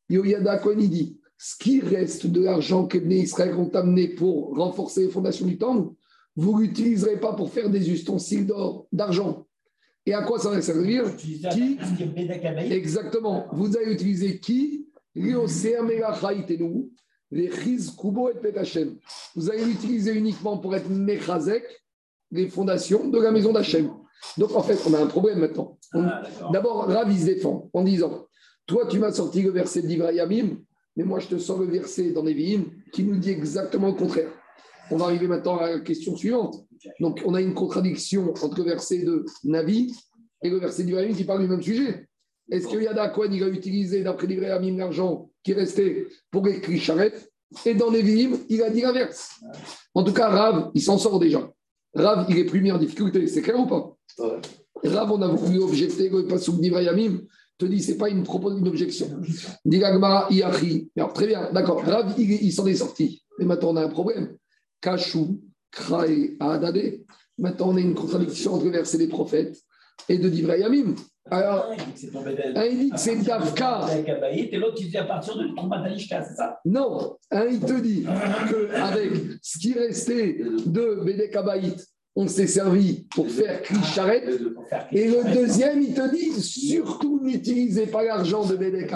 Yoyada 0.08 0.58
Kohen 0.58 0.78
dit, 0.78 1.20
ce 1.38 1.56
qui 1.56 1.80
reste 1.80 2.26
de 2.26 2.42
l'argent 2.42 2.88
que 2.88 2.98
les 2.98 3.20
Israël 3.20 3.54
ont 3.54 3.70
amené 3.74 4.08
pour 4.08 4.56
renforcer 4.56 5.04
les 5.04 5.10
fondations 5.10 5.46
du 5.46 5.56
temple, 5.56 5.94
vous 6.40 6.58
ne 6.58 6.62
l'utiliserez 6.62 7.20
pas 7.20 7.34
pour 7.34 7.52
faire 7.52 7.68
des 7.68 7.90
ustensiles 7.90 8.46
d'or, 8.46 8.86
d'argent. 8.92 9.46
Et 10.06 10.14
à 10.14 10.22
quoi 10.22 10.38
ça 10.38 10.50
va 10.50 10.62
servir 10.62 11.14
Qui 11.16 11.78
Exactement. 12.72 13.46
Vous 13.52 13.76
allez 13.76 13.92
utiliser 13.92 14.40
qui 14.40 14.86
vous 19.36 19.50
allez 19.50 19.64
l'utiliser 19.66 20.14
uniquement 20.14 20.56
pour 20.56 20.74
être 20.74 20.88
mechazek, 20.88 21.64
les 22.30 22.48
fondations 22.48 23.08
de 23.08 23.20
la 23.20 23.32
maison 23.32 23.52
d'Hachem. 23.52 23.90
Donc 24.38 24.56
en 24.56 24.62
fait, 24.62 24.78
on 24.88 24.94
a 24.94 24.98
un 24.98 25.06
problème 25.06 25.40
maintenant. 25.40 25.78
Ah, 25.92 26.22
d'abord, 26.52 26.86
Rav, 26.86 27.12
il 27.12 27.20
se 27.20 27.26
défend 27.26 27.68
en 27.74 27.84
disant 27.84 28.26
Toi, 28.66 28.86
tu 28.86 28.98
m'as 28.98 29.12
sorti 29.12 29.42
le 29.42 29.50
verset 29.50 29.82
d'Ivrayamim, 29.82 30.56
mais 30.96 31.04
moi, 31.04 31.18
je 31.18 31.28
te 31.28 31.38
sors 31.38 31.58
le 31.58 31.66
verset 31.66 32.12
dans 32.12 32.22
Nevi'im 32.22 32.64
qui 32.92 33.04
nous 33.04 33.18
dit 33.18 33.30
exactement 33.30 33.88
le 33.88 33.94
contraire. 33.94 34.30
On 34.90 34.96
va 34.96 35.06
arriver 35.06 35.28
maintenant 35.28 35.58
à 35.58 35.70
la 35.70 35.80
question 35.80 36.16
suivante. 36.16 36.64
Donc, 36.98 37.22
on 37.24 37.34
a 37.34 37.40
une 37.40 37.54
contradiction 37.54 38.32
entre 38.42 38.58
le 38.58 38.64
verset 38.64 38.98
de 38.98 39.24
Navi 39.44 39.94
et 40.42 40.50
le 40.50 40.58
verset 40.58 40.84
d'Ivrayamim 40.84 41.14
qui 41.14 41.24
parle 41.24 41.42
du 41.42 41.48
même 41.48 41.62
sujet. 41.62 42.08
Est-ce 42.50 42.66
que 42.66 42.78
Yada 42.78 43.08
Cohen, 43.08 43.30
il 43.32 43.44
a 43.44 43.48
utilisé, 43.48 44.02
d'après 44.02 44.26
l'Ivrayamim, 44.26 44.76
l'argent 44.76 45.30
qui 45.44 45.52
restait 45.52 46.06
pour 46.30 46.44
les 46.44 46.78
charrettes 46.78 47.30
Et 47.64 47.74
dans 47.74 47.90
les 47.90 48.00
il 48.48 48.62
a 48.62 48.70
dit 48.70 48.80
l'inverse. 48.80 49.40
En 49.94 50.02
tout 50.02 50.12
cas, 50.12 50.28
Rav, 50.28 50.70
il 50.74 50.82
s'en 50.82 50.98
sort 50.98 51.20
déjà. 51.20 51.50
Rav, 51.94 52.26
il 52.28 52.38
est 52.38 52.44
plus 52.44 52.60
mis 52.60 52.72
en 52.72 52.78
difficulté. 52.78 53.26
C'est 53.26 53.42
clair 53.42 53.60
ou 53.60 53.66
pas? 53.66 53.96
Rav, 54.82 55.12
on 55.12 55.22
a 55.22 55.28
voulu 55.28 55.60
objecter 55.60 56.08
le 56.08 56.26
Passouk 56.26 56.60
d'Ivrayamim 56.60 57.20
te 57.60 57.66
dit, 57.66 57.82
c'est 57.82 57.98
pas 57.98 58.08
une, 58.08 58.24
une 58.24 58.68
objection. 58.68 59.20
Digagma, 59.64 60.26
Iachi. 60.30 60.90
Alors, 60.96 61.12
très 61.12 61.26
bien, 61.26 61.50
d'accord. 61.52 61.82
Rav, 61.84 62.14
il, 62.18 62.52
s'en 62.52 62.66
est 62.66 62.74
sorti. 62.74 63.22
Mais 63.38 63.44
maintenant, 63.44 63.70
on 63.70 63.76
a 63.76 63.84
un 63.84 63.88
problème. 63.88 64.36
Kachou, 64.80 65.40
Krae, 65.70 66.36
Adade. 66.40 67.00
Maintenant, 67.38 67.70
on 67.70 67.76
a 67.76 67.80
une 67.80 67.94
contradiction 67.94 68.54
entre 68.54 68.66
le 68.66 68.72
verset 68.72 68.98
des 68.98 69.08
prophètes 69.08 69.56
et 70.08 70.18
de 70.18 70.28
Divrayamim. 70.28 70.94
Alors, 71.30 71.70
un, 71.70 72.64
il 72.64 72.78
dit 72.78 72.90
que 72.90 72.98
c'est 72.98 73.16
Dafka. 73.22 73.86
Et 74.32 74.56
l'autre, 74.56 74.78
il 74.80 74.90
dit 74.90 74.96
à 74.96 75.04
partir 75.04 75.36
de 75.36 75.54
Troumatalishka, 75.54 76.24
c'est 76.24 76.34
ça? 76.34 76.58
Non, 76.64 77.16
un, 77.30 77.46
il 77.46 77.60
te 77.60 77.80
dit 77.80 78.04
qu'avec 78.04 79.12
ce 79.42 79.58
qui 79.58 79.74
restait 79.74 80.40
de 80.66 81.02
Bedek 81.04 81.36
on 82.16 82.26
s'est 82.26 82.48
servi 82.48 83.06
pour 83.14 83.30
faire 83.30 83.62
Krisharet. 83.62 84.24
Et 84.90 85.08
le 85.08 85.32
deuxième, 85.32 85.80
il 85.80 85.94
te 85.94 86.10
dit 86.10 86.32
surtout 86.42 87.20
n'utilisez 87.22 87.86
pas 87.86 88.02
l'argent 88.02 88.44
de 88.44 88.56
Bedek 88.56 88.90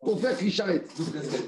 pour 0.00 0.20
faire 0.20 0.36
Krisharet. 0.36 0.82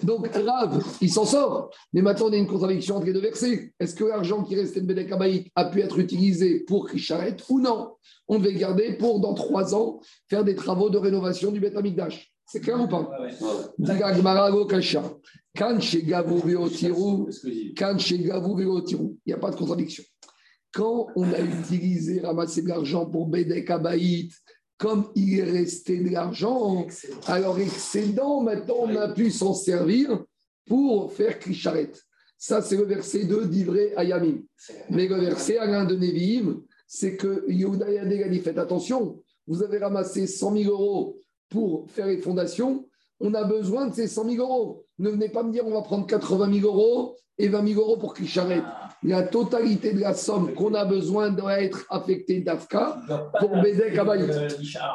Donc, 0.03 0.29
Rav, 0.29 0.85
il 1.01 1.11
s'en 1.11 1.25
sort. 1.25 1.71
Mais 1.93 2.03
maintenant, 2.03 2.27
on 2.29 2.33
a 2.33 2.37
une 2.37 2.47
contradiction 2.47 2.97
entre 2.97 3.07
les 3.07 3.13
deux 3.13 3.21
versets. 3.21 3.73
Est-ce 3.81 3.95
que 3.95 4.05
l'argent 4.05 4.43
qui 4.45 4.55
restait 4.55 4.81
de 4.81 4.87
Bedek 4.87 5.13
a 5.55 5.65
pu 5.67 5.81
être 5.81 5.99
utilisé 5.99 6.61
pour 6.61 6.87
Krisharet 6.87 7.37
ou 7.49 7.61
non? 7.61 7.93
On 8.29 8.39
devait 8.39 8.55
garder 8.55 8.93
pour, 8.95 9.21
dans 9.21 9.35
trois 9.35 9.75
ans, 9.75 10.01
faire 10.29 10.45
des 10.45 10.55
travaux 10.55 10.91
de 10.91 10.99
rénovation 10.99 11.51
du 11.51 11.61
Beth 11.61 11.77
Amikdash. 11.77 12.31
C'est 12.47 12.61
clair 12.61 12.81
ou 12.81 12.87
pas? 12.87 13.11
Il 13.79 13.85
n'y 19.27 19.33
a 19.33 19.39
pas 19.39 19.51
de 19.51 19.57
contradiction. 19.57 20.03
Quand 20.75 21.07
on 21.17 21.33
a 21.33 21.41
utilisé, 21.41 22.21
ramassé 22.21 22.63
de 22.63 22.69
l'argent 22.69 23.07
pour 23.07 23.27
Bedek 23.27 23.71
Abaït, 23.71 24.33
comme 24.79 25.11
il 25.15 25.39
est 25.39 25.45
resté 25.45 25.99
de 25.99 26.11
l'argent, 26.11 26.87
alors 27.27 27.59
excédent, 27.59 28.41
maintenant 28.41 28.77
on 28.81 28.97
a 28.97 29.09
pu 29.09 29.31
s'en 29.31 29.55
servir 29.55 30.25
pour 30.67 31.13
faire 31.13 31.39
Krisharet. 31.39 31.93
Ça, 32.39 32.61
c'est 32.61 32.77
le 32.77 32.85
verset 32.85 33.25
2 33.25 33.47
d'Ivré 33.47 33.93
Ayamim. 33.97 34.43
Mais 34.91 35.07
le 35.07 35.17
verset 35.17 35.59
à 35.59 35.67
l'un 35.67 35.85
de 35.85 35.95
Nevi'im, 35.95 36.61
c'est 36.89 37.17
que 37.17 37.45
Yehuda 37.49 37.87
dit 38.29 38.41
faites 38.41 38.59
attention, 38.59 39.23
vous 39.47 39.63
avez 39.63 39.79
ramassé 39.79 40.27
100 40.27 40.57
000 40.57 40.71
euros 40.71 41.17
pour 41.49 41.89
faire 41.91 42.07
les 42.07 42.19
fondations, 42.19 42.89
on 43.21 43.35
a 43.35 43.45
besoin 43.45 43.87
de 43.87 43.95
ces 43.95 44.09
100 44.09 44.31
000 44.31 44.37
euros. 44.45 44.85
Ne 44.99 45.11
venez 45.11 45.29
pas 45.29 45.45
me 45.45 45.53
dire 45.53 45.67
on 45.67 45.73
va 45.73 45.83
prendre 45.83 46.07
80 46.07 46.61
000 46.61 46.67
euros 46.67 47.17
et 47.39 47.49
20 47.49 47.69
000 47.69 47.81
euros 47.81 47.97
pour 47.97 48.15
Krisharet 48.15 48.63
la 49.05 49.23
totalité 49.23 49.93
de 49.93 50.01
la 50.01 50.15
somme 50.15 50.55
qu'on 50.55 50.75
a 50.75 50.85
besoin 50.85 51.31
doit 51.31 51.61
être 51.61 51.87
affectée 51.91 52.41
d'Afka 52.41 53.01
pour 53.39 53.51
Bedek 53.61 53.99
Abayit. 53.99 54.31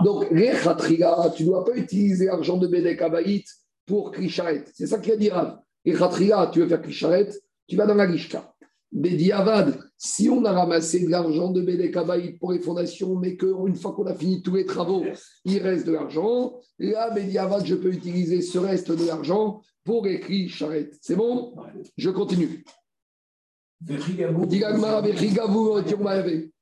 Donc, 0.03 0.29
tu 0.29 0.35
ne 0.35 1.45
dois 1.45 1.65
pas 1.65 1.75
utiliser 1.75 2.25
l'argent 2.25 2.57
de 2.57 2.67
Bedek 2.67 3.01
Abayit 3.01 3.45
pour 3.85 4.11
Krisharet. 4.11 4.63
C'est 4.73 4.87
ça 4.87 4.99
qu'il 4.99 5.13
a 5.13 5.17
dit 5.17 5.29
Rav. 5.29 5.59
tu 5.83 6.59
veux 6.61 6.67
faire 6.67 6.81
Krisharet, 6.81 7.29
tu 7.67 7.75
vas 7.75 7.85
dans 7.85 7.95
la 7.95 8.09
Gishka. 8.09 8.53
Bediavad, 8.89 9.77
si 9.97 10.29
on 10.29 10.45
a 10.45 10.51
ramassé 10.53 11.05
de 11.05 11.09
l'argent 11.09 11.51
de 11.51 11.61
Bedek 11.61 11.97
Abayit 11.97 12.39
pour 12.39 12.53
les 12.53 12.59
fondations, 12.59 13.15
mais 13.15 13.35
qu'une 13.35 13.75
fois 13.75 13.91
qu'on 13.91 14.05
a 14.05 14.13
fini 14.13 14.41
tous 14.41 14.55
les 14.55 14.65
travaux, 14.65 15.03
il 15.43 15.59
reste 15.59 15.85
de 15.85 15.91
l'argent, 15.91 16.53
là, 16.79 17.09
Bediavad, 17.09 17.65
je 17.65 17.75
peux 17.75 17.91
utiliser 17.91 18.41
ce 18.41 18.57
reste 18.57 18.91
de 18.91 19.05
l'argent 19.05 19.61
pour 19.83 20.07
écrire 20.07 20.49
charrette. 20.49 20.97
C'est 21.01 21.15
bon? 21.15 21.55
Je 21.97 22.09
continue. 22.09 22.63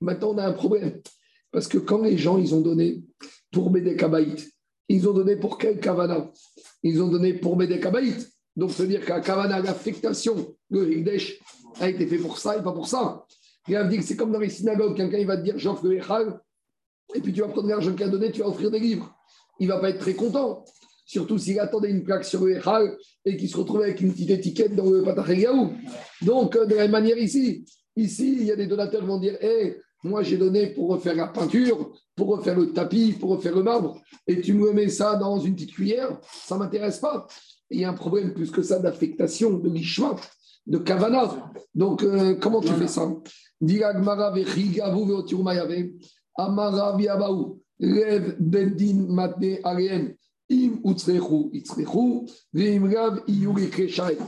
Maintenant, 0.02 0.30
on 0.32 0.38
a 0.38 0.48
un 0.48 0.54
problème. 0.54 1.02
Parce 1.52 1.68
que 1.68 1.78
quand 1.78 2.02
les 2.02 2.18
gens, 2.18 2.38
ils 2.38 2.54
ont 2.54 2.62
donné 2.62 3.04
pour 3.52 3.70
Bédé 3.70 3.96
Kabaït, 3.96 4.52
ils 4.90 5.08
ont 5.08 5.14
donné 5.14 5.38
pour 5.38 5.58
quel 5.58 5.80
Kavana? 5.80 6.30
Ils 6.84 7.02
ont 7.02 7.08
donné 7.08 7.34
pour 7.34 7.56
Bédé 7.56 7.80
Kabaït. 7.80 8.30
Donc, 8.56 8.72
ça 8.72 8.84
veut 8.84 8.90
dire 8.90 9.06
qu'à 9.06 9.22
Kavana, 9.22 9.60
l'affectation, 9.62 10.56
le 10.70 10.92
Higdesh, 10.92 11.40
a 11.80 11.90
été 11.90 12.06
fait 12.08 12.18
pour 12.18 12.38
ça 12.38 12.58
et 12.58 12.64
pas 12.64 12.72
pour 12.72 12.88
ça. 12.88 13.26
Il 13.68 13.74
va 13.76 13.84
dire 13.86 14.00
que 14.00 14.06
c'est 14.06 14.16
comme 14.16 14.32
dans 14.32 14.40
les 14.40 14.50
synagogues, 14.50 14.96
quelqu'un 14.96 15.18
il 15.18 15.28
va 15.28 15.38
te 15.38 15.44
dire 15.44 15.58
j'offre 15.58 15.86
le 15.88 15.98
Echal, 15.98 16.40
et 17.14 17.22
puis 17.22 17.34
tu 17.34 17.42
vas 17.42 17.48
prendre 17.48 17.68
l'argent 17.68 17.94
qu'il 17.94 18.04
a 18.04 18.10
donné, 18.10 18.32
tu 18.32 18.42
vas 18.42 18.48
offrir 18.48 18.70
des 18.70 18.80
livres. 18.80 19.14
Il 19.60 19.68
ne 19.68 19.74
va 19.74 19.80
pas 19.80 19.90
être 19.90 20.00
très 20.00 20.14
content. 20.14 20.64
Surtout 21.06 21.38
s'il 21.38 21.60
attendait 21.60 21.92
une 21.92 22.04
plaque 22.04 22.26
sur 22.26 22.46
le 22.46 22.58
Echal 22.58 22.98
et 23.24 23.38
qu'il 23.38 23.50
se 23.50 23.58
retrouve 23.58 23.82
avec 23.82 24.02
une 24.02 24.12
petite 24.12 24.32
étiquette 24.32 24.76
dans 24.76 24.90
le 24.90 25.04
Patachegaou. 25.04 25.74
Donc, 26.24 26.56
euh, 26.56 26.66
de 26.66 26.76
la 26.76 26.84
même 26.84 26.92
manière 26.92 27.18
ici, 27.18 27.66
ici, 27.96 28.38
il 28.40 28.46
y 28.46 28.52
a 28.52 28.56
des 28.56 28.68
donateurs 28.68 29.02
qui 29.02 29.08
vont 29.08 29.20
dire 29.20 29.38
hé, 29.42 29.78
moi 30.04 30.24
j'ai 30.24 30.38
donné 30.38 30.68
pour 30.68 30.90
refaire 30.90 31.16
la 31.16 31.28
peinture, 31.28 31.92
pour 32.16 32.28
refaire 32.28 32.58
le 32.58 32.74
tapis, 32.74 33.14
pour 33.14 33.32
refaire 33.32 33.56
le 33.56 33.64
marbre, 33.64 34.02
et 34.28 34.42
tu 34.42 34.54
me 34.54 34.72
mets 34.74 34.90
ça 34.90 35.16
dans 35.16 35.40
une 35.40 35.56
petite 35.56 35.74
cuillère, 35.74 36.20
ça 36.46 36.56
ne 36.56 36.62
m'intéresse 36.62 37.00
pas. 37.00 37.28
il 37.70 37.82
y 37.82 37.86
a 37.86 37.90
un 37.90 37.94
problème 37.94 38.34
plus 38.34 38.52
que 38.52 38.62
ça 38.62 38.80
d'affectation, 38.80 39.58
de 39.58 39.70
lishma, 39.70 40.16
de 40.66 40.78
kavana. 40.80 41.52
Donc, 41.74 42.04
euh, 42.04 42.36
comment 42.36 42.62
tu 42.62 42.74
fais 42.74 42.88
ça? 42.88 43.08
Amara 46.38 46.98
lev 47.80 48.36
bendin 48.40 49.08
matne 49.08 50.16
im 50.50 50.80
utzrechu, 50.84 51.50
itzrechu, 51.54 52.26
veim 52.54 52.86
rav 52.94 53.20
iyuri 53.28 53.70
kreshaet. 53.70 54.20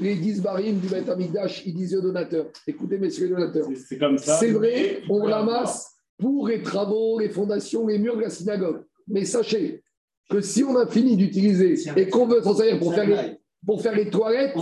Les 0.00 0.16
10 0.16 0.40
barim 0.42 0.80
du 0.80 0.88
Beth 0.88 1.08
Amigdash, 1.08 1.62
ils 1.66 1.74
disaient 1.74 1.98
aux 1.98 2.02
donateurs 2.02 2.46
Écoutez, 2.66 2.98
messieurs 2.98 3.26
les 3.26 3.34
donateurs, 3.34 3.68
C'est 3.88 3.98
comme 3.98 4.18
ça. 4.18 4.36
c'est 4.38 4.50
vrai, 4.50 5.02
on 5.08 5.22
ramasse 5.22 5.92
pour 6.18 6.48
les 6.48 6.62
travaux, 6.62 7.18
les 7.18 7.28
fondations, 7.28 7.86
les 7.86 7.98
murs 7.98 8.16
de 8.16 8.22
la 8.22 8.30
synagogue. 8.30 8.82
Mais 9.06 9.24
sachez 9.24 9.82
que 10.30 10.40
si 10.40 10.64
on 10.64 10.76
a 10.76 10.86
fini 10.86 11.16
d'utiliser 11.16 11.76
et 11.96 12.08
qu'on 12.08 12.26
veut 12.26 12.42
s'en 12.42 12.54
servir 12.54 12.78
pour 12.78 12.94
faire, 12.94 13.06
les, 13.06 13.38
pour 13.64 13.82
faire 13.82 13.94
les 13.94 14.10
toilettes 14.10 14.56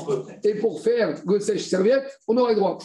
et 0.45 0.55
pour 0.55 0.81
faire 0.83 1.15
le 1.27 1.41
sèche-serviette, 1.41 2.05
on 2.27 2.37
aurait 2.37 2.55
droit. 2.57 2.79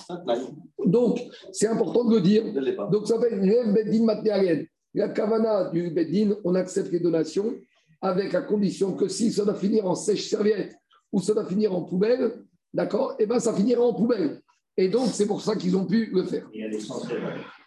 Donc, 0.86 1.19
c'est 1.51 1.67
important 1.67 2.05
de 2.05 2.15
le 2.15 2.21
dire. 2.21 2.43
Donc, 2.91 3.07
ça 3.07 3.15
s'appelle 3.15 3.39
Rev 3.41 3.73
Beddin 3.73 4.03
Matnéarienne. 4.03 4.67
La 4.93 5.09
kavana 5.09 5.69
du 5.69 5.89
Beddin, 5.89 6.36
on 6.43 6.55
accepte 6.55 6.91
les 6.91 6.99
donations 6.99 7.53
avec 8.01 8.33
la 8.33 8.41
condition 8.41 8.93
que 8.93 9.07
si 9.07 9.31
ça 9.31 9.45
doit 9.45 9.55
finir 9.55 9.87
en 9.87 9.95
sèche-serviette 9.95 10.75
ou 11.11 11.21
ça 11.21 11.33
doit 11.33 11.45
finir 11.45 11.73
en 11.73 11.83
poubelle, 11.83 12.43
d'accord, 12.73 13.15
et 13.19 13.25
bien 13.25 13.39
ça 13.39 13.53
finira 13.53 13.81
en 13.81 13.93
poubelle. 13.93 14.41
Et 14.77 14.89
donc, 14.89 15.07
c'est 15.07 15.25
pour 15.25 15.41
ça 15.41 15.55
qu'ils 15.55 15.75
ont 15.75 15.85
pu 15.85 16.11
le 16.13 16.23
faire. 16.23 16.47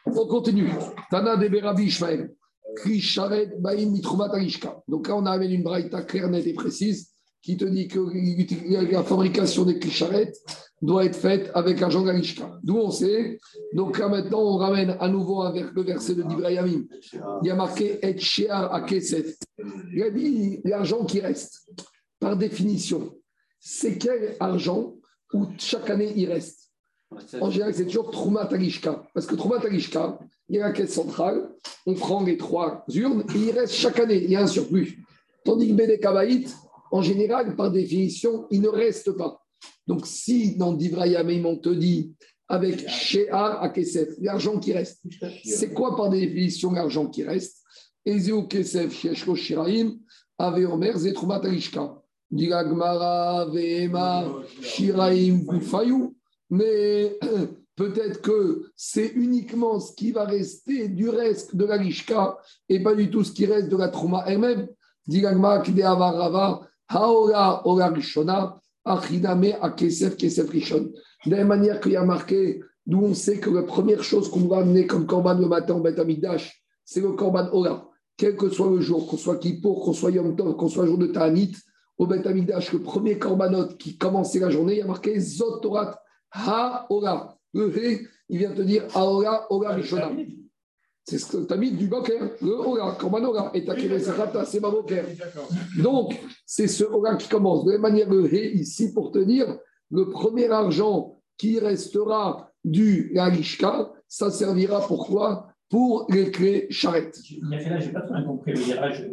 On 0.06 0.26
continue. 0.26 0.70
Tana 1.10 1.36
de 1.36 1.48
Berabi 1.48 1.84
Ishmael. 1.86 2.32
Donc 4.88 5.08
là, 5.08 5.16
on 5.16 5.26
a 5.26 5.30
amené 5.32 5.54
une 5.54 5.64
braïta 5.64 6.02
claire, 6.02 6.28
nette 6.28 6.46
et 6.46 6.54
précise 6.54 7.09
qui 7.43 7.57
te 7.57 7.64
dit 7.64 7.88
que 7.88 8.01
la 8.93 9.03
fabrication 9.03 9.64
des 9.64 9.78
Kri 9.78 9.93
doit 10.82 11.05
être 11.05 11.16
faite 11.16 11.51
avec 11.55 11.80
argent 11.82 12.03
Galishka. 12.03 12.59
D'où 12.62 12.76
on 12.76 12.91
sait. 12.91 13.38
Donc 13.74 13.99
là, 13.99 14.09
maintenant, 14.09 14.41
on 14.41 14.57
ramène 14.57 14.97
à 14.99 15.09
nouveau 15.09 15.45
le 15.53 15.82
verset 15.82 16.14
de 16.14 16.22
Dibrayamim. 16.22 16.84
Il 17.12 17.47
y 17.47 17.51
a 17.51 17.55
marqué 17.55 17.99
Et 18.03 18.18
Shear 18.18 18.72
Akesef. 18.74 19.36
Il 19.95 20.03
a 20.03 20.11
dit 20.11 20.61
l'argent 20.64 21.05
qui 21.05 21.20
reste. 21.20 21.66
Par 22.18 22.36
définition, 22.36 23.14
c'est 23.59 23.97
quel 23.99 24.36
argent 24.41 24.95
où 25.32 25.47
chaque 25.59 25.88
année 25.88 26.12
il 26.16 26.30
reste? 26.30 26.70
En 27.41 27.51
général, 27.51 27.74
c'est 27.74 27.86
toujours 27.86 28.11
Trouma 28.11 28.47
Talishka. 28.47 29.03
Parce 29.14 29.26
que 29.26 29.34
Trouma 29.34 29.59
Talishka, 29.59 30.18
il 30.49 30.57
y 30.57 30.61
a 30.61 30.68
la 30.68 30.72
caisse 30.72 30.95
centrale, 30.95 31.49
on 31.86 31.95
prend 31.95 32.22
les 32.22 32.36
trois 32.36 32.84
urnes 32.95 33.24
et 33.34 33.38
il 33.38 33.51
reste 33.51 33.72
chaque 33.72 33.99
année, 34.01 34.22
il 34.22 34.30
y 34.30 34.36
a 34.36 34.43
un 34.43 34.47
surplus. 34.47 35.03
Tandis 35.45 35.68
que 35.68 35.74
Bédé 35.74 35.99
Kabaït, 35.99 36.55
en 36.91 37.03
général, 37.03 37.57
par 37.57 37.70
définition, 37.70 38.47
il 38.51 38.61
ne 38.61 38.68
reste 38.68 39.12
pas. 39.12 39.43
Donc, 39.86 40.07
si 40.07 40.57
dans 40.57 40.72
Divrayamim, 40.72 41.45
on 41.45 41.57
te 41.57 41.68
dit 41.68 42.14
avec 42.49 42.88
Shear 42.88 43.62
à 43.62 43.68
Kesef, 43.68 44.09
l'argent 44.20 44.59
qui 44.59 44.72
reste, 44.72 45.01
c'est 45.45 45.72
quoi 45.72 45.97
par 45.97 46.11
définition 46.11 46.72
l'argent 46.72 47.07
qui 47.07 47.22
reste? 47.22 47.59
Ezeu 48.05 48.43
Kesef, 48.43 48.93
Sheshko 48.93 49.34
Shiraim, 49.36 49.99
Ave 50.38 50.66
Omer, 50.66 50.97
Zetrouma 50.97 51.38
Talishka. 51.38 51.97
Diragmara, 52.30 53.47
Vema, 53.53 54.24
Shiraim, 54.62 55.45
Gufayou 55.45 56.14
mais 56.51 57.16
peut-être 57.76 58.20
que 58.20 58.70
c'est 58.76 59.12
uniquement 59.14 59.80
ce 59.80 59.95
qui 59.95 60.11
va 60.12 60.24
rester 60.24 60.88
du 60.88 61.09
reste 61.09 61.57
de 61.57 61.64
la 61.64 61.76
Lishka 61.76 62.36
et 62.68 62.82
pas 62.82 62.95
du 62.95 63.09
tout 63.11 63.24
ce 63.24 63.32
qui 63.32 63.47
reste 63.47 63.68
de 63.68 63.76
la 63.76 63.88
Trouma 63.88 64.24
elle-même. 64.26 64.68
De 71.26 71.36
la 71.36 71.45
manière 71.45 71.80
qu'il 71.80 71.93
y 71.93 71.97
a 71.97 72.05
marqué, 72.05 72.61
d'où 72.84 73.03
on 73.03 73.14
sait 73.14 73.38
que 73.38 73.51
la 73.51 73.62
première 73.62 74.03
chose 74.03 74.28
qu'on 74.28 74.49
va 74.49 74.59
amener 74.59 74.86
comme 74.86 75.07
korban 75.07 75.34
le 75.34 75.47
matin 75.47 75.74
au 75.74 75.80
Beth 75.80 76.01
Amidash, 76.01 76.64
c'est 76.84 77.01
le 77.01 77.12
korban 77.12 77.49
Ola. 77.53 77.86
Quel 78.16 78.34
que 78.36 78.49
soit 78.49 78.70
le 78.70 78.80
jour, 78.80 79.07
qu'on 79.07 79.16
soit 79.16 79.38
Kippour, 79.38 79.84
qu'on 79.84 79.93
soit 79.93 80.11
Yom 80.11 80.34
Tov, 80.34 80.57
qu'on 80.57 80.68
soit 80.68 80.86
jour 80.86 80.99
de 80.99 81.07
Ta'anit, 81.07 81.53
au 81.97 82.07
Beth 82.07 82.26
Amidash, 82.26 82.72
le 82.72 82.82
premier 82.82 83.18
korbanot 83.18 83.68
qui 83.78 83.97
commençait 83.97 84.41
la 84.41 84.51
journée, 84.51 84.74
il 84.74 84.78
y 84.78 84.82
a 84.82 84.86
marqué 84.86 85.20
Zot 85.20 85.59
Torat 85.61 85.97
Ha-Ora. 86.32 87.38
Le 87.53 87.72
il 88.28 88.38
vient 88.38 88.53
te 88.53 88.62
dire 88.62 88.84
Ha-Ora, 88.95 89.47
Ora 89.51 89.74
Rishona. 89.74 90.11
C'est 91.05 91.18
ce 91.18 91.26
que 91.26 91.44
tu 91.44 91.53
as 91.53 91.57
mis 91.57 91.72
du 91.72 91.88
Boker, 91.88 92.30
le 92.40 92.53
Ora, 92.53 92.94
Korban 92.98 93.24
Ora, 93.24 93.51
et 93.55 93.64
Takere 93.64 93.98
Sachata, 94.01 94.44
c'est 94.44 94.61
ma 94.61 94.70
Boker. 94.70 95.05
Donc, 95.82 96.14
c'est 96.46 96.68
ce 96.68 96.84
Ora 96.84 97.16
qui 97.16 97.28
commence. 97.28 97.64
De 97.64 97.72
la 97.72 97.78
même 97.78 97.90
manière, 97.90 98.09
le 98.09 98.32
He, 98.32 98.55
ici, 98.55 98.92
pour 98.92 99.11
te 99.11 99.18
dire, 99.18 99.59
le 99.90 100.09
premier 100.09 100.48
argent 100.51 101.20
qui 101.36 101.59
restera 101.59 102.51
du 102.64 103.11
Galishka, 103.14 103.92
ça 104.07 104.30
servira 104.30 104.86
pour 104.86 105.07
quoi? 105.07 105.48
Pour 105.68 106.07
les 106.11 106.30
clés 106.30 106.66
charrettes. 106.70 107.18
Je 107.24 107.36
n'ai 107.46 107.92
pas 107.92 108.03
très 108.03 108.24
compris 108.24 108.53
le 108.53 108.61
virage. 108.61 109.09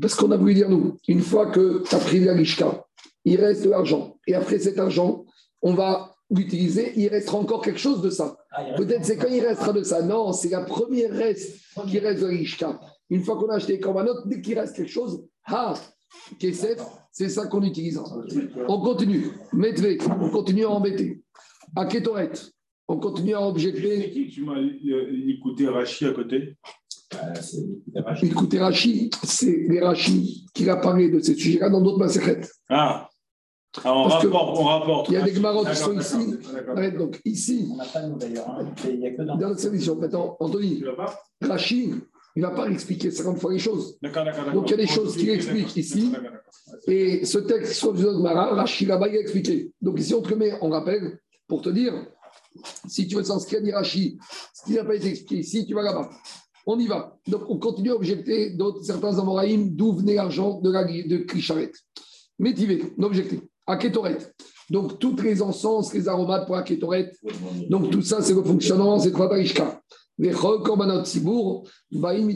Parce 0.00 0.14
qu'on 0.14 0.30
a 0.30 0.36
voulu 0.36 0.54
dire, 0.54 0.68
nous, 0.68 0.96
une 1.08 1.20
fois 1.20 1.50
que 1.50 1.82
tu 1.88 1.94
as 1.94 1.98
pris 1.98 2.20
le 2.20 2.26
Galishka, 2.26 2.86
il 3.24 3.40
reste 3.40 3.64
de 3.64 3.70
l'argent. 3.70 4.16
Et 4.26 4.34
après 4.34 4.58
cet 4.58 4.78
argent, 4.78 5.24
on 5.62 5.74
va 5.74 6.13
l'utiliser, 6.34 6.92
il 6.96 7.08
restera 7.08 7.38
encore 7.38 7.62
quelque 7.62 7.80
chose 7.80 8.02
de 8.02 8.10
ça. 8.10 8.36
Peut-être 8.76 9.04
c'est 9.04 9.16
quand 9.16 9.28
il 9.28 9.44
restera 9.44 9.72
de 9.72 9.82
ça. 9.82 10.02
Non, 10.02 10.32
c'est 10.32 10.50
la 10.50 10.62
première 10.62 11.12
reste 11.12 11.60
qui 11.88 11.98
reste 11.98 12.22
de 12.22 12.28
l'Ishka. 12.28 12.80
Une 13.10 13.22
fois 13.22 13.36
qu'on 13.36 13.48
a 13.48 13.56
acheté 13.56 13.74
les 13.74 13.80
corbanotes, 13.80 14.26
dès 14.26 14.40
qu'il 14.40 14.58
reste 14.58 14.76
quelque 14.76 14.90
chose, 14.90 15.24
ha, 15.46 15.74
Kesef, 16.38 16.80
c'est 17.12 17.28
ça 17.28 17.46
qu'on 17.46 17.62
utilise. 17.62 18.00
On 18.68 18.80
continue. 18.80 19.26
Medve, 19.52 19.98
on 20.20 20.30
continue 20.30 20.64
à 20.64 20.70
embêter. 20.70 21.22
À 21.76 21.86
Ketoret, 21.86 22.32
on 22.88 22.98
continue 22.98 23.34
à 23.34 23.46
objecter. 23.46 24.12
Il 24.16 25.40
coûtait 25.42 25.68
Rachi 25.68 26.06
à 26.06 26.12
côté? 26.12 26.56
Il 28.22 28.34
coûtait 28.34 28.58
Rachi, 28.58 29.10
c'est 29.22 29.66
les 29.68 29.80
Rachi 29.80 30.46
qui 30.54 30.68
a 30.68 30.76
parlé 30.76 31.10
de 31.10 31.20
ce 31.20 31.34
sujet-là 31.34 31.70
dans 31.70 31.80
d'autres 31.80 31.98
massacrettes. 31.98 32.50
Ah 32.68 33.08
alors, 33.82 34.06
on 34.06 34.08
rapporte, 34.08 34.58
on 34.58 34.64
rapporte. 34.64 35.08
Il 35.08 35.14
y 35.14 35.16
a 35.16 35.22
des 35.22 35.34
Gemarotes 35.34 35.68
qui 35.70 35.76
sont 35.76 35.98
ici. 35.98 36.36
donc 36.96 37.20
ici, 37.24 37.68
On 37.72 37.76
n'a 37.76 37.84
pas 37.84 38.02
nous 38.06 38.16
d'ailleurs. 38.16 38.48
hein. 38.50 38.72
Il 38.88 39.00
n'y 39.00 39.06
a 39.06 39.10
que 39.12 39.22
dans. 39.22 39.36
dans 39.36 39.48
notre 39.48 39.60
solution. 39.60 39.96
Maintenant, 39.96 40.36
Anthony, 40.38 40.84
Rachid, 41.42 41.94
il 42.36 42.42
ne 42.42 42.46
va 42.46 42.52
pas 42.54 42.68
expliquer 42.70 43.10
50 43.10 43.38
fois 43.38 43.52
les 43.52 43.58
choses. 43.58 43.98
D'accord, 44.00 44.24
d'accord. 44.24 44.52
Donc, 44.52 44.68
il 44.68 44.70
y 44.72 44.74
a 44.74 44.76
des 44.76 44.86
choses 44.86 45.16
qu'il 45.16 45.28
explique 45.30 45.76
ici. 45.76 46.12
Et 46.86 47.24
ce 47.24 47.38
texte, 47.38 47.74
soit 47.74 47.92
du 47.92 48.04
Mara, 48.04 48.54
Rachid 48.54 48.88
là-bas, 48.88 49.08
il 49.08 49.16
a 49.16 49.20
expliqué. 49.20 49.72
Donc 49.80 49.98
ici, 49.98 50.14
on 50.14 50.22
te 50.22 50.30
le 50.30 50.36
met 50.36 50.52
en 50.60 50.68
rappel 50.70 51.18
pour 51.48 51.62
te 51.62 51.68
dire, 51.68 51.92
si 52.88 53.06
tu 53.08 53.16
veux 53.16 53.24
s'inscrire 53.24 53.60
à 53.74 53.78
Rachid, 53.78 54.18
ce 54.54 54.64
qui 54.64 54.74
n'a 54.74 54.84
pas 54.84 54.94
été 54.94 55.08
expliqué 55.08 55.36
ici, 55.38 55.66
tu 55.66 55.74
vas 55.74 55.82
là-bas. 55.82 56.10
On 56.66 56.78
y 56.78 56.86
va. 56.86 57.16
Donc, 57.28 57.42
on 57.48 57.58
continue 57.58 57.90
à 57.90 57.94
objecter 57.96 58.50
d'autres, 58.50 58.82
certains 58.84 59.18
Amoraïm 59.18 59.70
d'où 59.74 59.92
venait 59.92 60.14
l'argent 60.14 60.60
de, 60.60 60.70
la, 60.70 60.84
de 60.84 61.18
Krisharet. 61.18 61.72
Métivé, 62.38 62.82
objecté. 63.00 63.40
À. 63.66 63.78
Donc, 64.70 64.98
toutes 64.98 65.22
les 65.22 65.40
encens, 65.40 65.92
les 65.94 66.08
aromates 66.08 66.46
pour 66.46 66.56
la. 66.56 66.64
Donc, 67.68 67.90
tout 67.90 68.02
ça, 68.02 68.20
c'est 68.22 68.34
le 68.34 68.42
fonctionnement, 68.42 68.98
c'est 68.98 69.10
Trovatarishka. 69.10 69.80
Les 70.18 70.30
Korbanot 70.30 71.04
Sibour, 71.04 71.66
Baïm. 71.90 72.34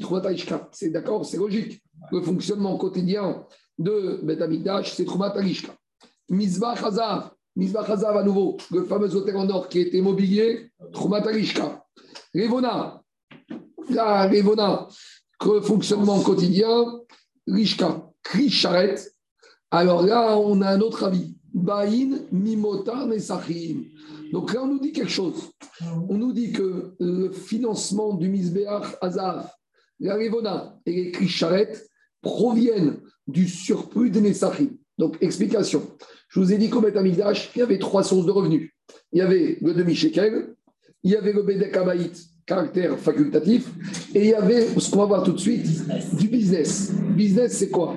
C'est 0.73 0.91
d'accord, 0.91 1.25
c'est 1.25 1.37
logique. 1.37 1.83
Le 2.11 2.23
fonctionnement 2.23 2.77
quotidien 2.77 3.45
de 3.79 4.21
Bet 4.23 4.43
Amikdash, 4.43 4.95
c'est 4.95 5.05
Trovatarishka. 5.05 5.73
Mizbah 6.31 6.75
Hazav. 6.83 7.31
Mizbah 7.57 7.85
Hazav 7.91 8.17
à 8.17 8.23
nouveau, 8.23 8.57
le 8.71 8.85
fameux 8.85 9.15
hôtel 9.15 9.37
en 9.37 9.49
or 9.51 9.69
qui 9.69 9.81
était 9.81 10.01
mobilier, 10.01 10.71
Trovatarishka. 10.93 11.85
Revona. 12.35 13.03
La 13.91 14.29
Revona, 14.29 14.89
le 15.45 15.61
fonctionnement 15.61 16.21
quotidien, 16.21 17.01
Rishka. 17.47 18.03
Krisharet. 18.23 18.97
Alors 19.71 20.05
là, 20.05 20.39
on 20.39 20.61
a 20.63 20.71
un 20.71 20.81
autre 20.81 21.05
avis. 21.05 21.35
Baïn 21.53 22.21
Mimotar 22.31 23.07
Nesachim. 23.07 23.85
Donc 24.33 24.53
là, 24.55 24.63
on 24.63 24.69
nous 24.69 24.81
dit 24.81 24.93
quelque 24.93 25.11
chose. 25.11 25.51
On 26.09 26.17
nous 26.17 26.33
dit 26.33 26.53
que 26.53 26.95
le 27.01 27.31
financement 27.31 28.15
du 28.15 28.29
Misbeach 28.29 28.97
Azav, 29.01 29.51
la 30.01 30.15
Revona 30.15 30.79
et 30.87 30.93
les 30.93 31.11
Krisharet 31.11 31.73
proviennent 32.21 32.99
du 33.27 33.49
surplus 33.49 34.11
des 34.11 34.21
Nesachim. 34.21 34.71
Donc, 34.99 35.17
explication. 35.21 35.83
Je 36.29 36.41
vous 36.41 36.53
ai 36.53 36.59
dit 36.59 36.69
qu'au 36.69 36.81
Betamidash, 36.81 37.51
il 37.55 37.59
y 37.59 37.63
avait 37.63 37.79
trois 37.79 38.03
sources 38.03 38.27
de 38.27 38.31
revenus. 38.31 38.71
Il 39.13 39.19
y 39.19 39.23
avait 39.23 39.59
le 39.61 39.75
demi-shekel, 39.75 40.55
il 41.03 41.13
y 41.13 41.17
avait 41.17 41.33
le 41.33 41.43
Bedek 41.43 41.77
caractère 42.45 42.99
facultatif, 42.99 43.69
et 44.15 44.21
il 44.21 44.31
y 44.31 44.35
avait 44.35 44.67
ce 44.79 44.91
qu'on 44.91 45.01
va 45.01 45.05
voir 45.05 45.23
tout 45.23 45.33
de 45.33 45.39
suite, 45.39 45.67
du 46.15 46.29
business. 46.29 46.91
Business, 47.15 47.53
c'est 47.53 47.69
quoi? 47.69 47.97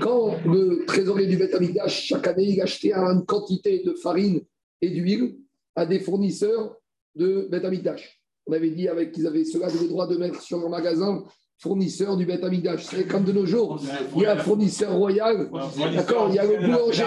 Quand 0.00 0.36
le 0.46 0.84
trésorier 0.86 1.26
du 1.26 1.36
Betamidash, 1.36 2.06
chaque 2.06 2.26
année, 2.26 2.44
il 2.44 2.60
achetait 2.60 2.92
une 2.92 3.24
quantité 3.26 3.82
de 3.84 3.92
farine 3.94 4.40
et 4.80 4.90
d'huile 4.90 5.36
à 5.76 5.86
des 5.86 6.00
fournisseurs 6.00 6.76
de 7.14 7.48
Betamidash. 7.50 8.20
On 8.46 8.52
avait 8.52 8.70
dit 8.70 8.88
avec 8.88 9.12
qu'ils 9.12 9.26
avaient 9.26 9.44
cela 9.44 9.68
le 9.68 9.88
droit 9.88 10.06
de 10.06 10.16
mettre 10.16 10.40
sur 10.40 10.58
leur 10.58 10.70
magasin 10.70 11.24
fournisseur 11.58 12.16
du 12.16 12.24
Beth 12.24 12.42
Amidash. 12.42 12.84
C'est 12.84 13.06
comme 13.06 13.24
de 13.24 13.32
nos 13.32 13.44
jours, 13.44 13.82
il 14.16 14.22
y 14.22 14.26
a 14.26 14.32
un 14.32 14.38
fournisseur 14.38 14.94
royal, 14.94 15.50
d'accord 15.76 16.28
Il 16.30 16.36
y 16.36 16.38
a 16.38 16.46
le 16.46 16.66
boulanger 16.66 17.04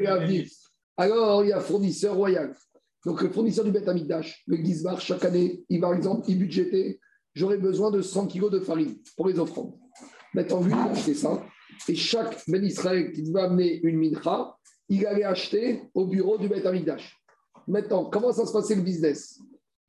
l'avenir. 0.00 0.46
Alors, 0.96 1.44
il 1.44 1.48
y 1.48 1.52
a 1.52 1.60
fournisseur 1.60 2.16
royal. 2.16 2.54
Donc, 3.04 3.22
le 3.22 3.30
fournisseur 3.30 3.64
du 3.64 3.70
Beth 3.70 3.88
Amidash, 3.88 4.42
le 4.46 4.56
Gizbar, 4.56 5.00
chaque 5.00 5.24
année, 5.24 5.64
il 5.68 5.80
par 5.80 5.94
exemple, 5.94 6.24
il 6.28 6.38
budgétait 6.38 6.98
j'aurais 7.34 7.58
besoin 7.58 7.90
de 7.90 8.02
100 8.02 8.26
kg 8.26 8.50
de 8.50 8.60
farine 8.60 8.96
pour 9.16 9.28
les 9.28 9.38
offrandes. 9.38 9.74
Maintenant, 10.34 10.62
lui, 10.62 10.74
il 11.06 11.14
ça. 11.14 11.42
Et 11.88 11.94
chaque 11.94 12.42
Ben 12.48 12.64
Israël 12.64 13.12
qui 13.12 13.22
devait 13.22 13.42
amener 13.42 13.80
une 13.82 13.98
mincha, 13.98 14.56
il 14.88 15.06
allait 15.06 15.24
acheter 15.24 15.82
au 15.94 16.06
bureau 16.06 16.36
du 16.36 16.48
Beth 16.48 16.66
Amidash. 16.66 17.16
Maintenant, 17.66 18.06
comment 18.06 18.32
ça 18.32 18.46
se 18.46 18.52
passait 18.52 18.74
le 18.74 18.82
business? 18.82 19.38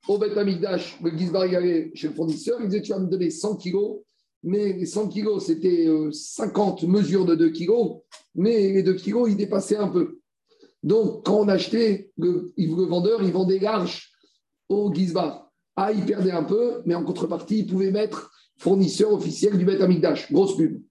Au 0.07 0.17
Beth 0.17 0.37
Amikdash, 0.37 0.99
le 1.03 1.15
Gizbar, 1.15 1.45
il 1.45 1.55
allait 1.55 1.91
chez 1.93 2.07
le 2.07 2.13
fournisseur, 2.13 2.59
il 2.61 2.67
disait 2.67 2.81
Tu 2.81 2.91
vas 2.91 2.99
me 2.99 3.07
donner 3.07 3.29
100 3.29 3.57
kilos, 3.57 3.99
mais 4.43 4.73
les 4.73 4.85
100 4.85 5.09
kilos, 5.09 5.45
c'était 5.45 5.87
50 6.11 6.83
euh, 6.83 6.87
mesures 6.87 7.25
de 7.25 7.35
2 7.35 7.49
kilos, 7.49 7.97
mais 8.35 8.71
les 8.71 8.83
2 8.83 8.93
kilos, 8.93 9.29
ils 9.29 9.37
dépassaient 9.37 9.77
un 9.77 9.87
peu. 9.87 10.19
Donc, 10.83 11.25
quand 11.25 11.39
on 11.39 11.47
achetait, 11.47 12.11
le, 12.17 12.51
vendeur, 12.57 13.21
il 13.21 13.31
vendait 13.31 13.59
large 13.59 14.11
au 14.69 14.91
Gizbar. 14.93 15.51
Ah, 15.75 15.91
il 15.91 16.03
perdait 16.05 16.31
un 16.31 16.43
peu, 16.43 16.81
mais 16.85 16.95
en 16.95 17.03
contrepartie, 17.03 17.59
il 17.59 17.67
pouvait 17.67 17.91
mettre 17.91 18.31
fournisseur 18.57 19.13
officiel 19.13 19.57
du 19.57 19.65
Beth 19.65 19.81
Amikdash, 19.81 20.31
grosse 20.31 20.57
pub. 20.57 20.81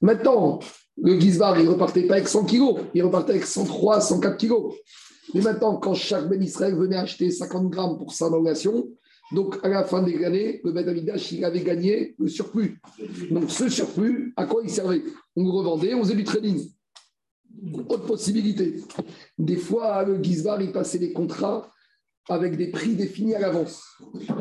Maintenant, 0.00 0.58
le 0.96 1.18
Gizbar, 1.18 1.58
il 1.60 1.68
repartait 1.68 2.06
pas 2.06 2.14
avec 2.14 2.28
100 2.28 2.44
kilos, 2.44 2.80
il 2.94 3.02
repartait 3.02 3.32
avec 3.32 3.44
103, 3.44 4.00
104 4.00 4.36
kilos. 4.36 4.74
Mais 5.34 5.40
maintenant, 5.40 5.76
quand 5.76 5.94
chaque 5.94 6.28
Ben 6.28 6.42
Israël 6.42 6.74
venait 6.74 6.96
acheter 6.96 7.30
50 7.30 7.68
grammes 7.68 7.98
pour 7.98 8.12
sa 8.12 8.30
donation, 8.30 8.88
donc 9.32 9.58
à 9.64 9.68
la 9.68 9.84
fin 9.84 10.02
des 10.02 10.24
années, 10.24 10.60
le 10.62 10.72
Ben 10.72 10.88
Amidash, 10.88 11.32
il 11.32 11.44
avait 11.44 11.62
gagné 11.62 12.14
le 12.18 12.28
surplus. 12.28 12.80
Donc 13.30 13.50
ce 13.50 13.68
surplus, 13.68 14.32
à 14.36 14.46
quoi 14.46 14.62
il 14.62 14.70
servait? 14.70 15.02
On 15.34 15.42
le 15.42 15.50
revendait, 15.50 15.94
on 15.94 16.02
faisait 16.02 16.14
du 16.14 16.24
trading. 16.24 16.60
Autre 17.88 18.06
possibilité. 18.06 18.82
Des 19.38 19.56
fois, 19.56 20.04
le 20.04 20.22
Gizbar, 20.22 20.60
il 20.62 20.72
passait 20.72 20.98
des 20.98 21.12
contrats 21.12 21.70
avec 22.28 22.56
des 22.56 22.70
prix 22.70 22.94
définis 22.94 23.34
à 23.34 23.40
l'avance. 23.40 23.82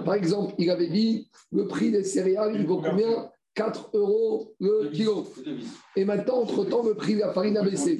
Par 0.05 0.15
exemple, 0.15 0.53
il 0.57 0.69
avait 0.69 0.89
dit 0.89 1.29
le 1.51 1.67
prix 1.67 1.91
des 1.91 2.03
céréales, 2.03 2.55
il 2.55 2.65
vaut 2.65 2.81
combien? 2.81 3.29
4 3.55 3.89
euros 3.93 4.53
le 4.59 4.89
kilo. 4.91 5.25
Et 5.95 6.05
maintenant, 6.05 6.41
entre-temps, 6.41 6.83
le 6.83 6.93
prix 6.93 7.15
de 7.15 7.21
la 7.21 7.33
farine 7.33 7.57
a 7.57 7.63
baissé. 7.63 7.99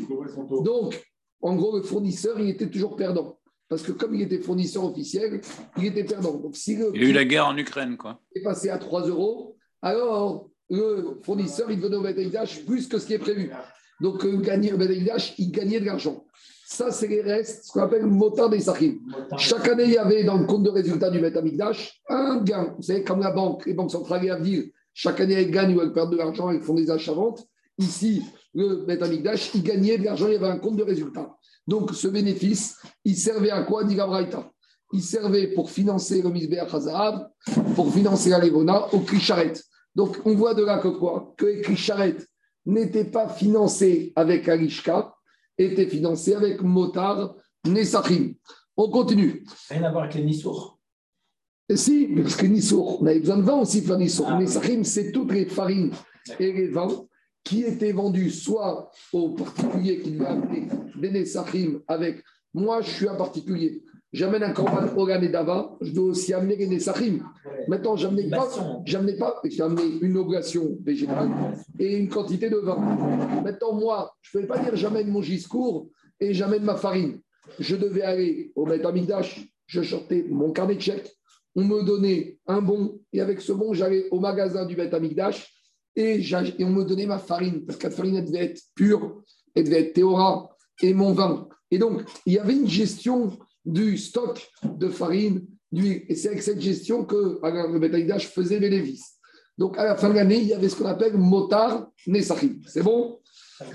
Donc, 0.64 1.02
en 1.42 1.56
gros, 1.56 1.78
le 1.78 1.84
fournisseur, 1.84 2.40
il 2.40 2.50
était 2.50 2.70
toujours 2.70 2.96
perdant. 2.96 3.40
Parce 3.68 3.82
que 3.82 3.92
comme 3.92 4.14
il 4.14 4.22
était 4.22 4.40
fournisseur 4.40 4.86
officiel, 4.86 5.42
il 5.78 5.86
était 5.86 6.04
perdant. 6.04 6.36
Donc, 6.36 6.56
si 6.56 6.74
il 6.74 6.80
y 7.02 7.06
a 7.06 7.10
eu 7.10 7.14
la 7.14 7.26
guerre 7.26 7.48
en 7.48 7.58
Ukraine, 7.58 7.98
quoi. 7.98 8.20
est 8.36 8.44
passé 8.44 8.70
à 8.70 8.78
3 8.78 9.08
euros, 9.08 9.56
alors 9.82 10.50
le 10.70 11.20
fournisseur, 11.24 11.72
il 11.72 11.80
devenait 11.80 11.96
au 11.96 12.02
BDIH 12.02 12.66
plus 12.66 12.88
que 12.88 13.00
ce 13.00 13.08
qui 13.08 13.14
est 13.14 13.20
prévu. 13.20 13.52
Donc, 14.02 14.24
le 14.24 14.38
BDIH, 14.38 15.36
il 15.38 15.52
gagnait 15.52 15.80
de 15.80 15.86
l'argent. 15.86 16.26
Ça, 16.68 16.92
c'est 16.92 17.08
les 17.08 17.22
restes, 17.22 17.66
ce 17.66 17.72
qu'on 17.72 17.82
appelle 17.82 18.02
le 18.02 18.08
moteur 18.08 18.50
des 18.50 18.60
Sahim. 18.60 19.00
Chaque 19.38 19.68
année, 19.70 19.84
il 19.84 19.92
y 19.92 19.98
avait 19.98 20.24
dans 20.24 20.38
le 20.38 20.46
compte 20.46 20.64
de 20.64 20.70
résultat 20.70 21.12
du 21.12 21.20
Betamikdash 21.20 22.02
un 22.10 22.42
gain. 22.44 22.74
Vous 22.76 22.84
savez, 22.84 23.04
comme 23.04 23.22
la 23.22 23.32
banque, 23.32 23.66
les 23.68 23.74
banques 23.74 23.92
centrales 23.92 24.26
et 24.26 24.32
Avdir, 24.32 24.64
chaque 24.96 25.20
année, 25.20 25.34
elles 25.34 25.52
gagnent 25.52 25.76
ou 25.76 25.82
elles 25.82 25.92
perdent 25.92 26.14
de 26.14 26.18
l'argent, 26.18 26.50
elles 26.50 26.62
font 26.62 26.74
des 26.74 26.90
achats-ventes. 26.90 27.46
Ici, 27.78 28.24
le 28.54 28.86
Betamikdash, 28.86 29.52
il 29.54 29.62
gagnait 29.62 29.98
de 29.98 30.06
l'argent, 30.06 30.28
il 30.28 30.34
y 30.34 30.38
avait 30.38 30.48
un 30.48 30.58
compte 30.58 30.78
de 30.78 30.84
résultat. 30.84 31.36
Donc, 31.68 31.94
ce 31.94 32.08
bénéfice, 32.08 32.78
il 33.04 33.18
servait 33.18 33.52
à 33.52 33.64
quoi, 33.64 33.84
dit 33.84 33.98
Il 34.94 35.04
servait 35.04 35.48
pour 35.48 35.70
financer 35.70 36.22
le 36.22 36.30
Misbeach 36.30 36.74
Hazahav, 36.74 37.28
pour 37.76 37.94
financer 37.94 38.30
la 38.30 38.40
Levona 38.40 38.94
au 38.94 39.00
Krisharet. 39.00 39.54
Donc, 39.94 40.18
on 40.24 40.34
voit 40.34 40.54
de 40.54 40.64
là 40.64 40.78
que 40.78 40.88
quoi? 40.88 41.34
Que 41.36 41.46
les 41.46 41.62
Krisharet 41.62 42.16
n'étaient 42.66 43.12
pas 43.12 43.28
financés 43.28 44.14
avec 44.16 44.48
Arishka, 44.48 45.14
étaient 45.58 45.88
financés 45.88 46.36
avec 46.36 46.62
Motar 46.62 47.36
Nesachim. 47.66 48.34
On 48.78 48.90
continue. 48.90 49.44
Rien 49.70 49.84
à 49.84 49.92
voir 49.92 50.06
avec 50.06 50.16
les 50.16 50.24
Si, 51.74 52.08
parce 52.08 52.36
que 52.36 52.46
Nissour, 52.46 53.02
on 53.02 53.06
avait 53.08 53.20
besoin 53.20 53.38
de 53.38 53.44
vin 53.44 53.56
aussi 53.56 53.82
pour 53.82 53.98
Nissour. 53.98 54.28
Ah, 54.30 54.40
c'est 54.84 55.12
toutes 55.12 55.32
les 55.32 55.46
farines 55.46 55.92
et 56.40 56.52
les 56.52 56.68
vins 56.68 57.06
qui 57.44 57.62
était 57.64 57.92
vendu 57.92 58.30
soit 58.30 58.92
aux 59.14 59.30
particuliers 59.30 60.00
qui 60.02 60.12
devaient 60.12 60.26
amener 60.26 60.68
des 60.96 61.26
Sachim 61.26 61.82
avec 61.88 62.24
moi, 62.56 62.82
je 62.82 62.90
suis 62.90 63.08
un 63.08 63.16
particulier. 63.16 63.84
J'amène 64.14 64.44
un 64.44 64.52
corban 64.52 64.88
Ogan 64.96 65.22
et 65.22 65.28
Dava, 65.28 65.76
je 65.82 65.92
dois 65.92 66.06
aussi 66.06 66.34
amener 66.34 66.56
les 66.56 66.68
Nessachim. 66.68 67.20
Maintenant, 67.68 67.98
je 67.98 68.08
n'amenais 68.08 68.30
pas, 68.30 68.48
pas, 68.48 69.42
une 70.02 70.16
oblation 70.16 70.78
végétale 70.82 71.32
et 71.78 71.98
une 71.98 72.08
quantité 72.08 72.50
de 72.50 72.56
vin. 72.56 72.78
Maintenant, 73.44 73.74
moi, 73.74 74.16
je 74.22 74.38
ne 74.38 74.46
pouvais 74.46 74.54
pas 74.58 74.64
dire 74.64 74.74
j'amène 74.78 75.10
mon 75.10 75.22
giscourt 75.22 75.90
et 76.22 76.34
j'amène 76.34 76.64
ma 76.64 76.76
farine. 76.76 77.20
Je 77.60 77.76
devais 77.76 78.04
aller 78.04 78.54
au 78.56 78.66
Beth 78.66 78.86
Amigdash, 78.86 79.46
je 79.68 79.82
sortais 79.82 80.26
mon 80.30 80.52
carnet 80.52 80.76
de 80.76 80.82
chèques, 80.82 81.12
on 81.56 81.64
me 81.64 81.84
donnait 81.84 82.38
un 82.48 82.62
bon 82.62 83.00
et 83.14 83.22
avec 83.22 83.42
ce 83.42 83.52
bon, 83.54 83.74
j'allais 83.74 84.08
au 84.12 84.20
magasin 84.20 84.66
du 84.66 84.76
Beth 84.76 84.94
Amigdash 84.94 85.52
et, 85.96 86.22
on 86.60 86.70
me 86.70 86.84
donnait 86.84 87.06
ma 87.06 87.20
farine, 87.20 87.66
parce 87.66 87.80
que 87.80 87.88
la 87.88 87.94
farine 87.94 88.18
elle 88.18 88.26
devait 88.26 88.46
être 88.46 88.62
pure, 88.76 89.24
elle 89.56 89.64
devait 89.64 89.82
être 89.82 89.94
théora, 89.94 90.50
et 90.82 90.94
mon 90.94 91.14
vin. 91.14 91.48
Et 91.72 91.78
donc, 91.78 92.02
il 92.26 92.34
y 92.34 92.40
avait 92.40 92.56
une 92.56 92.68
gestion 92.68 93.38
du 93.64 93.98
stock 93.98 94.46
de 94.64 94.90
farine. 94.90 95.46
Et 95.74 96.16
c'est 96.16 96.30
avec 96.30 96.42
cette 96.42 96.62
gestion 96.62 97.06
que 97.06 97.40
le 97.42 97.80
bétaïdage 97.80 98.28
faisait 98.28 98.60
bénéfice. 98.60 99.14
Donc, 99.58 99.78
à 99.78 99.86
la 99.86 99.96
fin 99.96 100.10
de 100.10 100.16
l'année, 100.16 100.38
il 100.38 100.48
y 100.48 100.54
avait 100.54 100.70
ce 100.70 100.76
qu'on 100.76 100.86
appelle 100.86 101.18
motar 101.18 101.90
nesachim. 102.08 102.60
C'est 102.68 102.84
bon? 102.84 103.20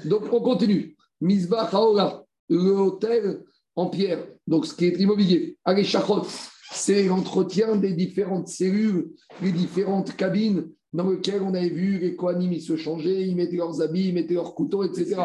Donc, 0.04 0.30
on 0.32 0.40
continue. 0.40 0.96
Misbah 1.20 1.68
Haola, 1.72 2.22
l'hôtel 2.48 3.44
en 3.76 3.86
pierre, 3.86 4.26
donc 4.46 4.66
ce 4.66 4.74
qui 4.74 4.86
est 4.86 4.98
immobilier. 4.98 5.58
Shachot, 5.82 6.26
c'est 6.72 7.04
l'entretien 7.04 7.76
des 7.76 7.92
différentes 7.92 8.48
cellules, 8.48 9.10
les 9.42 9.52
différentes 9.52 10.16
cabines 10.16 10.70
dans 10.92 11.08
lequel 11.08 11.42
on 11.42 11.54
avait 11.54 11.68
vu 11.68 11.98
les 11.98 12.16
Kohanim, 12.16 12.52
ils 12.52 12.62
se 12.62 12.76
changeaient, 12.76 13.26
ils 13.26 13.36
mettaient 13.36 13.56
leurs 13.56 13.80
habits, 13.80 14.08
ils 14.08 14.14
mettaient 14.14 14.34
leurs 14.34 14.54
couteaux, 14.54 14.84
etc. 14.84 15.16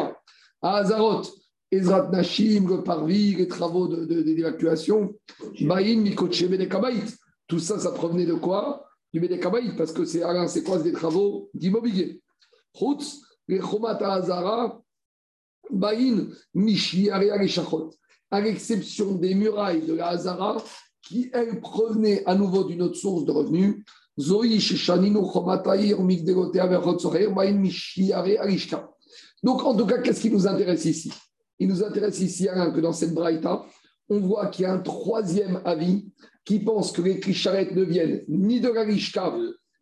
À 0.62 0.76
Azarot, 0.76 1.22
Ezrat 1.70 2.08
Nashim, 2.10 2.68
le 2.68 2.82
parvis, 2.82 3.34
les 3.34 3.48
travaux 3.48 3.88
d'évacuation, 3.88 5.14
Baïn, 5.60 6.00
Mikoche, 6.00 6.44
Bedekabaït. 6.44 7.16
Tout 7.46 7.58
ça, 7.58 7.78
ça 7.78 7.92
provenait 7.92 8.26
de 8.26 8.34
quoi? 8.34 8.84
Du 9.12 9.20
Bedekabaït, 9.20 9.76
parce 9.76 9.92
que 9.92 10.04
c'est 10.04 10.22
c'est 10.48 10.62
quoi 10.62 10.78
des 10.78 10.92
travaux 10.92 11.50
d'immobilier. 11.54 12.20
Chutz, 12.76 13.20
les 13.48 13.60
Chomat 13.60 13.98
Azara, 14.00 14.80
Baïn, 15.70 16.28
Mishi, 16.54 17.08
les 17.12 17.48
Shachot. 17.48 17.90
À 18.30 18.40
l'exception 18.40 19.14
des 19.14 19.34
murailles 19.34 19.86
de 19.86 19.94
la 19.94 20.08
Hazara, 20.08 20.56
qui, 21.06 21.30
elles, 21.32 21.60
provenaient 21.60 22.22
à 22.26 22.34
nouveau 22.34 22.64
d'une 22.64 22.82
autre 22.82 22.96
source 22.96 23.24
de 23.24 23.32
revenus, 23.32 23.76
donc, 29.42 29.64
en 29.64 29.76
tout 29.76 29.86
cas, 29.86 29.98
qu'est-ce 29.98 30.20
qui 30.22 30.30
nous 30.30 30.46
intéresse 30.46 30.86
ici? 30.86 31.12
Il 31.58 31.68
nous 31.68 31.84
intéresse 31.84 32.20
ici 32.20 32.48
Alain, 32.48 32.70
que 32.70 32.80
dans 32.80 32.94
cette 32.94 33.12
braïta, 33.12 33.66
on 34.08 34.20
voit 34.20 34.46
qu'il 34.46 34.62
y 34.62 34.66
a 34.66 34.72
un 34.72 34.78
troisième 34.78 35.60
avis 35.64 36.06
qui 36.44 36.60
pense 36.60 36.92
que 36.92 37.02
les 37.02 37.20
Krisharet 37.20 37.74
ne 37.74 37.82
viennent 37.82 38.22
ni 38.28 38.60
de 38.60 38.68
la 38.68 38.86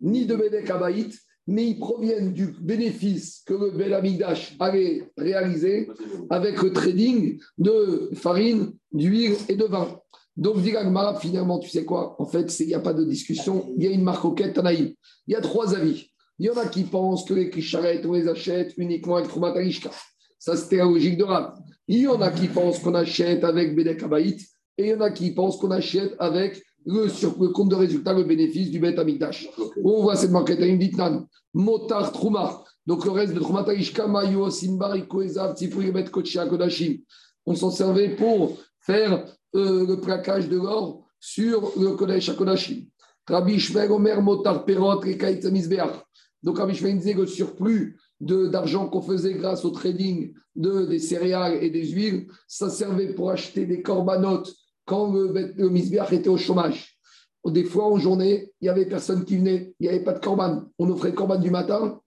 ni 0.01 0.27
de 0.27 0.35
Bedek 0.35 0.69
Abaït, 0.71 1.17
mais 1.47 1.69
ils 1.69 1.79
proviennent 1.79 2.33
du 2.33 2.57
bénéfice 2.61 3.43
que 3.47 3.55
le 3.55 3.71
Belamigdash 3.71 4.57
avait 4.59 5.13
réalisé 5.17 5.89
avec 6.31 6.61
le 6.63 6.73
trading 6.73 7.39
de 7.59 8.11
farine, 8.15 8.73
d'huile 8.93 9.37
et 9.49 9.57
de 9.57 9.65
vin. 9.65 10.01
Donc, 10.37 10.61
dit 10.61 10.75
finalement, 11.21 11.59
tu 11.59 11.71
sais 11.71 11.85
quoi? 11.85 12.17
En 12.19 12.27
fait, 12.27 12.59
il 12.61 12.67
n'y 12.67 12.75
a 12.75 12.81
pas 12.81 12.93
de 12.93 13.05
discussion. 13.05 13.73
Il 13.77 13.85
y 13.85 13.87
a 13.87 13.91
une 13.91 14.03
marque 14.03 14.25
au 14.25 14.35
Il 14.37 14.95
y 15.29 15.35
a 15.35 15.41
trois 15.41 15.75
avis. 15.75 16.11
Il 16.39 16.47
y 16.47 16.51
en 16.51 16.57
a 16.57 16.67
qui 16.67 16.83
pensent 16.83 17.25
que 17.25 17.35
les 17.35 17.49
Krisharet, 17.49 18.05
on 18.05 18.13
les 18.13 18.27
achète 18.27 18.75
uniquement 18.77 19.17
avec 19.17 19.29
Trumatarishka. 19.29 19.91
Ça, 20.39 20.57
c'était 20.57 20.79
la 20.79 20.85
logique 20.85 21.17
de 21.17 21.25
Rav. 21.25 21.55
Il 21.87 22.01
y 22.01 22.09
en 22.09 22.21
a 22.21 22.31
qui 22.31 22.49
pensent 22.49 22.81
qu'on 22.81 22.95
achète 22.95 23.45
avec 23.45 23.77
Bedek 23.77 24.03
Abaït 24.03 24.41
et 24.77 24.87
il 24.87 24.89
y 24.89 24.95
en 24.95 25.01
a 25.01 25.11
qui 25.11 25.31
pensent 25.31 25.57
qu'on 25.59 25.71
achète 25.71 26.17
avec 26.19 26.61
le, 26.85 27.09
sur 27.09 27.41
le 27.41 27.49
compte 27.51 27.69
de 27.69 27.77
résultat, 27.77 28.13
le 28.13 28.25
bénéfice 28.25 28.71
du 28.71 28.81
Bet 28.81 28.99
Amigdash. 28.99 29.49
On 29.83 30.03
voit 30.03 30.17
cette 30.17 30.33
marquette 30.33 30.61
à 30.61 30.67
une 30.67 30.79
ditnan. 30.79 31.27
Motar 31.55 32.11
Trouma. 32.13 32.65
Donc 32.85 33.05
le 33.05 33.13
reste 33.13 33.33
de 33.33 33.41
Trouma 33.41 33.63
Taishka, 33.63 34.09
Mayo, 34.09 34.51
Simbar, 34.51 34.97
Ikoezav, 34.97 35.55
Tzipuri, 35.55 35.93
Bet 35.93 36.11
Kochia, 36.11 36.47
Kodashim. 36.47 36.99
On 37.47 37.55
s'en 37.55 37.71
servait 37.71 38.17
pour 38.17 38.59
faire 38.81 39.25
euh, 39.55 39.87
le 39.87 40.01
plaquage 40.01 40.49
de 40.49 40.57
l'or 40.57 41.07
sur 41.21 41.73
le 41.79 41.97
Kodesh 41.97 42.35
Kodashim. 42.37 42.87
Rabbi 43.27 43.59
Shmer, 43.59 43.91
Omer, 43.91 44.21
Motar 44.21 44.65
Perot, 44.65 45.01
Mizbeach. 45.03 46.05
Donc 46.43 46.59
Rabbi 46.59 46.75
Shmer 46.75 46.93
disait 46.95 47.15
que 47.15 47.21
le 47.21 47.27
surplus 47.27 47.99
d'argent 48.21 48.89
qu'on 48.89 49.03
faisait 49.03 49.35
grâce 49.35 49.65
au 49.65 49.71
trading 49.71 50.35
de, 50.55 50.85
des 50.85 50.99
céréales 50.99 51.63
et 51.63 51.71
des 51.71 51.87
huiles, 51.87 52.27
ça 52.47 52.69
servait 52.69 53.15
pour 53.15 53.31
acheter 53.31 53.67
des 53.67 53.83
corbanotes 53.83 54.55
quand 54.87 55.13
le, 55.13 55.33
le 55.57 56.15
était 56.15 56.29
au 56.29 56.37
chômage. 56.37 56.99
Des 57.47 57.65
fois, 57.65 57.87
en 57.87 57.99
journée, 57.99 58.53
il 58.61 58.65
n'y 58.65 58.69
avait 58.71 58.87
personne 58.87 59.25
qui 59.25 59.37
venait, 59.37 59.75
il 59.79 59.85
n'y 59.85 59.89
avait 59.89 60.05
pas 60.05 60.15
de 60.15 60.21
corban. 60.21 60.65
On 60.79 60.89
offrait 60.91 61.11
le 61.11 61.15
corban 61.15 61.37
du 61.37 61.51
matin. 61.51 62.01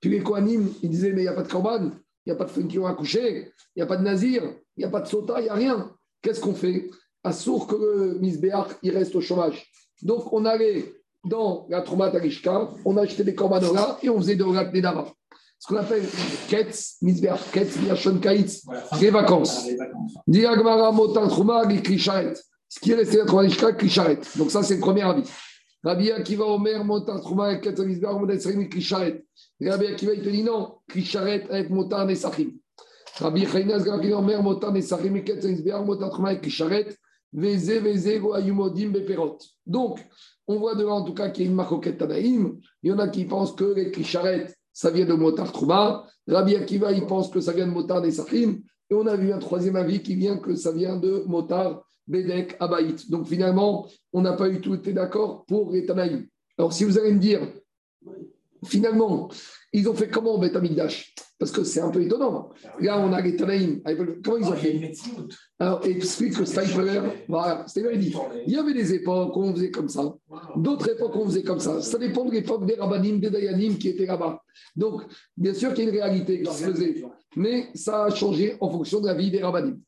Puis 0.00 0.10
les 0.10 0.22
Kohanim, 0.22 0.68
ils 0.82 0.90
disaient 0.90 1.12
Mais 1.12 1.22
il 1.22 1.24
n'y 1.24 1.28
a 1.28 1.32
pas 1.32 1.42
de 1.42 1.50
corban, 1.50 1.90
il 2.26 2.26
n'y 2.26 2.32
a 2.32 2.36
pas 2.36 2.44
de 2.44 2.62
qui 2.62 2.78
ont 2.78 2.86
accouché, 2.86 3.52
il 3.74 3.78
n'y 3.78 3.82
a 3.82 3.86
pas 3.86 3.96
de 3.96 4.02
nazir, 4.02 4.42
il 4.76 4.80
n'y 4.80 4.84
a 4.84 4.90
pas 4.90 5.00
de 5.00 5.06
sota, 5.06 5.40
il 5.40 5.44
n'y 5.44 5.48
a 5.48 5.54
rien. 5.54 5.90
Qu'est-ce 6.24 6.40
qu'on 6.40 6.54
fait? 6.54 6.90
À 7.22 7.32
sourd 7.32 7.66
que 7.66 7.76
le 7.76 8.18
misbéach, 8.18 8.68
il 8.82 8.96
reste 8.96 9.14
au 9.14 9.20
chômage. 9.20 9.70
Donc, 10.02 10.32
on 10.32 10.44
allait 10.44 10.84
dans 11.24 11.66
la 11.70 11.82
Trouma 11.82 12.10
on 12.84 12.96
achetait 12.96 13.24
des 13.24 13.34
corbanolas 13.34 13.98
et 14.02 14.10
on 14.10 14.18
faisait 14.18 14.36
de 14.36 14.44
la 14.44 14.70
Nedava 14.70 15.06
ce 15.64 15.72
qu'on 15.72 15.80
appelle 15.80 16.04
Ketz, 16.48 16.96
Misber, 17.00 17.34
Ketz, 17.50 17.78
Miachon 17.80 18.18
Kaitz, 18.18 18.66
les 19.00 19.08
vacances. 19.08 19.66
Diagmara, 20.26 20.92
Motan, 20.92 21.26
Trouma, 21.26 21.64
Krisharet. 21.82 22.34
Ce 22.68 22.78
qui 22.80 22.90
est 22.92 22.96
resté 22.96 23.22
à 23.22 23.24
Trouma 23.24 23.48
Krisharet. 23.48 24.20
Donc, 24.36 24.50
ça, 24.50 24.62
c'est 24.62 24.74
le 24.74 24.80
premier 24.80 25.02
avis. 25.02 25.22
Rabbi 25.82 26.10
Akiva 26.10 26.44
Omer, 26.44 26.84
Motan, 26.84 27.18
Trouma, 27.18 27.56
Ketz, 27.56 27.78
Misber, 27.78 28.08
Motan, 28.12 28.38
Serim, 28.38 28.68
Krisharet. 28.68 29.24
Rabbi 29.58 29.86
Akiva, 29.86 30.12
il 30.12 30.22
te 30.22 30.28
dit 30.28 30.42
non, 30.42 30.74
Krisharet 30.86 31.46
avec 31.48 31.70
Motan 31.70 32.08
et 32.10 32.14
Sachim. 32.14 32.50
Rabbi 33.18 34.12
Omer, 34.12 34.42
Motan 34.42 34.74
et 34.74 34.80
Misber, 34.80 35.80
Motan, 35.84 36.08
Trouma 36.08 36.32
et 36.32 36.40
Krisharet. 36.40 36.88
Veze, 37.32 37.80
Veze, 37.80 38.20
Go, 38.20 38.32
Ayumodim, 38.32 38.90
Beperot. 38.90 39.38
Donc, 39.66 40.00
on 40.46 40.58
voit 40.58 40.74
de 40.74 40.84
là, 40.84 40.92
en 40.92 41.02
tout 41.02 41.14
cas, 41.14 41.30
qu'il 41.30 41.44
y 41.44 41.46
a 41.46 41.50
une 41.50 41.56
maroquette 41.56 41.98
Tanaïm. 41.98 42.58
Il 42.82 42.90
y 42.90 42.92
en 42.92 42.98
a 42.98 43.08
qui 43.08 43.24
pensent 43.24 43.54
que 43.54 43.64
les 43.64 43.90
Krisharet, 43.90 44.54
ça 44.72 44.90
vient 44.90 45.06
de 45.06 45.14
Motar 45.14 45.50
Trouba. 45.52 46.06
Rabbi 46.28 46.56
Akiva, 46.56 46.92
il 46.92 47.06
pense 47.06 47.28
que 47.30 47.40
ça 47.40 47.52
vient 47.52 47.66
de 47.66 47.72
Motar 47.72 48.00
Nesachim. 48.00 48.60
Et 48.90 48.94
on 48.94 49.06
a 49.06 49.16
vu 49.16 49.32
un 49.32 49.38
troisième 49.38 49.76
avis 49.76 50.02
qui 50.02 50.14
vient 50.14 50.36
que 50.36 50.54
ça 50.54 50.72
vient 50.72 50.96
de 50.96 51.24
Motar 51.26 51.82
Bedek 52.06 52.56
Abaït. 52.60 53.10
Donc 53.10 53.26
finalement, 53.26 53.88
on 54.12 54.20
n'a 54.20 54.34
pas 54.34 54.48
eu 54.48 54.60
tout 54.60 54.74
été 54.74 54.92
d'accord 54.92 55.44
pour 55.46 55.72
les 55.72 55.86
Tanaïm. 55.86 56.26
Alors 56.58 56.72
si 56.72 56.84
vous 56.84 56.98
allez 56.98 57.12
me 57.12 57.18
dire, 57.18 57.40
finalement, 58.64 59.30
ils 59.72 59.88
ont 59.88 59.94
fait 59.94 60.08
comment 60.08 60.38
Beth 60.38 60.56
Parce 61.38 61.50
que 61.50 61.64
c'est 61.64 61.80
un 61.80 61.90
peu 61.90 62.00
étonnant. 62.02 62.50
Là, 62.80 63.00
on 63.00 63.12
a 63.12 63.20
les 63.20 63.34
Tanaïm. 63.34 63.82
Comment 64.22 64.36
ils 64.38 64.46
ont 64.46 64.52
fait 64.52 64.92
Alors, 65.58 65.84
explique 65.84 66.38
que 66.38 66.44
Steifeler, 66.44 67.00
voilà, 67.28 67.64
c'était 67.66 67.96
dit. 67.96 68.14
Il 68.46 68.52
y 68.52 68.56
avait 68.56 68.72
des 68.72 68.94
époques 68.94 69.36
où 69.36 69.42
on 69.42 69.52
faisait 69.52 69.72
comme 69.72 69.88
ça, 69.88 70.14
d'autres 70.56 70.90
époques 70.90 71.16
où 71.16 71.20
on 71.20 71.26
faisait 71.26 71.42
comme 71.42 71.58
ça. 71.58 71.80
Ça 71.80 71.98
dépend 71.98 72.24
de 72.24 72.32
l'époque 72.32 72.66
des 72.66 72.74
Rabbanim, 72.74 73.18
des 73.18 73.30
Dayanim 73.30 73.76
qui 73.76 73.88
étaient 73.88 74.06
là-bas. 74.06 74.40
Donc, 74.76 75.02
bien 75.36 75.54
sûr 75.54 75.74
qu'il 75.74 75.84
y 75.84 75.86
a 75.88 75.90
une 75.90 75.96
réalité 75.96 76.42
qui 76.42 76.52
se 76.52 76.64
faisait, 76.64 77.02
mais 77.36 77.68
ça 77.74 78.04
a 78.04 78.10
changé 78.10 78.56
en 78.60 78.70
fonction 78.70 79.00
de 79.00 79.08
la 79.08 79.14
vie 79.14 79.30
des 79.30 79.42
Rabbanim. 79.42 79.80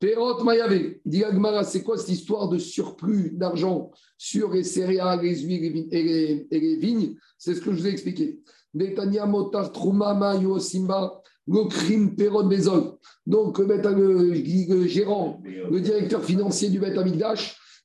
Perot 0.00 0.44
Mayave, 0.44 0.94
dit 1.04 1.24
c'est 1.64 1.82
quoi 1.82 1.98
cette 1.98 2.08
histoire 2.08 2.48
de 2.48 2.58
surplus 2.58 3.32
d'argent 3.32 3.90
sur 4.16 4.52
les 4.52 4.62
céréales, 4.62 5.22
les 5.22 5.40
huiles 5.40 5.88
et 5.90 6.46
les 6.50 6.76
vignes? 6.76 7.16
C'est 7.36 7.54
ce 7.54 7.60
que 7.60 7.72
je 7.72 7.80
vous 7.80 7.86
ai 7.86 7.90
expliqué. 7.90 8.38
Betania 8.72 9.26
Motar 9.26 9.72
Trumama 9.72 10.36
Yosimba, 10.36 11.20
Gokrim 11.48 12.14
Perot 12.14 12.44
Bezol. 12.44 12.92
Donc, 13.26 13.58
le, 13.58 14.86
gérant, 14.86 15.42
le 15.44 15.80
directeur 15.80 16.24
financier 16.24 16.68
du 16.68 16.78
Bet 16.78 16.94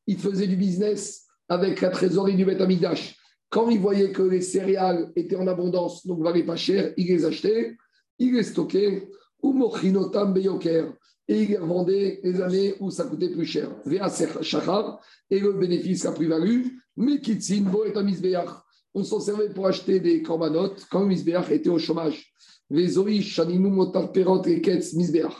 il 0.05 0.17
faisait 0.17 0.47
du 0.47 0.57
business 0.57 1.25
avec 1.47 1.81
la 1.81 1.89
trésorerie 1.89 2.35
du 2.35 2.45
Bet 2.45 2.57
Quand 3.49 3.69
il 3.69 3.79
voyait 3.79 4.11
que 4.11 4.21
les 4.21 4.41
céréales 4.41 5.11
étaient 5.15 5.35
en 5.35 5.47
abondance, 5.47 6.05
donc 6.05 6.21
valaient 6.21 6.45
pas 6.45 6.57
cher, 6.57 6.93
il 6.97 7.07
les 7.07 7.25
achetait, 7.25 7.75
il 8.19 8.33
les 8.33 8.43
stockait, 8.43 9.07
et 11.27 11.41
il 11.43 11.57
vendait 11.57 12.19
les 12.23 12.41
années 12.41 12.75
où 12.79 12.89
ça 12.91 13.05
coûtait 13.05 13.29
plus 13.29 13.45
cher. 13.45 13.69
Et 13.85 15.39
le 15.39 15.53
bénéfice, 15.53 16.05
plus-value, 16.15 16.67
mais 16.97 17.19
Kitsin, 17.19 17.61
Bo 17.61 17.85
et. 17.85 17.93
On 18.93 19.03
s'en 19.03 19.19
servait 19.19 19.49
pour 19.49 19.67
acheter 19.67 19.99
des 19.99 20.21
corbanotes 20.21 20.85
quand 20.91 21.05
Misbeach 21.05 21.49
était 21.49 21.69
au 21.69 21.79
chômage. 21.79 22.31
Motar, 22.69 24.11
Perot 24.11 24.43
Misbeach. 24.93 25.33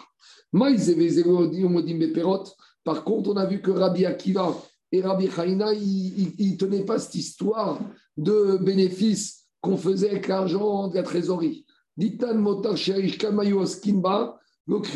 Par 2.84 3.04
contre, 3.04 3.30
on 3.30 3.38
a 3.38 3.46
vu 3.46 3.62
que 3.62 3.72
Rabbi 3.72 4.06
Akiva 4.06 4.56
et 4.92 5.02
Rabbi 5.02 5.30
Chaina, 5.30 5.74
ils 5.74 6.52
ne 6.52 6.58
tenaient 6.58 6.86
pas 6.86 7.00
cette 7.00 7.16
histoire 7.16 7.80
de 8.18 8.58
bénéfice 8.58 9.46
qu'on 9.62 9.78
faisait 9.78 10.12
avec 10.12 10.28
l'argent 10.28 10.88
de 10.88 10.96
la 10.96 11.04
trésorerie. 11.04 11.66
Ditan 11.98 12.36
motar 12.36 12.76
sherish 12.76 13.18
kamayu 13.18 13.56
oskinba, 13.56 14.40
donc, 14.66 14.88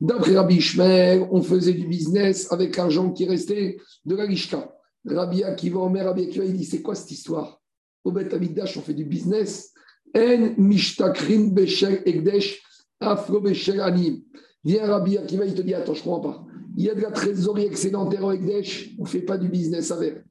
d'après 0.00 0.36
Rabbi 0.36 0.54
Ishmael, 0.54 1.26
on 1.32 1.42
faisait 1.42 1.72
du 1.72 1.88
business 1.88 2.52
avec 2.52 2.76
l'argent 2.76 3.10
qui 3.10 3.26
restait 3.26 3.76
de 4.04 4.14
la 4.14 4.26
Lishka. 4.26 4.72
Rabbi 5.04 5.42
Akiva, 5.42 5.80
Omer, 5.80 6.04
Rabbi 6.04 6.22
Akiva, 6.22 6.44
il 6.44 6.56
dit 6.56 6.64
c'est 6.64 6.80
quoi 6.80 6.94
cette 6.94 7.10
histoire? 7.10 7.60
Au 8.04 8.12
Bet 8.12 8.32
Amigdash, 8.32 8.76
on 8.76 8.82
fait 8.82 8.94
du 8.94 9.04
business. 9.04 9.72
En 10.14 10.54
mishtakrin 10.58 11.48
beshel 11.48 12.02
ekdesh 12.04 12.60
afro 13.00 13.40
beshel 13.40 13.80
anim. 13.80 14.22
Viens 14.62 14.86
Rabbi 14.86 15.18
Akiva, 15.18 15.44
il 15.44 15.54
te 15.54 15.62
dit 15.62 15.74
attends, 15.74 15.94
je 15.94 16.00
ne 16.00 16.04
comprends 16.04 16.20
pas. 16.20 16.44
Il 16.76 16.84
y 16.84 16.90
a 16.90 16.94
de 16.94 17.00
la 17.00 17.10
trésorerie 17.10 17.66
excédentaire 17.66 18.24
au 18.24 18.32
Ekdesh, 18.32 18.94
on 18.98 19.02
ne 19.02 19.08
fait 19.08 19.20
pas 19.20 19.36
du 19.36 19.48
business 19.48 19.90
avec. 19.90 20.22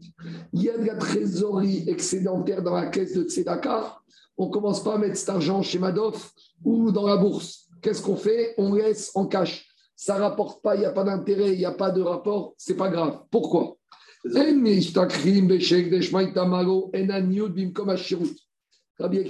Il 0.54 0.64
y 0.64 0.70
a 0.70 0.78
de 0.78 0.86
la 0.86 0.96
trésorerie 0.96 1.84
excédentaire 1.88 2.64
dans 2.64 2.76
la 2.76 2.88
caisse 2.88 3.14
de 3.14 3.24
Tzedaka, 3.24 3.98
on 4.38 4.48
ne 4.48 4.52
commence 4.52 4.84
pas 4.84 4.96
à 4.96 4.98
mettre 4.98 5.18
cet 5.18 5.30
argent 5.30 5.62
chez 5.62 5.78
Madoff 5.78 6.34
ou 6.64 6.92
dans 6.92 7.06
la 7.06 7.18
bourse. 7.18 7.68
Qu'est-ce 7.82 8.02
qu'on 8.02 8.16
fait? 8.16 8.56
On 8.58 8.74
laisse 8.74 9.12
en 9.16 9.28
cash. 9.28 9.68
Ça 9.96 10.16
ne 10.16 10.22
rapporte 10.22 10.64
pas, 10.64 10.76
il 10.76 10.80
n'y 10.80 10.86
a 10.86 10.92
pas 10.92 11.04
d'intérêt, 11.04 11.54
il 11.54 11.60
n'y 11.60 11.66
a 11.66 11.72
pas 11.72 11.92
de 11.92 12.02
rapport, 12.02 12.56
c'est 12.58 12.76
pas 12.76 12.89
grave. 12.89 13.20
Pourquoi? 13.30 13.78
Qui 14.24 14.30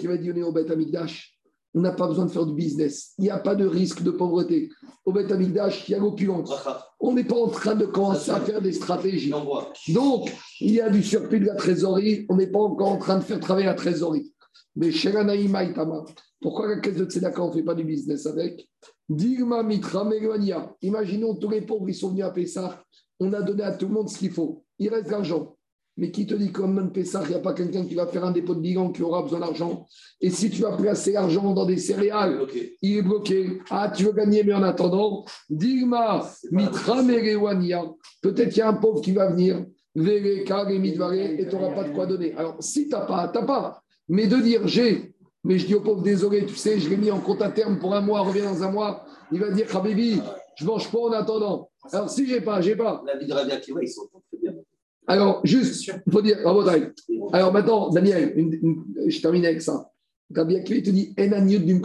va 0.08 0.24
on 1.74 1.82
n'a 1.82 1.92
pas 1.92 2.08
besoin 2.08 2.26
de 2.26 2.32
faire 2.32 2.46
du 2.46 2.54
business. 2.54 3.14
Il 3.18 3.24
n'y 3.24 3.30
a 3.30 3.40
pas 3.40 3.56
de 3.56 3.66
risque 3.66 4.04
de 4.04 4.12
pauvreté. 4.12 4.70
Au 5.06 5.14
Beth 5.14 5.32
Amigdash, 5.32 5.88
il 5.88 5.92
y 5.92 5.96
a 5.96 6.00
l'opulence. 6.00 6.52
On 7.00 7.14
n'est 7.14 7.24
pas 7.24 7.38
en 7.38 7.48
train 7.48 7.76
de 7.76 7.86
commencer 7.86 8.32
à 8.32 8.42
faire 8.42 8.62
des 8.62 8.74
stratégies. 8.74 9.34
Donc, 9.90 10.32
il 10.60 10.74
y 10.74 10.82
a 10.82 10.90
du 10.90 11.02
surplus 11.02 11.40
de 11.40 11.46
la 11.46 11.56
trésorerie. 11.56 12.26
On 12.30 12.36
n'est 12.36 12.52
pas 12.52 12.60
encore 12.60 12.90
en 12.90 12.98
train 12.98 13.18
de 13.18 13.24
faire 13.24 13.40
travailler 13.40 13.68
la 13.68 13.74
trésorerie. 13.74 14.34
Mais 14.76 14.92
chez 14.92 15.10
Itama, 15.10 16.06
pourquoi 16.42 16.68
la 16.68 16.80
caisse 16.80 16.98
de 16.98 17.06
Tzedaka, 17.06 17.42
on 17.42 17.50
ne 17.50 17.54
fait 17.54 17.64
pas 17.64 17.76
du 17.76 17.84
business 17.84 18.26
avec? 18.26 18.68
Digma 19.08 19.64
Mitra 19.64 20.10
Imaginons 20.82 21.36
tous 21.36 21.50
les 21.50 21.62
pauvres, 21.62 21.90
ils 21.90 21.96
sont 21.96 22.10
venus 22.10 22.26
à 22.26 22.32
Pessah. 22.32 22.84
On 23.20 23.32
a 23.34 23.42
donné 23.42 23.64
à 23.64 23.74
tout 23.74 23.88
le 23.88 23.94
monde 23.94 24.10
ce 24.10 24.18
qu'il 24.18 24.32
faut. 24.32 24.64
Il 24.80 24.90
reste 24.90 25.12
l'argent. 25.12 25.56
Mais 25.98 26.10
qui 26.10 26.26
te 26.26 26.34
dit 26.34 26.52
comme 26.52 26.74
même 26.74 26.92
Pessah, 26.92 27.24
il 27.26 27.30
n'y 27.30 27.36
a 27.36 27.40
pas 27.40 27.54
quelqu'un 27.54 27.86
qui 27.86 27.96
va 27.96 28.08
faire 28.08 28.24
un 28.24 28.32
dépôt 28.32 28.56
de 28.56 28.62
bilan 28.62 28.92
qui 28.92 29.04
aura 29.04 29.22
besoin 29.24 29.40
d'argent? 29.40 29.86
Et 30.22 30.30
si 30.30 30.50
tu 30.50 30.62
vas 30.62 30.76
placer 30.76 31.12
l'argent 31.12 31.54
dans 31.54 31.66
des 31.66 31.78
céréales, 31.78 32.40
il 32.82 32.98
est 32.98 33.02
bloqué. 33.02 33.60
Ah, 33.70 33.92
tu 33.94 34.06
veux 34.06 34.14
gagner, 34.14 34.44
mais 34.44 34.54
en 34.54 34.64
attendant, 34.64 35.26
Digma, 35.50 36.30
Mitra 36.52 37.04
Peut-être 38.22 38.50
qu'il 38.50 38.60
y 38.60 38.62
a 38.62 38.70
un 38.70 38.74
pauvre 38.74 39.02
qui 39.02 39.12
va 39.12 39.30
venir, 39.32 39.66
Vereka, 39.94 40.72
et 40.72 41.48
tu 41.48 41.56
n'auras 41.56 41.76
pas 41.76 41.84
de 41.84 41.94
quoi 41.94 42.06
donner. 42.06 42.34
Alors, 42.36 42.56
si 42.62 42.86
tu 42.86 42.92
n'as 42.92 43.02
pas, 43.02 43.28
tu 43.28 43.40
n'as 43.40 43.46
pas. 43.46 43.84
Mais 44.08 44.28
de 44.28 44.38
dire 44.38 44.68
j'ai, 44.68 45.14
mais 45.44 45.58
je 45.58 45.66
dis 45.66 45.76
au 45.76 45.82
pauvre, 45.82 46.02
désolé, 46.02 46.46
tu 46.46 46.56
sais, 46.56 46.80
je 46.80 46.90
l'ai 46.90 46.98
mis 46.98 47.12
en 47.12 47.20
compte 47.20 47.42
à 47.42 47.50
terme 47.50 47.80
pour 47.80 47.94
un 47.94 48.02
mois, 48.02 48.22
reviens 48.22 48.46
dans 48.46 48.64
un 48.64 48.72
mois, 48.72 49.06
il 49.32 49.40
va 49.40 49.50
dire, 49.52 49.76
Habibi, 49.76 50.22
je 50.56 50.64
ne 50.64 50.70
mange 50.70 50.92
pas 50.92 51.00
en 51.00 51.12
attendant. 51.12 51.70
Alors, 51.92 52.10
si 52.10 52.28
j'ai 52.28 52.42
pas, 52.42 52.62
j'ai 52.62 52.76
pas. 52.76 53.02
La 53.06 53.18
vie 53.18 53.26
de 53.26 53.34
Rabia 53.34 53.58
Kiva, 53.58 53.82
ils 53.82 53.90
sont 53.90 54.08
très 54.30 54.38
bien. 54.40 54.51
Alors, 55.08 55.42
juste, 55.44 55.88
il 55.88 56.12
faut 56.12 56.22
dire, 56.22 56.38
Alors 57.34 57.52
maintenant, 57.52 57.90
Daniel, 57.90 58.34
je 59.08 59.22
termine 59.22 59.46
avec 59.46 59.62
ça. 59.62 59.92
Rabbi 60.36 60.56
Akiva 60.56 60.82
te 60.82 60.90
dit 60.90 61.14
d'une 61.60 61.82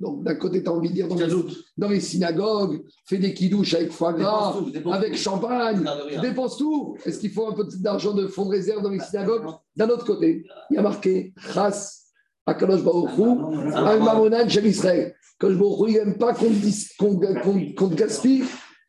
Donc 0.00 0.24
d'un 0.24 0.34
côté, 0.34 0.62
tu 0.62 0.68
as 0.68 0.72
envie 0.72 0.90
de 0.90 0.94
dire 0.94 1.08
dans 1.08 1.16
les, 1.16 1.32
dans 1.78 1.88
les 1.88 2.00
synagogues, 2.00 2.82
fais 3.06 3.18
des 3.18 3.32
kidouches 3.32 3.74
avec 3.74 3.92
foie 3.92 4.12
gras, 4.12 4.56
avec 4.92 5.16
champagne, 5.16 5.82
dépense 6.20 6.58
tout. 6.58 6.96
Est-ce 7.04 7.18
qu'il 7.18 7.30
faut 7.30 7.46
un 7.46 7.52
peu 7.52 7.66
d'argent 7.80 8.12
de 8.12 8.26
fonds 8.26 8.46
de 8.46 8.50
réserve 8.50 8.82
dans 8.82 8.90
les 8.90 9.00
synagogues 9.00 9.46
D'un 9.76 9.88
autre 9.88 10.04
côté, 10.04 10.44
il 10.70 10.74
y 10.74 10.78
a 10.78 10.82
marqué 10.82 11.32
Chas 11.54 12.02
Akadosh 12.46 12.82
Baruchou, 12.82 13.52
Al-Mamonan 13.74 14.48
Shel 14.48 14.66
Israël. 14.66 15.14
Kadosh 15.38 15.58
Baruchou, 15.58 15.86
il 15.88 15.94
n'aime 15.94 16.18
pas 16.18 16.34
qu'on 16.34 17.88
gaspille 17.88 18.44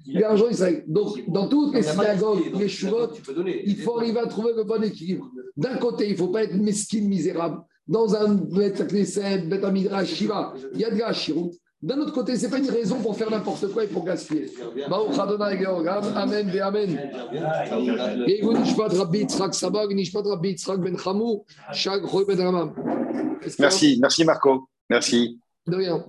l'argent 0.05 0.47
d'Israël. 0.47 0.83
Donc, 0.87 1.23
dans 1.27 1.47
toutes 1.47 1.73
les 1.73 1.83
synagogues, 1.83 2.51
les 2.57 2.69
chourots, 2.69 3.09
il 3.65 3.77
faut 3.77 3.97
arriver 3.97 4.19
à 4.19 4.27
trouver 4.27 4.53
le 4.55 4.63
bon 4.63 4.83
équilibre. 4.83 5.29
D'un 5.57 5.77
côté, 5.77 6.07
il 6.07 6.13
ne 6.13 6.17
faut 6.17 6.27
pas 6.27 6.43
être 6.43 6.55
mesquine, 6.55 7.07
misérable 7.07 7.63
dans 7.87 8.15
un 8.15 8.35
Beth 8.35 8.87
Knesset, 8.87 9.39
Beth 9.39 9.63
Amidrash, 9.63 10.07
Shiva, 10.07 10.53
il 10.73 10.79
y 10.79 10.85
a 10.85 10.89
de 10.89 10.97
la 10.97 11.11
D'un 11.81 11.99
autre 11.99 12.13
côté, 12.13 12.37
ce 12.37 12.45
n'est 12.45 12.51
pas 12.51 12.59
une 12.59 12.69
raison 12.69 13.01
pour 13.01 13.15
faire 13.15 13.29
n'importe 13.29 13.71
quoi 13.73 13.83
et 13.83 13.87
pour 13.87 14.05
gaspiller. 14.05 14.49
Amen, 16.15 16.61
Amen. 16.61 16.99
Et 18.27 18.41
vous, 18.41 18.53
Nishpat 18.53 18.93
Rabbi 18.93 19.19
Yitzhak 19.19 19.53
Sabag, 19.53 19.93
Nishpat 19.93 20.25
Rabbi 20.25 20.49
Yitzhak 20.49 20.79
Ben 20.79 20.97
Chamou, 20.97 21.45
Shag 21.73 22.03
Ben 22.27 22.39
Ramam. 22.39 22.73
Merci, 23.59 23.99
merci 24.01 24.23
Marco. 24.23 24.69
Merci. 24.89 25.39
De 25.67 25.75
rien. 25.75 26.05